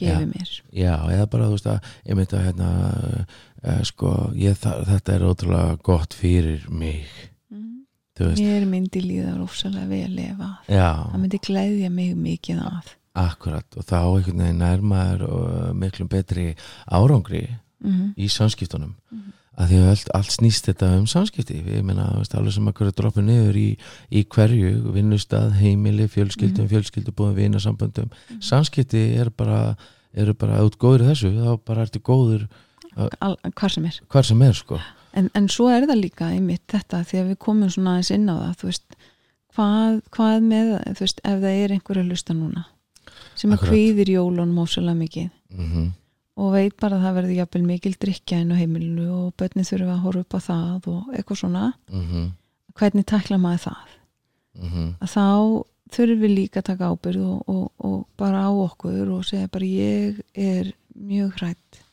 gefur 0.02 0.30
mér. 0.30 0.52
Já, 0.78 0.94
eða 1.16 1.26
bara 1.34 1.48
þú 1.50 1.56
veist 1.58 1.72
að 1.74 1.90
ég 2.06 2.20
myndi 2.22 2.38
að 2.38 2.46
hérna 2.52 2.70
uh, 3.66 3.82
sko, 3.90 4.14
ég, 4.38 4.62
þar, 4.62 4.86
þetta 4.94 5.16
er 5.18 5.26
ótrúlega 5.32 5.82
gott 5.90 6.14
fyrir 6.22 6.70
mig 6.70 7.10
Mér 8.38 8.66
myndi 8.70 9.04
líða 9.04 9.36
rófsalega 9.38 9.90
vel 9.90 10.24
ef 10.24 10.40
að 10.46 10.72
já, 10.78 10.88
það 11.12 11.20
myndi 11.24 11.42
gleðja 11.48 11.92
mig 11.94 12.16
mikið 12.20 12.64
að. 12.68 12.96
Akkurat 13.22 13.78
og 13.78 13.88
þá 13.90 13.98
einhvern 14.00 14.46
veginn 14.46 14.64
nærmaður 14.64 15.26
og 15.28 15.76
miklum 15.76 16.10
betri 16.12 16.48
árangri 16.88 17.44
mm. 17.84 18.12
í 18.16 18.32
samskiptunum. 18.32 18.96
Mhm. 19.12 19.38
að 19.62 19.68
því 19.68 19.80
að 19.82 19.90
allt, 19.92 20.10
allt 20.16 20.32
snýst 20.32 20.68
þetta 20.70 20.88
um 20.98 21.08
samskipti. 21.12 21.58
Við 21.66 21.82
meina, 21.86 22.06
alveg 22.16 22.54
sem 22.56 22.70
að 22.72 22.78
hverju 22.78 22.94
droppu 22.98 23.22
niður 23.22 23.58
í, 23.60 23.66
í 24.10 24.22
hverju, 24.32 24.72
vinnustad, 24.96 25.52
heimili 25.60 26.08
fjölskyldum, 26.10 26.70
fjölskyldubúðum, 26.72 27.36
vinasamböndum. 27.36 28.08
Samskipti 28.42 29.04
er 29.20 29.30
bara 29.30 29.76
eru 30.16 30.34
bara 30.36 30.64
út 30.66 30.80
góður 30.80 31.12
þessu, 31.12 31.34
þá 31.36 31.52
bara 31.68 31.86
ertu 31.86 32.02
góður 32.04 32.48
Al, 32.96 33.36
hvað 33.56 33.76
sem 33.76 33.86
er. 33.88 34.00
hvar 34.12 34.28
sem 34.28 34.42
er, 34.44 34.58
sko 34.58 34.80
En, 35.14 35.30
en 35.36 35.48
svo 35.52 35.70
er 35.70 35.88
það 35.90 36.04
líka 36.06 36.30
einmitt 36.32 36.64
þetta 36.72 37.04
því 37.04 37.18
að 37.20 37.32
við 37.32 37.38
komum 37.38 37.70
svona 37.70 37.98
aðeins 37.98 38.12
inn 38.16 38.30
á 38.32 38.36
það 38.36 38.54
þú 38.62 38.70
veist, 38.70 39.00
hvað, 39.56 39.98
hvað 40.16 40.36
með 40.46 40.70
þú 40.86 41.06
veist, 41.06 41.24
ef 41.24 41.42
það 41.42 41.64
er 41.64 41.74
einhverja 41.76 42.04
lusta 42.08 42.34
núna 42.34 42.68
sem 43.36 43.52
að 43.52 43.66
kvíðir 43.68 44.14
jólunum 44.14 44.62
ósala 44.64 44.94
mikið 44.96 45.30
mm 45.52 45.90
og 46.42 46.54
veit 46.56 46.78
bara 46.80 46.98
að 46.98 47.06
það 47.06 47.18
verður 47.18 47.38
jafnvel 47.38 47.64
mikil 47.68 47.94
drikja 48.00 48.40
inn 48.42 48.54
á 48.56 48.60
heimilinu 48.60 49.08
og 49.14 49.34
börnin 49.40 49.68
þurfa 49.68 49.96
að 49.96 50.06
horfa 50.06 50.24
upp 50.24 50.38
á 50.38 50.40
það 50.48 50.88
og 50.94 51.12
eitthvað 51.16 51.42
svona. 51.42 51.74
-hmm. 51.92 52.32
hvernig 52.74 53.06
tækla 53.06 53.38
maður 53.38 53.64
það? 53.68 53.90
Mm 54.56 54.70
-hmm. 54.70 54.90
að 55.02 55.10
þá, 55.16 55.28
þurfum 55.92 56.22
við 56.22 56.36
líka 56.36 56.60
að 56.60 56.70
taka 56.70 56.90
ábyrð 56.92 57.22
og, 57.22 57.50
og, 57.50 57.72
og 57.78 58.08
bara 58.18 58.48
á 58.48 58.52
okkur 58.52 59.10
og 59.10 59.26
segja 59.26 59.48
bara 59.48 59.66
ég 59.66 60.22
er 60.34 60.74
mjög 60.96 61.32
hrætt 61.36 61.84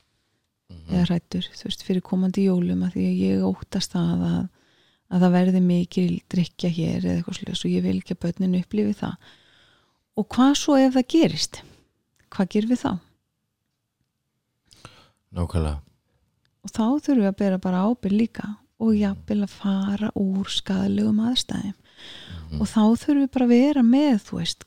eða 0.89 1.05
hrættur, 1.09 1.49
þú 1.55 1.69
veist, 1.69 1.83
fyrir 1.87 2.05
komandi 2.05 2.47
jólum 2.49 2.85
að 2.87 2.95
því 2.97 3.09
að 3.09 3.21
ég 3.25 3.49
óttast 3.49 3.93
það 3.97 4.23
að, 4.29 4.39
að 5.09 5.25
það 5.25 5.37
verði 5.39 5.65
mikil 5.65 6.09
drikja 6.33 6.71
hér 6.71 7.03
eða 7.05 7.17
eitthvað 7.19 7.39
slúðis 7.41 7.65
og 7.65 7.75
ég 7.75 7.85
vil 7.85 7.99
ekki 7.99 8.17
að 8.17 8.23
börninu 8.25 8.63
upplifi 8.63 8.95
það. 9.03 9.35
Og 10.19 10.27
hvað 10.35 10.55
svo 10.59 10.79
ef 10.79 10.97
það 10.97 11.11
gerist? 11.15 11.61
Hvað 12.29 12.51
gerum 12.55 12.75
við 12.75 12.83
þá? 12.85 12.93
nákvæmlega. 15.35 15.81
Og 16.65 16.73
þá 16.73 16.85
þurfum 17.05 17.23
við 17.23 17.31
að 17.31 17.39
bera 17.43 17.61
bara 17.63 17.85
ábyrð 17.87 18.17
líka 18.17 18.49
og 18.79 18.95
jafnvel 18.95 19.43
að 19.45 19.55
fara 19.55 20.11
úr 20.19 20.51
skadalegum 20.53 21.21
aðstæðum. 21.29 21.77
Mhm. 22.49 22.61
og 22.63 22.69
þá 22.71 22.83
þurfum 23.03 23.23
við 23.25 23.31
bara 23.35 23.45
að 23.45 23.55
vera 23.55 23.83
með 23.83 24.19
þú 24.23 24.37
veist, 24.39 24.65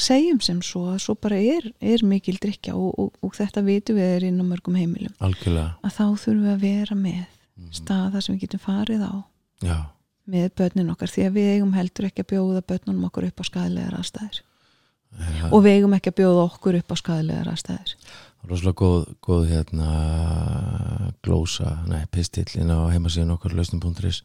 segjum 0.00 0.40
sem 0.40 0.60
svo 0.64 0.86
að 0.94 0.98
svo 1.04 1.14
bara 1.20 1.36
er, 1.40 1.66
er 1.80 2.04
mikil 2.06 2.36
drikja 2.40 2.74
og, 2.76 2.94
og, 2.98 3.12
og 3.22 3.34
þetta 3.36 3.62
vitum 3.66 3.96
við 4.00 4.10
er 4.16 4.24
inn 4.30 4.40
á 4.40 4.44
mörgum 4.46 4.76
heimilum. 4.78 5.14
Algjörlega. 5.20 5.74
Að 5.84 5.96
þá 5.98 6.04
þurfum 6.24 6.42
við 6.46 6.54
að 6.56 6.64
vera 6.68 6.96
með 6.96 7.24
Mhm. 7.54 7.70
staða 7.70 8.20
sem 8.22 8.34
við 8.34 8.40
getum 8.48 8.60
farið 8.64 9.02
á. 9.06 9.14
Já, 9.62 9.76
með 10.26 10.48
börnin 10.58 10.90
okkar 10.90 11.06
því 11.12 11.22
að 11.28 11.32
við 11.36 11.50
eigum 11.54 11.72
heldur 11.76 12.06
ekki 12.08 12.24
að 12.24 12.30
bjóða 12.32 12.62
börnunum 12.66 13.04
okkur 13.06 13.26
upp 13.28 13.40
á 13.40 13.44
skadalegar 13.46 13.94
aðstæður. 14.00 14.40
Ja. 15.14 15.46
og 15.52 15.62
við 15.62 15.76
eigum 15.78 15.92
ekki 15.94 16.10
að 16.10 16.16
bjóða 16.18 16.40
okkur 16.50 16.74
upp 16.80 16.90
á 16.90 16.96
skadalegar 16.98 17.46
aðstæður. 17.52 17.92
Rosalega 18.50 18.74
góð, 18.80 19.04
góð 19.22 19.44
hérna 19.52 21.14
glósa, 21.22 21.76
nei, 21.86 22.02
pistillin 22.10 22.72
á 22.74 22.90
heimasíðan 22.92 23.30
okkar 23.36 23.54
lausnum.is 23.54 24.22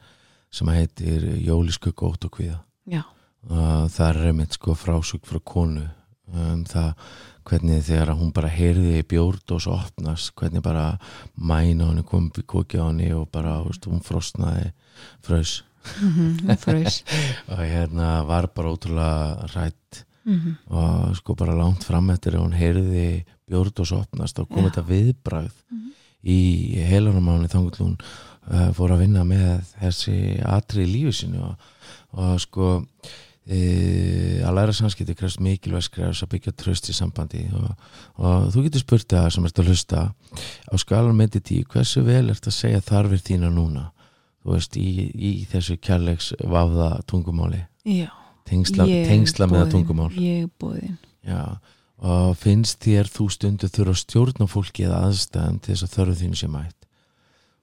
sem 0.51 0.67
heitir 0.73 1.21
Jólisku 1.45 1.91
gótt 1.93 2.25
og 2.25 2.33
kvíða. 2.39 2.59
Já, 2.89 3.03
það 3.47 4.09
er 4.09 4.21
einmitt 4.29 4.53
sko 4.57 4.75
frásug 4.77 5.23
frá 5.27 5.39
konu 5.43 5.85
um 6.29 6.63
það 6.69 6.91
hvernig 7.49 7.81
þegar 7.87 8.11
hún 8.19 8.33
bara 8.35 8.49
heyrði 8.53 8.99
bjórd 9.09 9.49
og 9.55 9.61
svo 9.63 9.73
opnast, 9.79 10.33
hvernig 10.37 10.61
bara 10.61 10.99
mæna 11.35 11.87
henni 11.89 12.03
kom 12.05 12.27
upp 12.29 12.37
í 12.37 12.43
koki 12.45 12.77
á 12.77 12.85
henni 12.91 13.07
og 13.15 13.29
bara, 13.33 13.55
veist, 13.65 13.87
hún 13.89 14.03
frostnaði 14.05 14.69
frös 15.25 15.63
mm 16.03 16.51
frös 16.59 16.99
og 17.51 17.63
hérna 17.63 18.19
var 18.27 18.49
bara 18.53 18.73
ótrúlega 18.75 19.47
rætt 19.55 20.03
mm 20.27 20.57
og 20.69 21.15
sko 21.17 21.33
bara 21.39 21.55
langt 21.57 21.83
fram 21.87 22.09
eftir 22.13 22.35
að 22.37 22.43
hún 22.43 22.53
heyrði 22.59 23.05
bjórd 23.49 23.79
og 23.81 23.87
svo 23.89 24.01
opnast 24.03 24.37
og 24.43 24.49
kom 24.51 24.65
Já. 24.67 24.69
þetta 24.69 24.85
viðbragð 24.91 25.55
Mhm. 25.71 25.87
í 26.29 26.39
heilanum 26.85 27.29
á 27.31 27.33
henni 27.39 27.47
þannig 27.49 27.77
hún 27.79 27.95
uh, 28.51 28.69
fór 28.75 28.91
að 28.93 28.99
vinna 29.07 29.23
með 29.23 29.63
þessi 29.79 30.15
atri 30.45 30.83
í 30.83 30.91
lífi 30.91 31.13
sinu 31.23 31.41
og, 31.47 31.55
og 32.13 32.35
sko 32.43 32.83
að 33.49 34.53
læra 34.53 34.73
samskipti 34.77 35.15
krefst 35.17 35.41
mikilvæg 35.41 35.87
skrefs 35.87 36.21
að 36.21 36.33
byggja 36.35 36.53
tröst 36.53 36.89
í 36.91 36.93
sambandi. 36.93 37.47
Og, 37.57 37.71
og 38.21 38.51
þú 38.53 38.65
getur 38.67 38.83
spurt 38.83 39.09
það 39.09 39.29
sem 39.33 39.47
ert 39.49 39.61
að 39.61 39.71
hlusta. 39.71 40.03
Á 40.69 40.75
skalan 40.77 41.17
með 41.17 41.39
tí 41.41 41.63
hversu 41.65 42.03
vel 42.05 42.27
ert 42.29 42.45
að 42.45 42.57
segja 42.59 42.83
þarfir 42.85 43.23
þína 43.25 43.49
núna? 43.53 43.89
Þú 44.43 44.53
veist 44.53 44.77
í, 44.79 44.89
í 45.13 45.33
þessu 45.49 45.79
kærleiks 45.81 46.31
vafða 46.45 46.91
tungumáli. 47.09 47.65
Já, 47.89 48.07
tengsla, 48.47 48.85
tengsla 49.09 49.49
með 49.49 49.73
tungumál. 49.73 50.11
Ég 50.13 50.45
er 50.45 50.53
bóðin 50.61 50.97
Já, 51.25 51.59
og 51.99 52.37
finnst 52.39 52.79
þér 52.85 53.09
þú 53.11 53.27
stundu 53.33 53.67
þurfa 53.67 53.95
að 53.95 54.01
stjórna 54.03 54.47
fólki 54.49 54.85
eða 54.87 55.01
aðstæðan 55.09 55.59
til 55.59 55.73
þess 55.73 55.85
að 55.87 55.95
þörfu 55.97 56.17
þínu 56.21 56.39
sé 56.39 56.49
mætt? 56.53 56.87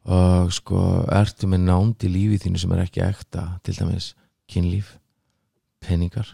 Og 0.06 0.52
sko 0.54 0.82
ertu 1.10 1.48
með 1.50 1.64
nánd 1.66 2.04
í 2.06 2.12
lífi 2.12 2.44
þínu 2.44 2.60
sem 2.62 2.74
er 2.76 2.84
ekki 2.84 3.02
ekta 3.06 3.48
til 3.66 3.74
dæmis 3.78 4.12
kynlíf 4.50 4.92
peningar, 5.80 6.28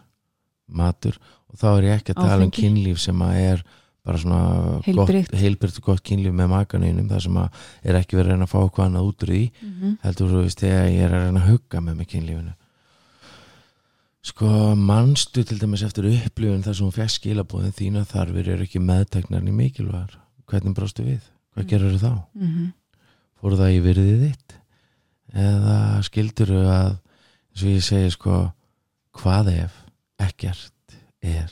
matur 0.69 1.19
og 1.51 1.59
þá 1.61 1.67
er 1.79 1.83
ég 1.89 2.01
ekki 2.01 2.15
að 2.15 2.21
tala 2.23 2.43
um 2.45 2.51
Áfengi. 2.51 2.63
kynlíf 2.63 2.99
sem 3.03 3.23
að 3.23 3.35
er 3.43 3.65
bara 4.03 4.19
svona 4.19 4.81
heilbrygt 4.83 5.79
og 5.79 5.85
gott 5.87 6.03
kynlíf 6.03 6.33
með 6.35 6.49
makaninum 6.51 7.09
það 7.11 7.21
sem 7.23 7.37
að 7.39 7.61
er 7.85 7.99
ekki 8.01 8.17
verið 8.19 8.33
að 8.33 8.33
reyna 8.35 8.49
að 8.49 8.53
fá 8.55 8.59
hvað 8.67 8.87
annað 8.89 9.09
út 9.11 9.23
úr 9.23 9.31
því. 9.31 9.43
Mm 9.63 9.73
-hmm. 9.79 9.93
heldur 10.03 10.29
þú 10.33 10.43
veist 10.43 10.61
þegar 10.61 10.89
ég 10.91 11.03
er 11.07 11.13
að 11.15 11.23
reyna 11.27 11.41
að 11.43 11.51
hugga 11.51 11.81
með 11.81 11.95
mig 11.97 12.09
kynlífinu. 12.09 12.55
Sko 14.23 14.75
manstu 14.79 15.43
til 15.45 15.59
dæmis 15.59 15.83
eftir 15.83 16.05
upplifun 16.07 16.63
þar 16.63 16.75
sem 16.75 16.87
hún 16.87 16.95
fekk 16.95 17.11
skilabóðin 17.11 17.75
þína 17.75 18.05
þarfir 18.07 18.49
eru 18.55 18.63
ekki 18.63 18.79
meðteknar 18.79 19.43
í 19.43 19.53
mikilvægar? 19.53 20.19
Hvernig 20.47 20.75
brástu 20.77 21.03
við, 21.03 21.21
hvað 21.55 21.65
Mm. 21.65 21.69
gerur 21.69 21.99
þá? 21.99 22.13
Mm 22.35 22.73
fóru 23.43 23.57
það 23.59 23.75
í 23.75 23.81
virðið 23.83 24.21
þitt? 24.23 24.55
Eða 25.35 26.03
skildur 26.07 26.51
að 26.51 26.91
eins 27.51 27.63
og 27.63 27.69
ég 27.69 27.83
segi 27.83 28.11
sko 28.11 28.53
hvað 29.19 29.53
ef 29.55 29.79
ekkert 30.23 30.97
er 31.23 31.51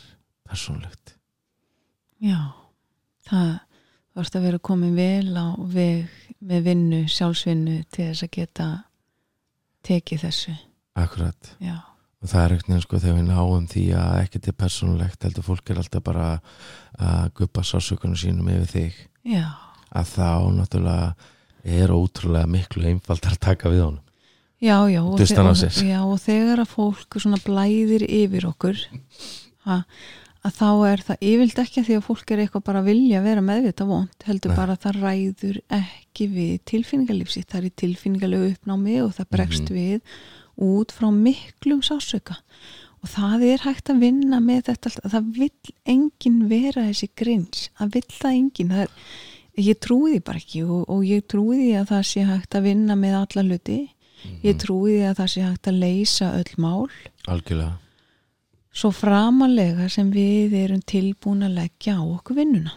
persónlegt 0.48 1.16
já 2.20 2.52
það 3.28 3.58
varst 4.16 4.36
að 4.36 4.46
vera 4.48 4.62
komin 4.62 4.96
vel 4.98 5.30
á 5.38 5.54
veg 5.70 6.10
með 6.40 6.66
vinnu, 6.66 7.04
sjálfsvinnu 7.10 7.76
til 7.92 8.08
þess 8.10 8.26
að 8.26 8.34
geta 8.34 8.66
tekið 9.86 10.26
þessu. 10.26 10.54
Akkurat. 10.98 11.52
Já, 11.62 11.78
og 12.20 12.30
það 12.32 12.42
er 12.42 12.54
ekkert 12.54 12.70
nefn 12.72 12.84
sko 12.84 13.00
þegar 13.00 13.18
við 13.18 13.28
náum 13.30 13.66
því 13.70 13.84
að 14.00 14.14
ekkert 14.24 14.50
er 14.50 14.58
persónulegt 14.60 15.26
heldur 15.26 15.46
fólk 15.46 15.72
er 15.72 15.82
alltaf 15.82 16.04
bara 16.04 16.28
að 16.98 17.32
guppa 17.38 17.64
sásökunum 17.64 18.18
sínum 18.18 18.50
yfir 18.52 18.72
þig. 18.74 19.00
Já, 19.36 19.46
að 19.92 20.14
þá 20.16 20.30
náttúrulega 20.56 21.76
er 21.80 21.92
ótrúlega 21.92 22.50
miklu 22.50 22.86
einfaldar 22.88 23.36
taka 23.40 23.72
við 23.72 23.84
honum 23.86 24.06
já, 24.60 24.76
já 24.92 25.00
og, 25.02 25.18
og, 25.18 25.60
já 25.88 26.00
og 26.04 26.18
þegar 26.20 26.64
að 26.64 26.72
fólk 26.74 27.20
blæðir 27.46 28.04
yfir 28.08 28.46
okkur 28.50 28.82
ha, 29.66 29.78
að 30.44 30.56
þá 30.56 30.68
er 30.90 31.04
það 31.04 31.24
yfirlt 31.30 31.62
ekki 31.64 31.84
því 31.86 31.96
að 31.98 32.04
fólk 32.08 32.30
er 32.34 32.42
eitthvað 32.44 32.66
bara 32.68 32.82
að 32.82 32.90
vilja 32.90 33.22
vera 33.24 33.44
meðvita 33.44 33.86
vond 33.88 34.26
heldur 34.28 34.52
Nei. 34.52 34.58
bara 34.60 34.76
að 34.76 34.84
það 34.84 35.00
ræður 35.04 35.62
ekki 35.80 36.28
við 36.34 36.52
tilfinningalífsitt, 36.72 37.48
það 37.52 37.64
er 37.70 37.78
tilfinningalegu 37.84 38.52
uppnámi 38.54 39.00
og 39.04 39.16
það 39.18 39.32
bregst 39.36 39.70
Mhm. 39.70 39.80
við 39.80 40.00
út 40.60 40.92
frá 40.92 41.08
miklum 41.12 41.80
sásöka 41.80 42.36
og 43.00 43.08
það 43.08 43.44
er 43.48 43.62
hægt 43.64 43.88
að 43.88 44.00
vinna 44.04 44.40
með 44.44 44.66
þetta 44.68 44.90
allt, 44.90 45.04
það 45.12 45.28
vill 45.38 45.74
enginn 45.88 46.40
vera 46.50 46.82
þessi 46.84 47.08
grins, 47.16 47.70
það 47.78 47.94
vill 47.94 48.10
það 48.12 48.34
enginn. 48.36 48.72
Það 48.74 48.82
er, 48.82 48.90
ég 49.56 49.78
trúi 49.80 50.10
því 50.12 50.20
bara 50.24 50.38
ekki 50.42 50.60
og, 50.66 50.82
og 50.92 51.06
ég 51.08 51.24
trúi 51.24 51.56
því 51.62 51.70
að 51.80 51.88
það 51.94 52.04
sé 52.10 52.24
hægt 52.28 52.58
að 52.58 52.66
vinna 52.68 52.96
með 53.00 53.16
alla 53.22 53.46
hluti, 53.48 53.78
ég 54.44 54.58
trúi 54.60 54.98
því 54.98 55.06
að 55.08 55.16
það 55.20 55.30
sé 55.32 55.44
hægt 55.44 55.70
að 55.70 55.80
leysa 55.84 56.30
öll 56.38 56.52
mál. 56.60 56.90
Algjörlega. 57.30 57.76
Svo 58.70 58.92
framalega 58.94 59.88
sem 59.90 60.10
við 60.14 60.54
erum 60.60 60.82
tilbúin 60.86 61.46
að 61.46 61.56
leggja 61.58 61.96
á 61.98 62.02
okkur 62.04 62.38
vinnuna. 62.38 62.74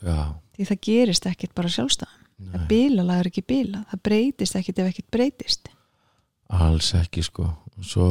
Já, 0.00 0.38
því 0.54 0.66
það 0.68 0.82
gerist 0.86 1.26
ekkit 1.28 1.54
bara 1.56 1.72
sjálfstæðan. 1.72 2.16
Það 2.40 2.68
bílalag 2.70 3.18
er 3.20 3.28
ekki 3.28 3.42
bíla, 3.44 3.82
það 3.90 4.02
breytist 4.06 4.56
ekkit 4.56 4.78
ef 4.80 4.92
ekkit 4.92 5.10
breytist. 5.12 5.72
Alls 6.56 6.94
ekki 6.96 7.24
sko. 7.26 7.50
Svo 7.84 8.06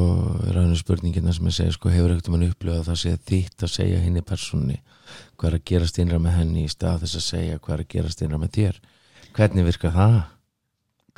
er 0.45 0.57
aðeins 0.59 0.83
spurningina 0.83 1.33
sem 1.33 1.49
ég 1.49 1.55
segi 1.55 1.73
sko 1.75 1.91
hefur 1.93 2.13
ekkert 2.13 2.29
mann 2.33 2.45
upplifað 2.45 2.83
að 2.83 2.89
það 2.91 2.99
sé 3.01 3.15
þitt 3.29 3.65
að 3.65 3.73
segja 3.73 4.01
henni 4.01 4.23
persónni 4.25 4.79
hvað 5.37 5.49
er 5.49 5.57
að 5.57 5.65
gerast 5.71 5.99
innra 6.01 6.19
með 6.21 6.37
henni 6.39 6.65
í 6.65 6.71
stað 6.71 7.03
þess 7.03 7.19
að 7.19 7.25
segja 7.25 7.59
hvað 7.61 7.75
er 7.75 7.83
að 7.83 7.91
gerast 7.93 8.23
innra 8.25 8.41
með 8.41 8.53
þér? 8.57 8.79
Hvernig 9.37 9.67
virkar 9.69 9.93
það? 9.93 10.19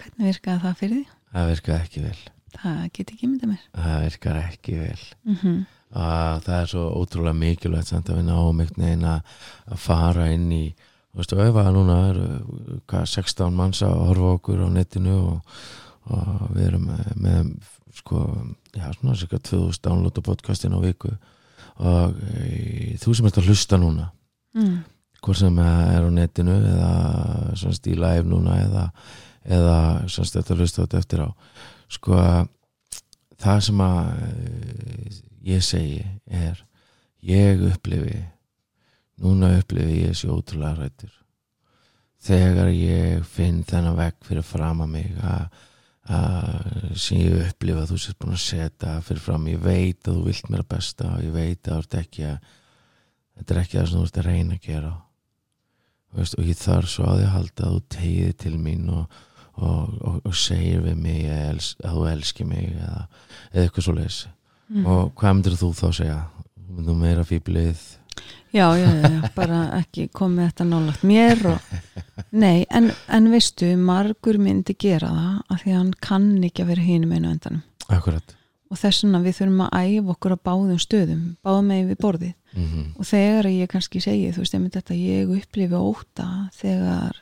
hvernig 0.02 0.32
virkaði 0.32 0.64
það 0.66 0.80
fyrir 0.80 1.00
því? 1.00 1.21
Það 1.32 1.52
virkar 1.52 1.82
ekki 1.82 2.06
vel 2.06 2.20
það 2.58 2.80
get 2.94 3.14
ekki 3.16 3.30
myndið 3.30 3.54
mér 3.54 3.68
það 3.76 4.06
virkar 4.06 4.40
ekki 4.42 4.78
vel 4.80 5.04
mm 5.24 5.36
-hmm. 5.42 5.60
að 6.06 6.46
það 6.48 6.62
er 6.62 6.72
svo 6.74 6.86
ótrúlega 7.02 7.42
mikilvægt 7.42 7.92
samt 7.92 8.10
að 8.10 8.22
við 8.22 8.30
náum 8.30 8.60
einhvern 8.60 8.86
veginn 8.86 9.06
að 9.06 9.22
fara 9.76 10.32
inn 10.32 10.52
í 10.52 10.66
þú 11.12 11.20
veist, 11.20 11.34
og 11.36 11.44
ef 11.44 11.60
að 11.60 11.74
núna 11.76 11.98
er 12.10 12.20
hvað, 12.88 13.06
16 13.06 13.56
manns 13.56 13.82
að 13.84 13.98
horfa 14.08 14.34
okkur 14.38 14.64
á 14.64 14.68
netinu 14.72 15.18
og, 15.20 15.58
og 16.08 16.48
við 16.56 16.68
erum 16.70 16.88
með, 16.88 17.12
með 17.16 17.52
sko, 18.00 18.24
já, 18.76 18.88
svona 18.96 19.18
cirka 19.20 19.40
2000 19.40 19.84
download 19.84 20.20
á 20.20 20.22
podcastin 20.24 20.76
á 20.76 20.80
viku 20.80 21.12
og 21.82 22.16
e, 22.32 22.96
þú 23.02 23.16
sem 23.16 23.28
ert 23.28 23.42
að 23.42 23.52
hlusta 23.52 23.80
núna 23.80 24.08
mm. 24.56 24.78
hvort 25.20 25.42
sem 25.42 25.60
er 25.64 26.08
á 26.08 26.10
netinu 26.14 26.56
eða 26.56 26.94
svona 27.60 27.92
í 27.92 27.98
live 28.00 28.28
núna 28.28 28.58
eða, 28.64 28.86
eða 29.46 29.78
svona 30.08 30.34
þetta 30.36 30.58
hlusta 30.58 30.82
á 30.82 30.84
þetta 30.84 31.02
eftir 31.02 31.24
á. 31.26 31.30
Sko 31.92 32.20
það 33.42 33.64
sem 33.68 33.82
að 33.86 34.12
eh, 34.28 35.18
ég 35.54 35.66
segi 35.66 36.04
er 36.28 36.62
ég 37.26 37.66
upplifi 37.72 38.20
núna 39.22 39.56
upplifi 39.60 40.04
ég 40.04 40.14
þessi 40.14 40.30
ótrúlega 40.30 40.78
rættur 40.78 41.18
þegar 42.22 42.70
ég 42.74 43.26
finn 43.26 43.64
þennan 43.66 43.98
vekk 43.98 44.30
fyrir 44.30 44.46
fram 44.46 44.86
að 44.86 44.96
mig 44.96 45.12
að 45.26 45.68
að 46.12 46.96
sem 46.98 47.20
ég 47.22 47.52
upplifa 47.52 47.84
að 47.84 47.92
þú 47.92 48.00
sést 48.02 48.18
búin 48.20 48.34
að 48.34 48.44
setja 48.44 48.96
fyrir 49.06 49.22
fram, 49.22 49.48
ég 49.52 49.62
veit 49.62 50.08
að 50.08 50.18
þú 50.18 50.24
vilt 50.26 50.50
mér 50.50 50.64
að 50.64 50.72
besta 50.74 51.10
og 51.14 51.24
ég 51.24 51.36
veit 51.36 51.70
að 51.70 51.78
ert 51.78 51.98
ekki 52.02 52.26
að 52.26 52.50
þetta 53.38 53.54
er 53.54 53.62
ekki 53.62 53.78
það 53.78 53.88
sem 53.88 54.00
þú 54.00 54.06
ert 54.08 54.20
að 54.22 54.28
reyna 54.28 54.58
að 54.58 54.66
gera. 54.66 54.94
Veist, 56.12 56.36
og 56.36 56.50
ég 56.50 56.60
þarf 56.60 56.92
svo 56.92 57.06
að 57.08 57.22
að 57.24 57.36
halda 57.36 57.68
að 57.68 57.76
þú 57.76 57.84
tegið 57.96 58.34
til 58.44 58.56
mín 58.60 58.90
og, 58.92 59.20
og, 59.58 59.96
og, 60.02 60.20
og 60.26 60.36
segir 60.36 60.82
við 60.86 60.96
mig 61.02 61.26
að, 61.30 61.42
els, 61.56 61.72
að 61.84 61.98
þú 61.98 62.06
elski 62.12 62.46
mig 62.48 62.70
eða, 62.76 63.08
eða 63.54 63.66
eitthvað 63.68 63.88
svo 63.90 63.98
leys 63.98 64.22
Mm. 64.72 64.86
og 64.88 65.10
hvað 65.20 65.34
myndir 65.36 65.56
þú 65.60 65.68
þá 65.76 65.88
segja? 65.98 66.20
Þú 66.56 66.76
myndir 66.78 66.96
meira 67.02 67.24
fýblið 67.28 67.80
Já, 68.56 68.70
já, 68.80 68.88
já, 69.04 69.30
bara 69.36 69.58
ekki 69.82 70.06
komið 70.16 70.46
þetta 70.48 70.68
nálagt 70.70 71.04
mér 71.08 71.42
og 71.52 71.74
nei, 72.44 72.66
en, 72.72 72.88
en 73.12 73.28
veistu, 73.32 73.74
margur 73.80 74.40
myndi 74.40 74.76
gera 74.80 75.10
það 75.12 75.36
af 75.56 75.62
því 75.66 75.72
að 75.74 75.78
hann 75.82 75.92
kann 76.08 76.30
ekki 76.48 76.64
að 76.64 76.72
vera 76.72 76.86
hinum 76.88 77.12
einu 77.16 77.32
endanum. 77.34 77.62
Akkurat. 77.92 78.36
Og 78.72 78.80
þess 78.80 79.04
vegna 79.04 79.22
við 79.26 79.38
þurfum 79.42 79.62
að 79.68 79.76
æfa 79.82 80.16
okkur 80.16 80.36
á 80.36 80.46
báðum 80.48 80.80
stöðum, 80.86 81.24
báðum 81.44 81.68
megin 81.72 81.90
við 81.92 82.00
borðið. 82.06 82.34
Mm 82.56 82.88
og 82.96 83.08
þegar 83.12 83.52
ég 83.52 83.72
kannski 83.76 84.02
segi, 84.04 84.32
þú 84.36 84.44
veist, 84.46 84.56
einmitt 84.56 84.80
þetta 84.80 84.96
ég 85.00 85.36
upplifi 85.36 85.76
óta 85.84 86.30
þegar 86.60 87.20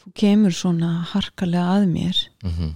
þú 0.00 0.14
kemur 0.22 0.54
svona 0.56 1.02
harkalega 1.12 1.76
að 1.76 1.86
mér 1.88 2.16
-hmm. 2.42 2.72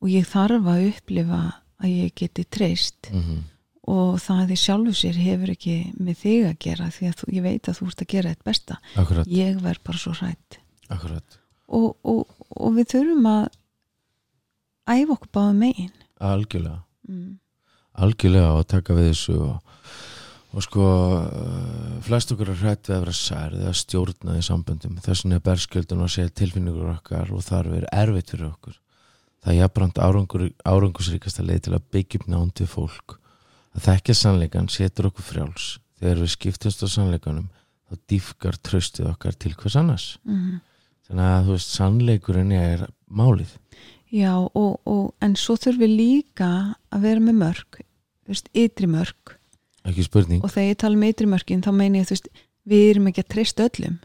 og 0.00 0.08
ég 0.08 0.26
þarf 0.26 0.64
að 0.66 0.88
upplifa 0.88 1.42
að 1.78 1.88
ég 1.88 2.14
geti 2.14 2.44
treyst 2.44 3.10
Mm 3.12 3.44
og 3.88 4.18
það 4.20 4.50
því 4.50 4.56
sjálfu 4.60 4.94
sér 4.96 5.16
hefur 5.16 5.52
ekki 5.54 5.76
með 5.96 6.16
þig 6.22 6.46
að 6.48 6.56
gera 6.60 6.88
því 6.92 7.06
að 7.08 7.14
þú, 7.20 7.28
ég 7.32 7.44
veit 7.46 7.68
að 7.70 7.78
þú 7.78 7.86
ert 7.88 8.02
að 8.02 8.10
gera 8.12 8.32
þetta 8.32 8.48
besta. 8.48 8.78
Akkurat, 9.00 9.30
ég 9.32 9.60
verð 9.64 9.84
bara 9.88 9.98
svo 9.98 10.12
hrætt 10.18 10.58
akkurat. 10.92 11.38
Og, 11.68 11.88
og, 12.02 12.36
og 12.56 12.76
við 12.76 12.90
þurfum 12.92 13.28
að 13.28 13.46
æfa 14.88 15.16
okkur 15.16 15.32
báða 15.36 15.56
megin. 15.56 15.94
Algjörlega. 16.18 16.82
Mm. 17.08 17.38
algjörlega 17.98 18.52
og 18.58 18.66
taka 18.68 18.96
við 18.96 19.10
þessu 19.12 19.36
og, 19.46 19.76
og 20.58 20.64
sko 20.64 20.84
uh, 21.22 21.98
flest 22.02 22.32
okkur 22.34 22.50
er 22.50 22.58
hrætt 22.58 22.88
við 22.88 22.96
að 22.96 23.02
vera 23.04 23.14
særð 23.14 23.60
eða 23.62 23.74
stjórna 23.78 24.34
í 24.34 24.42
samböndum. 24.42 24.96
Þess 25.04 25.22
vegna 25.22 25.38
er 25.38 25.44
berskjöldun 25.46 26.02
að 26.02 26.14
segja 26.16 26.34
tilfinningur 26.40 26.90
okkar 26.96 27.30
og 27.30 27.44
þar 27.46 27.70
verið 27.76 27.92
erfitt 28.02 28.32
fyrir 28.34 28.48
okkur. 28.48 28.78
Það 29.38 29.52
er 29.52 29.58
jafnbrand 29.60 30.00
árangur, 30.02 30.44
árangusríkasta 30.66 31.46
leið 31.46 31.60
til 31.68 31.76
að 31.78 31.86
byggja 31.94 32.20
upp 32.20 32.26
nánd 32.34 32.62
við 32.64 32.72
fólk. 32.72 33.14
Að 33.78 33.84
þekkja 33.86 34.18
sannleikan 34.18 34.70
setur 34.74 35.12
okkur 35.12 35.28
frjáls. 35.28 35.68
Þegar 36.02 36.22
við 36.24 36.34
skiptumst 36.34 36.82
á 36.82 36.88
sannleikanum 36.90 37.48
þá 37.88 38.02
dýfkar 38.10 38.58
tröstið 38.66 39.12
okkar 39.12 39.38
til 39.38 39.54
hvers 39.54 39.78
annars. 39.78 40.08
Mm. 40.26 40.58
þannig 41.08 41.24
að 41.24 41.46
þú 41.46 41.54
veist 41.54 41.70
sannleikurinn 41.78 42.50
er 42.52 42.88
málið. 43.06 43.54
Já 44.12 44.34
og, 44.36 44.80
og 44.84 45.14
en 45.24 45.38
svo 45.38 45.54
þurfum 45.56 45.86
við 45.86 45.94
líka 46.02 46.50
að 46.92 47.06
vera 47.06 47.22
með 47.22 47.38
mörg 47.44 47.84
ytri 48.28 48.88
mörg 48.90 49.37
ekki 49.92 50.04
spurning, 50.06 50.44
og 50.44 50.50
þegar 50.52 50.68
ég 50.72 50.78
tala 50.82 50.94
um 50.98 51.02
ytri 51.08 51.26
mörgin 51.26 51.62
þá 51.64 51.72
meina 51.74 51.98
ég 52.02 52.08
veist, 52.10 52.28
við 52.68 52.90
erum 52.92 53.06
ekki 53.10 53.24
að 53.24 53.28
treysta 53.34 53.68
öllum. 53.68 53.98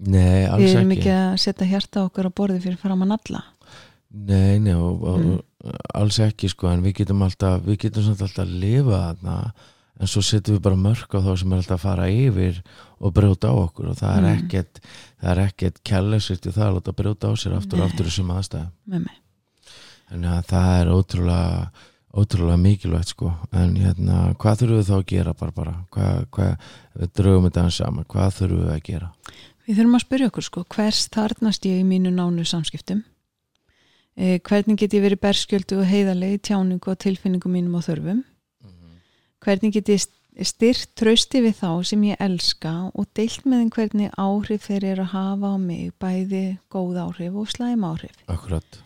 Nei 0.00 0.46
alls 0.48 0.62
við 0.64 0.76
erum 0.78 0.92
ekki. 0.94 1.00
ekki 1.00 1.10
að 1.16 1.40
setja 1.44 1.66
hjarta 1.68 2.04
okkur 2.08 2.28
á 2.28 2.36
borði 2.40 2.60
fyrir 2.64 2.78
framann 2.80 3.12
alla. 3.12 3.44
Nei, 4.10 4.58
nei, 4.58 4.72
og, 4.74 5.02
Mm. 5.04 5.34
og 5.64 5.74
alls 5.94 6.18
ekki 6.18 6.48
sko, 6.50 6.68
en 6.68 6.82
við 6.82 6.94
getum 7.02 7.22
alltaf 7.22 7.60
við 7.62 7.76
getum 7.84 8.02
samt 8.02 8.22
alltaf 8.22 8.46
að 8.46 8.58
lifa 8.60 9.14
þarna 9.14 9.52
en 10.00 10.06
svo 10.06 10.22
setjum 10.24 10.56
við 10.56 10.62
bara 10.62 10.76
mörk 10.76 11.12
á 11.14 11.20
þá 11.20 11.38
sem 11.38 11.52
er 11.52 11.56
alltaf 11.60 11.76
að 11.78 11.84
fara 11.84 12.08
yfir 12.08 12.62
og 13.00 13.12
brjóta 13.14 13.52
á 13.52 13.54
okkur 13.54 13.90
og 13.90 13.96
það 14.00 14.16
er 14.16 14.22
Mm. 14.22 14.38
ekkert 14.48 14.80
það 15.20 15.30
er 15.30 15.42
ekkert 15.46 15.82
kærleysvitt 15.84 16.46
í 16.46 16.52
það 16.56 16.66
að 16.66 16.74
láta 16.80 16.96
brjóta 16.96 17.28
á 17.28 17.32
sér 17.36 17.56
aftur 17.56 17.80
og 17.80 17.90
aftur 17.90 18.06
með 18.88 19.00
mig. 19.04 19.16
Þannig 20.10 20.32
að 20.32 20.46
það 20.46 20.80
er 20.80 20.86
ótrúlega 20.90 21.70
ótrúlega 22.10 22.58
mikilvægt 22.58 23.14
sko. 23.14 23.32
En 23.54 23.76
hérna, 23.78 24.34
hvað 24.40 24.62
þurfum 24.62 24.80
við 24.80 24.88
þá 24.88 24.96
að 24.96 25.06
gera 25.12 25.34
bara 25.38 25.56
bara, 25.56 25.74
hvað, 25.94 26.26
hvað 26.34 26.52
við 26.98 27.14
draugum 27.20 27.46
þetta 27.48 27.64
hans 27.66 27.80
saman, 27.80 28.08
hvað 28.10 28.36
þurfum 28.38 28.64
við 28.64 28.74
að 28.74 28.84
gera? 28.88 29.10
Við 29.66 29.78
þurfum 29.78 29.98
að 29.98 30.04
spyrja 30.04 30.30
okkur 30.30 30.46
sko, 30.46 30.64
hvers 30.74 31.02
þarnast 31.14 31.68
ég 31.68 31.80
í 31.80 31.86
mínu 31.86 32.12
nánu 32.14 32.46
samskiptum? 32.48 33.04
Eh, 34.18 34.38
hvernig 34.42 34.80
get 34.80 34.96
ég 34.96 35.04
verið 35.04 35.22
berskjöldu 35.22 35.80
og 35.80 35.88
heiðalegi 35.88 36.40
tjáningu 36.50 36.90
og 36.90 36.98
tilfinningum 37.00 37.54
mínum 37.54 37.78
og 37.78 37.86
þörfum? 37.86 38.24
Hvernig 39.40 39.72
get 39.72 39.88
ég 39.88 40.02
styrt 40.44 40.90
trausti 40.98 41.40
við 41.40 41.54
þá 41.62 41.70
sem 41.86 42.02
ég 42.10 42.20
elska 42.20 42.72
og 42.90 43.06
deilt 43.16 43.46
með 43.46 43.62
þeim 43.62 43.70
hvernig 43.76 44.18
áhrif 44.20 44.66
þeir 44.66 44.86
eru 44.92 45.06
að 45.06 45.14
hafa 45.14 45.54
á 45.54 45.56
mig, 45.62 45.94
bæði 46.02 46.44
góð 46.72 47.00
áhrif 47.06 47.38
og 47.40 47.48
slæm 47.54 47.86
áhrif. 47.86 48.18
Akkurat. 48.28 48.80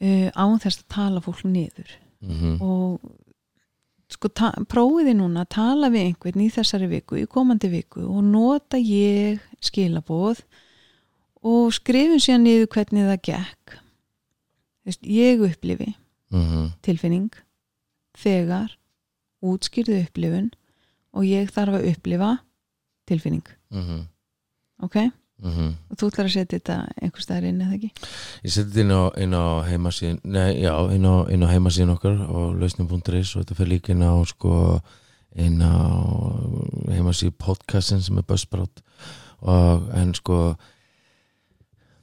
Uh, 0.00 0.32
án 0.32 0.58
þess 0.58 0.80
að 0.80 0.88
tala 0.96 1.22
fólk 1.22 1.44
niður 1.44 1.92
mm 2.20 2.60
og 2.60 3.00
sko 4.10 4.28
prófiði 4.66 5.14
núna 5.14 5.44
að 5.44 5.52
tala 5.54 5.88
við 5.88 6.08
einhvern 6.08 6.42
í 6.42 6.48
þessari 6.50 6.88
viku, 6.90 7.16
í 7.16 7.28
komandi 7.30 7.68
viku 7.70 8.02
og 8.02 8.24
nota 8.26 8.76
ég 8.76 9.38
skilaboð 9.62 10.42
og 11.46 11.70
skrifum 11.72 12.18
síðan 12.18 12.42
niður 12.44 12.66
hvernig 12.74 13.06
það 13.06 13.22
gekk 13.30 13.78
Þvist, 14.80 15.06
ég 15.06 15.40
upplifi 15.44 15.94
-hmm. 16.30 16.72
tilfinning 16.82 17.30
þegar 18.18 18.76
útskýrðu 19.40 20.02
upplifun 20.04 20.50
og 21.14 21.24
ég 21.24 21.50
þarf 21.50 21.80
að 21.80 21.88
upplifa 21.94 22.38
tilfinning 23.06 23.46
Mm 23.70 23.82
-hmm. 23.86 24.02
ok, 24.82 24.96
Mm 25.42 25.76
og 25.90 25.96
þú 25.98 26.08
ætlar 26.10 26.26
að 26.26 26.32
setja 26.32 26.58
þetta 26.58 26.76
einhver 27.02 27.22
staðar 27.24 27.46
inn 27.48 27.60
eða 27.60 27.76
ekki? 27.76 27.90
Ég 28.44 28.52
seti 28.52 28.70
þetta 28.70 29.20
inn 29.24 29.34
á, 29.34 29.42
á 29.42 29.46
heimasíðin 29.68 30.20
Nei, 30.24 30.60
já, 30.62 30.74
inn 30.94 31.06
á, 31.08 31.14
á 31.26 31.52
heimasíðin 31.52 31.94
okkar 31.94 32.18
og 32.28 32.58
lausnum.is 32.60 33.36
og 33.36 33.42
þetta 33.42 33.56
fyrir 33.58 33.72
líka 33.74 33.92
inn 33.92 34.04
á 34.04 34.14
sko, 34.28 34.80
inn 35.34 35.62
á 35.64 35.76
heimasíð 36.92 37.32
podcastin 37.38 38.02
sem 38.02 38.18
er 38.18 38.26
Buzzsprout. 38.28 38.82
Og 39.40 39.88
en 39.96 40.14
sko 40.14 40.56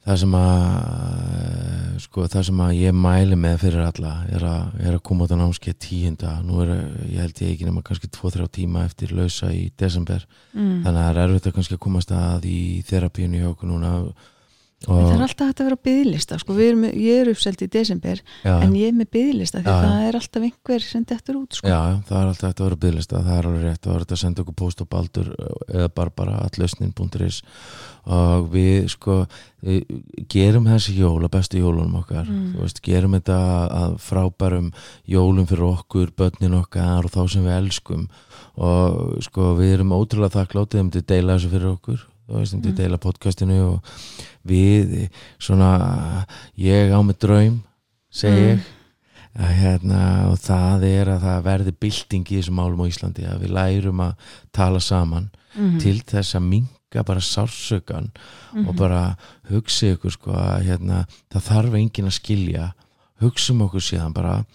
það 0.08 0.20
sem 0.24 0.38
að 0.40 1.77
sko 2.02 2.28
það 2.30 2.46
sem 2.48 2.62
að 2.64 2.78
ég 2.78 2.96
mæli 2.96 3.38
með 3.40 3.58
fyrir 3.66 3.84
alla 3.88 4.14
er 4.34 4.46
að, 4.48 4.78
er 4.84 4.96
að 4.98 5.04
koma 5.10 5.28
á 5.28 5.36
námskeið 5.38 5.78
tíunda, 5.84 6.34
nú 6.46 6.62
er 6.64 6.74
ég 7.10 7.20
held 7.24 7.42
ég 7.44 7.54
ekki 7.54 7.68
nema 7.68 7.84
kannski 7.86 8.10
2-3 8.14 8.48
tíma 8.60 8.86
eftir 8.88 9.14
lausa 9.18 9.52
í 9.54 9.68
desember, 9.80 10.26
mm. 10.54 10.82
þannig 10.86 11.02
að 11.02 11.06
það 11.08 11.12
er 11.12 11.22
erfitt 11.26 11.50
að 11.50 11.56
kannski 11.58 11.78
að 11.78 11.84
komast 11.88 12.14
að 12.16 12.50
í 12.50 12.62
þerapíunni 12.88 13.44
hjá 13.44 13.52
okkur 13.52 13.72
núna 13.72 13.94
það 14.86 15.12
er 15.16 15.22
alltaf 15.26 15.48
hægt 15.50 15.62
að 15.62 15.68
vera 15.68 15.78
á 15.82 15.86
byðlista 15.88 16.38
sko, 16.38 16.56
ég 16.62 17.22
er 17.24 17.30
uppselt 17.32 17.62
í 17.66 17.68
desember 17.74 18.20
já, 18.44 18.54
en 18.62 18.76
ég 18.78 18.92
er 18.92 18.98
með 18.98 19.10
byðlista 19.16 19.62
því 19.64 19.72
Já, 19.72 19.74
já. 19.74 19.88
það 19.88 20.08
er 20.08 20.18
alltaf 20.20 20.44
einhver 20.46 20.84
sem 20.86 21.06
dettur 21.10 21.40
út 21.40 21.58
sko. 21.58 21.72
Já, 21.72 21.80
já, 21.82 21.96
það 22.06 22.20
er 22.20 22.28
alltaf 22.32 22.52
hægt 22.52 22.62
að 22.62 22.68
vera 22.68 22.80
bygglista, 22.84 23.22
það 23.26 23.38
er 23.40 23.48
alveg 23.50 23.64
rétt 23.66 23.80
og 23.80 23.88
það 23.88 23.96
er 23.96 24.04
hægt 24.04 24.14
að 24.14 24.22
senda 24.22 24.44
okkur 24.44 24.58
post 24.62 24.84
á 24.84 24.86
baldur 24.86 25.32
eða 25.74 25.88
bara 25.98 26.14
bara 26.22 26.36
allausnin.is 26.46 27.40
og 28.08 28.52
við 28.54 28.86
sko 28.94 29.16
gerum 30.32 30.70
þessi 30.70 30.94
jól 30.96 31.26
að 31.26 31.34
bestu 31.34 31.60
jólunum 31.60 31.98
okkar. 32.04 32.30
Mm. 32.30 32.54
veist, 32.62 32.80
gerum 32.86 33.18
þetta 33.18 33.40
að 33.82 33.98
frábærum 34.06 34.70
jólum 35.10 35.50
fyrir 35.50 35.66
okkur, 35.72 36.14
börnin 36.16 36.56
okkar 36.62 37.10
og 37.10 37.12
þá 37.12 37.24
sem 37.34 37.50
við 37.50 37.58
elskum. 37.58 38.06
Og 38.62 39.18
sko 39.26 39.56
við 39.58 39.80
erum 39.80 39.98
ótrúlega 39.98 40.38
þakklátið 40.38 40.86
um 40.86 40.94
til 40.94 41.04
deila 41.10 41.36
þessu 41.36 41.52
fyrir 41.52 41.74
okkur 41.74 42.06
þú 42.28 42.40
veist, 42.40 42.54
um 42.54 42.62
til 42.62 42.72
að 42.72 42.74
Mm. 42.74 42.78
deila 42.84 42.98
podcastinu 42.98 43.60
og 43.74 43.84
við 44.48 45.10
svona 45.40 46.26
ég 46.58 46.92
á 46.92 47.00
með 47.02 47.18
draum 47.20 47.64
segi 48.12 48.56
Mm. 48.56 48.60
ég 48.60 48.64
að, 49.38 49.54
hérna, 49.62 50.32
og 50.32 50.38
það 50.40 50.84
er 50.84 51.06
að 51.06 51.22
það 51.22 51.44
verði 51.44 51.72
bylting 51.80 52.26
í 52.32 52.38
þessum 52.40 52.56
málum 52.58 52.82
á 52.82 52.88
Íslandi 52.90 53.28
að 53.30 53.42
við 53.44 53.52
lærum 53.54 54.00
að 54.02 54.16
tala 54.52 54.80
saman 54.80 55.30
Mhm. 55.56 55.80
til 55.80 56.00
þess 56.02 56.36
að 56.36 56.44
minka 56.50 57.04
bara 57.06 57.20
sársökan 57.20 58.12
Mhm. 58.54 58.68
og 58.68 58.76
bara 58.76 59.16
hugsa 59.50 59.96
ykkur 59.96 60.12
sko 60.12 60.32
að 60.32 60.64
hérna, 60.66 61.06
það 61.32 61.42
þarf 61.42 61.74
enginn 61.76 62.08
að 62.08 62.20
skilja 62.20 62.74
hugsum 63.22 63.62
okkur 63.62 63.82
síðan 63.82 64.14
bara 64.14 64.46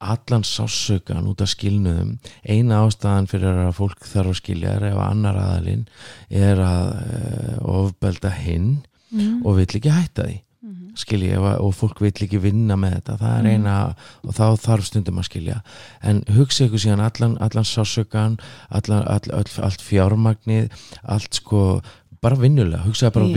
allan 0.00 0.44
sársökan 0.46 1.26
út 1.26 1.40
af 1.42 1.48
skilnuðum 1.50 2.18
eina 2.46 2.82
ástæðan 2.86 3.26
fyrir 3.30 3.56
að 3.66 3.72
fólk 3.78 4.04
þarf 4.06 4.30
að 4.34 4.40
skilja 4.42 4.74
er 4.78 4.84
ef 4.92 4.98
annar 5.02 5.34
aðalinn 5.42 5.86
er 6.30 6.60
að 6.62 6.92
uh, 6.92 7.56
ofbelda 7.82 8.30
hinn 8.30 8.78
Mhm. 9.10 9.40
og 9.46 9.56
vill 9.56 9.66
ekki 9.78 9.88
hætta 9.90 10.22
því 10.28 10.34
Mhm. 10.62 10.88
skilji 11.00 11.30
ef 11.32 11.40
að- 11.40 11.60
og 11.64 11.74
fólk 11.74 12.00
vill 12.00 12.12
ekki 12.26 12.38
vinna 12.42 12.76
með 12.76 12.94
þetta 13.00 13.18
það 13.18 13.38
er 13.38 13.42
Mm. 13.42 13.50
eina 13.54 13.94
og 14.24 14.34
þá 14.34 14.44
þarf 14.66 14.84
stundum 14.84 15.18
að 15.18 15.24
skilja 15.30 15.62
en 16.02 16.22
hugsa 16.28 16.64
ykkur 16.68 16.78
síðan 16.84 17.00
allan, 17.00 17.38
allan 17.40 17.64
sásökan 17.64 18.38
allan, 18.70 19.06
all, 19.08 19.32
all, 19.32 19.44
allt 19.62 19.80
fjármagnið 19.80 20.68
allt 21.04 21.32
sko 21.34 21.80
bara 22.24 22.38
vinnulega, 22.40 22.82
hugsaði 22.86 23.14
bara 23.14 23.26
á 23.28 23.34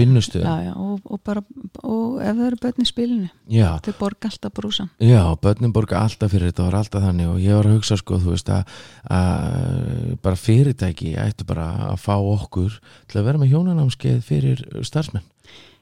já, 0.66 0.72
og, 0.76 1.00
og 1.06 1.20
bara 1.28 1.44
og 1.84 2.20
ef 2.22 2.36
það 2.38 2.46
eru 2.48 2.60
börn 2.64 2.82
í 2.84 2.88
spilinu 2.90 3.30
já, 3.54 3.68
þau 3.86 3.94
borga 4.00 4.30
alltaf 4.32 4.54
brúsan 4.58 4.90
já, 5.02 5.22
börnin 5.44 5.74
borga 5.76 6.02
alltaf 6.06 6.32
fyrir 6.34 6.50
þetta 6.52 6.64
og 6.66 6.72
er 6.72 6.80
alltaf 6.82 7.06
þannig 7.06 7.30
og 7.32 7.40
ég 7.44 7.58
var 7.60 7.70
að 7.70 7.76
hugsa 7.78 7.98
sko, 8.02 8.20
þú 8.24 8.34
veist 8.36 8.50
að, 8.54 8.76
að 9.12 10.16
bara 10.24 10.40
fyrirtæki 10.40 11.14
ættu 11.22 11.48
bara 11.50 11.68
að 11.92 12.00
fá 12.02 12.16
okkur 12.18 12.80
til 13.12 13.22
að 13.22 13.28
vera 13.30 13.42
með 13.42 13.54
hjónanámskeið 13.56 14.22
fyrir 14.26 14.64
starfsmenn. 14.88 15.26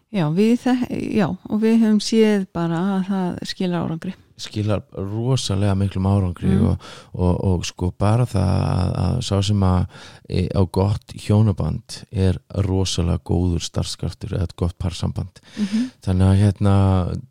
Já, 0.10 0.26
við, 0.34 0.56
þe- 0.64 1.04
já, 1.20 1.28
og 1.30 1.60
við 1.62 1.76
höfum 1.84 2.00
séð 2.02 2.48
bara 2.56 2.80
að 2.96 3.04
það 3.12 3.44
skilur 3.52 3.84
árangri 3.84 4.14
skilar 4.40 4.82
rosalega 4.96 5.76
miklum 5.76 6.08
árangri 6.10 6.50
Mm. 6.50 6.66
og, 6.70 6.82
og, 7.14 7.44
og 7.44 7.66
sko 7.68 7.92
bara 8.00 8.26
það 8.26 8.54
að, 8.64 8.94
að 9.04 9.18
sá 9.28 9.36
sem 9.44 9.64
að 9.64 9.86
e, 10.30 10.48
á 10.56 10.62
gott 10.72 11.14
hjónaband 11.16 11.98
er 12.12 12.40
rosalega 12.66 13.20
góður 13.28 13.62
starfskraftur 13.66 14.34
eða 14.38 14.48
gott 14.56 14.78
parsamband 14.80 15.40
Mhm. 15.58 15.90
þannig 16.06 16.28
að 16.30 16.40
hérna 16.44 16.74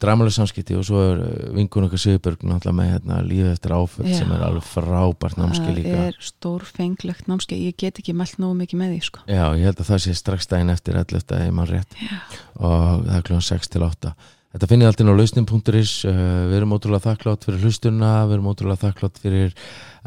dramalega 0.01 0.37
samskipti 0.39 0.77
og 0.79 0.85
svo 0.85 1.01
er 1.13 1.23
vingun 1.57 1.87
okkar 1.89 1.99
Sigurberg 2.03 2.43
náttúrulega 2.45 2.79
með 2.79 2.91
hérna 2.95 3.21
lífið 3.27 3.53
eftir 3.53 3.73
áföll 3.77 4.09
Já. 4.09 4.19
sem 4.19 4.33
er 4.33 4.43
alveg 4.47 4.63
frábært 4.69 5.39
námski 5.41 5.67
það 5.67 5.77
líka 5.81 6.07
er 6.09 6.17
stórfenglegt 6.21 7.27
námskeið 7.29 7.67
ég 7.69 7.77
get 7.79 7.99
ekki 8.03 8.15
mælt 8.17 8.39
nógu 8.39 8.57
mikið 8.63 8.79
með 8.83 8.93
því 8.95 9.03
sko. 9.09 9.21
Já, 9.29 9.45
ég 9.57 9.65
held 9.69 9.81
að 9.83 9.89
það 9.93 10.03
sé 10.05 10.15
strax 10.19 10.47
daginn 10.51 10.71
eftir 10.75 10.99
11. 10.99 11.37
ef 11.49 11.53
mann 11.55 11.67
rétt 11.71 11.95
Já. 11.99 12.19
og 12.59 13.05
það 13.07 13.17
er 13.17 13.23
klúan 13.29 13.43
6 13.49 13.69
til 13.69 13.83
8 13.87 14.15
Þetta 14.55 14.69
finnir 14.71 14.89
alltaf 14.89 15.11
á 15.13 15.19
lausnin.is 15.19 15.95
uh, 16.09 16.19
við 16.49 16.57
erum 16.57 16.75
ótrúlega 16.79 17.05
þakklátt 17.11 17.45
fyrir 17.45 17.65
hlustunna 17.67 18.13
við 18.31 18.39
erum 18.39 18.51
ótrúlega 18.55 18.83
þakklátt 18.87 19.21
fyrir 19.21 19.55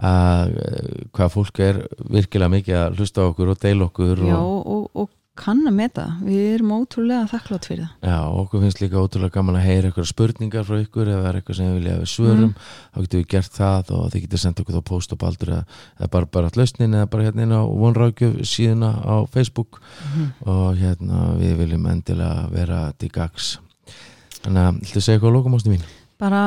að 0.02 0.56
uh, 0.58 0.92
hvað 1.14 1.34
fólk 1.36 1.62
er 1.62 1.82
virkilega 2.10 2.56
mikið 2.56 2.80
að 2.80 3.02
hlusta 3.02 3.28
okkur 3.30 3.54
og 3.54 3.60
deila 3.62 3.86
okkur 3.92 4.24
já, 4.26 4.38
og, 4.40 4.62
og, 4.66 4.88
og 5.04 5.12
kann 5.42 5.62
að 5.66 5.74
meta. 5.78 6.04
Við 6.26 6.42
erum 6.58 6.74
ótrúlega 6.76 7.30
þakklátt 7.32 7.66
fyrir 7.70 7.86
það. 7.86 8.10
Já, 8.12 8.18
og 8.28 8.40
okkur 8.44 8.62
finnst 8.66 8.82
líka 8.82 9.00
ótrúlega 9.02 9.34
gaman 9.38 9.58
að 9.62 9.64
heyra 9.70 9.90
eitthvað 9.90 10.10
spurningar 10.12 10.68
frá 10.68 10.76
ykkur. 10.84 11.08
Það 11.08 11.30
er 11.30 11.40
eitthvað 11.40 11.58
sem 11.58 11.70
við 11.70 11.78
vilja 11.80 11.94
að 11.96 12.02
við 12.04 12.12
svörum 12.12 12.52
Mm. 12.52 12.68
þá 12.92 13.00
getum 13.06 13.22
við 13.22 13.30
gert 13.32 13.56
það 13.56 13.92
og 13.96 14.04
þið 14.12 14.26
getur 14.26 14.42
sendt 14.44 14.62
okkur 14.62 14.76
þá 14.78 14.84
post 14.92 15.16
og 15.16 15.22
baldur 15.24 15.54
eða, 15.56 15.64
eða 16.02 16.12
bara, 16.18 16.30
bara 16.36 16.52
allt 16.52 16.60
lausnin 16.60 16.94
eða 17.00 17.10
bara 17.16 17.26
hérna 17.30 17.46
inn 17.48 17.56
á 17.58 17.62
vonrákjöf 17.64 18.38
síðuna 18.44 18.92
á 19.02 19.16
Facebook. 19.32 19.82
Og 20.46 20.78
hérna 20.78 21.32
við 21.40 21.58
viljum 21.64 21.88
endilega 21.96 22.48
vera 22.52 22.86
til 23.00 23.10
gags 23.10 23.56
þannig 24.44 24.68
að, 24.68 24.82
viltu 24.84 25.02
segja 25.02 25.18
eitthvað 25.18 25.34
á 25.34 25.36
lókumástu 25.38 25.74
mín? 25.74 25.88
bara 26.22 26.44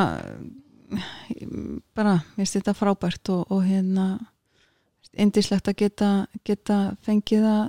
bara, 1.96 2.20
mér 2.36 2.44
finnst 2.44 2.58
þetta 2.58 2.74
frábært 2.76 3.30
og, 3.34 3.44
og 3.52 3.64
hérna 3.66 4.06
indislegt 5.20 5.68
að 5.70 5.78
geta, 5.84 6.10
geta 6.46 6.78
fengið 7.06 7.46
að, 7.48 7.66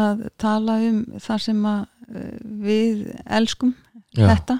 að 0.00 0.24
tala 0.40 0.78
um 0.86 0.98
það 1.20 1.44
sem 1.46 1.62
að 1.68 1.80
eh, 2.14 2.34
við 2.64 3.06
elskum 3.24 3.74
Já, 4.16 4.26
þetta. 4.26 4.58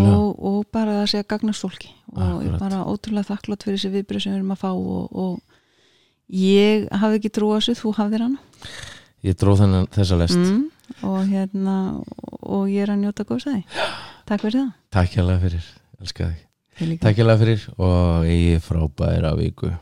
og, 0.00 0.40
og 0.50 0.58
bara 0.72 1.00
það 1.00 1.10
sé 1.12 1.22
að 1.22 1.28
gagnast 1.34 1.66
fólki. 1.66 1.92
Og 2.14 2.22
ég 2.22 2.30
er 2.30 2.54
Akkurat. 2.54 2.62
bara 2.64 2.84
ótrúlega 2.88 3.30
þakklátt 3.30 3.66
fyrir 3.66 3.78
þessi 3.78 3.92
viðbröð 3.96 4.24
sem 4.24 4.32
við 4.32 4.40
erum 4.40 4.54
að 4.54 4.62
fá 4.62 4.70
og, 4.72 5.20
og 5.24 6.38
ég 6.40 6.88
hafi 7.02 7.20
ekki 7.20 7.32
trú 7.36 7.52
á 7.52 7.58
þessu, 7.58 7.76
þú 7.82 7.94
hafðir 7.98 8.26
hana. 8.26 8.70
Ég 9.26 9.36
dróð 9.36 9.64
þennan 9.64 9.90
þessa 9.92 10.20
lest. 10.22 10.40
Mm, 10.40 10.64
og 11.06 11.20
hérna 11.28 11.76
og 12.40 12.70
ég 12.70 12.84
er 12.84 12.94
að 12.94 13.02
njóta 13.04 13.26
góðs 13.28 13.48
að 13.50 13.58
því. 13.58 13.84
Takk 14.30 14.46
fyrir 14.46 14.58
það. 14.60 14.72
Takk 14.96 15.18
hérlega 15.18 15.44
fyrir, 15.44 15.68
elska 16.00 16.30
þig. 16.30 16.42
Þið. 16.80 16.96
Takk 17.02 17.20
hérlega 17.20 17.42
fyrir 17.44 17.68
og 17.76 18.28
ég 18.30 18.64
frábæra 18.64 19.32
viku 19.38 19.72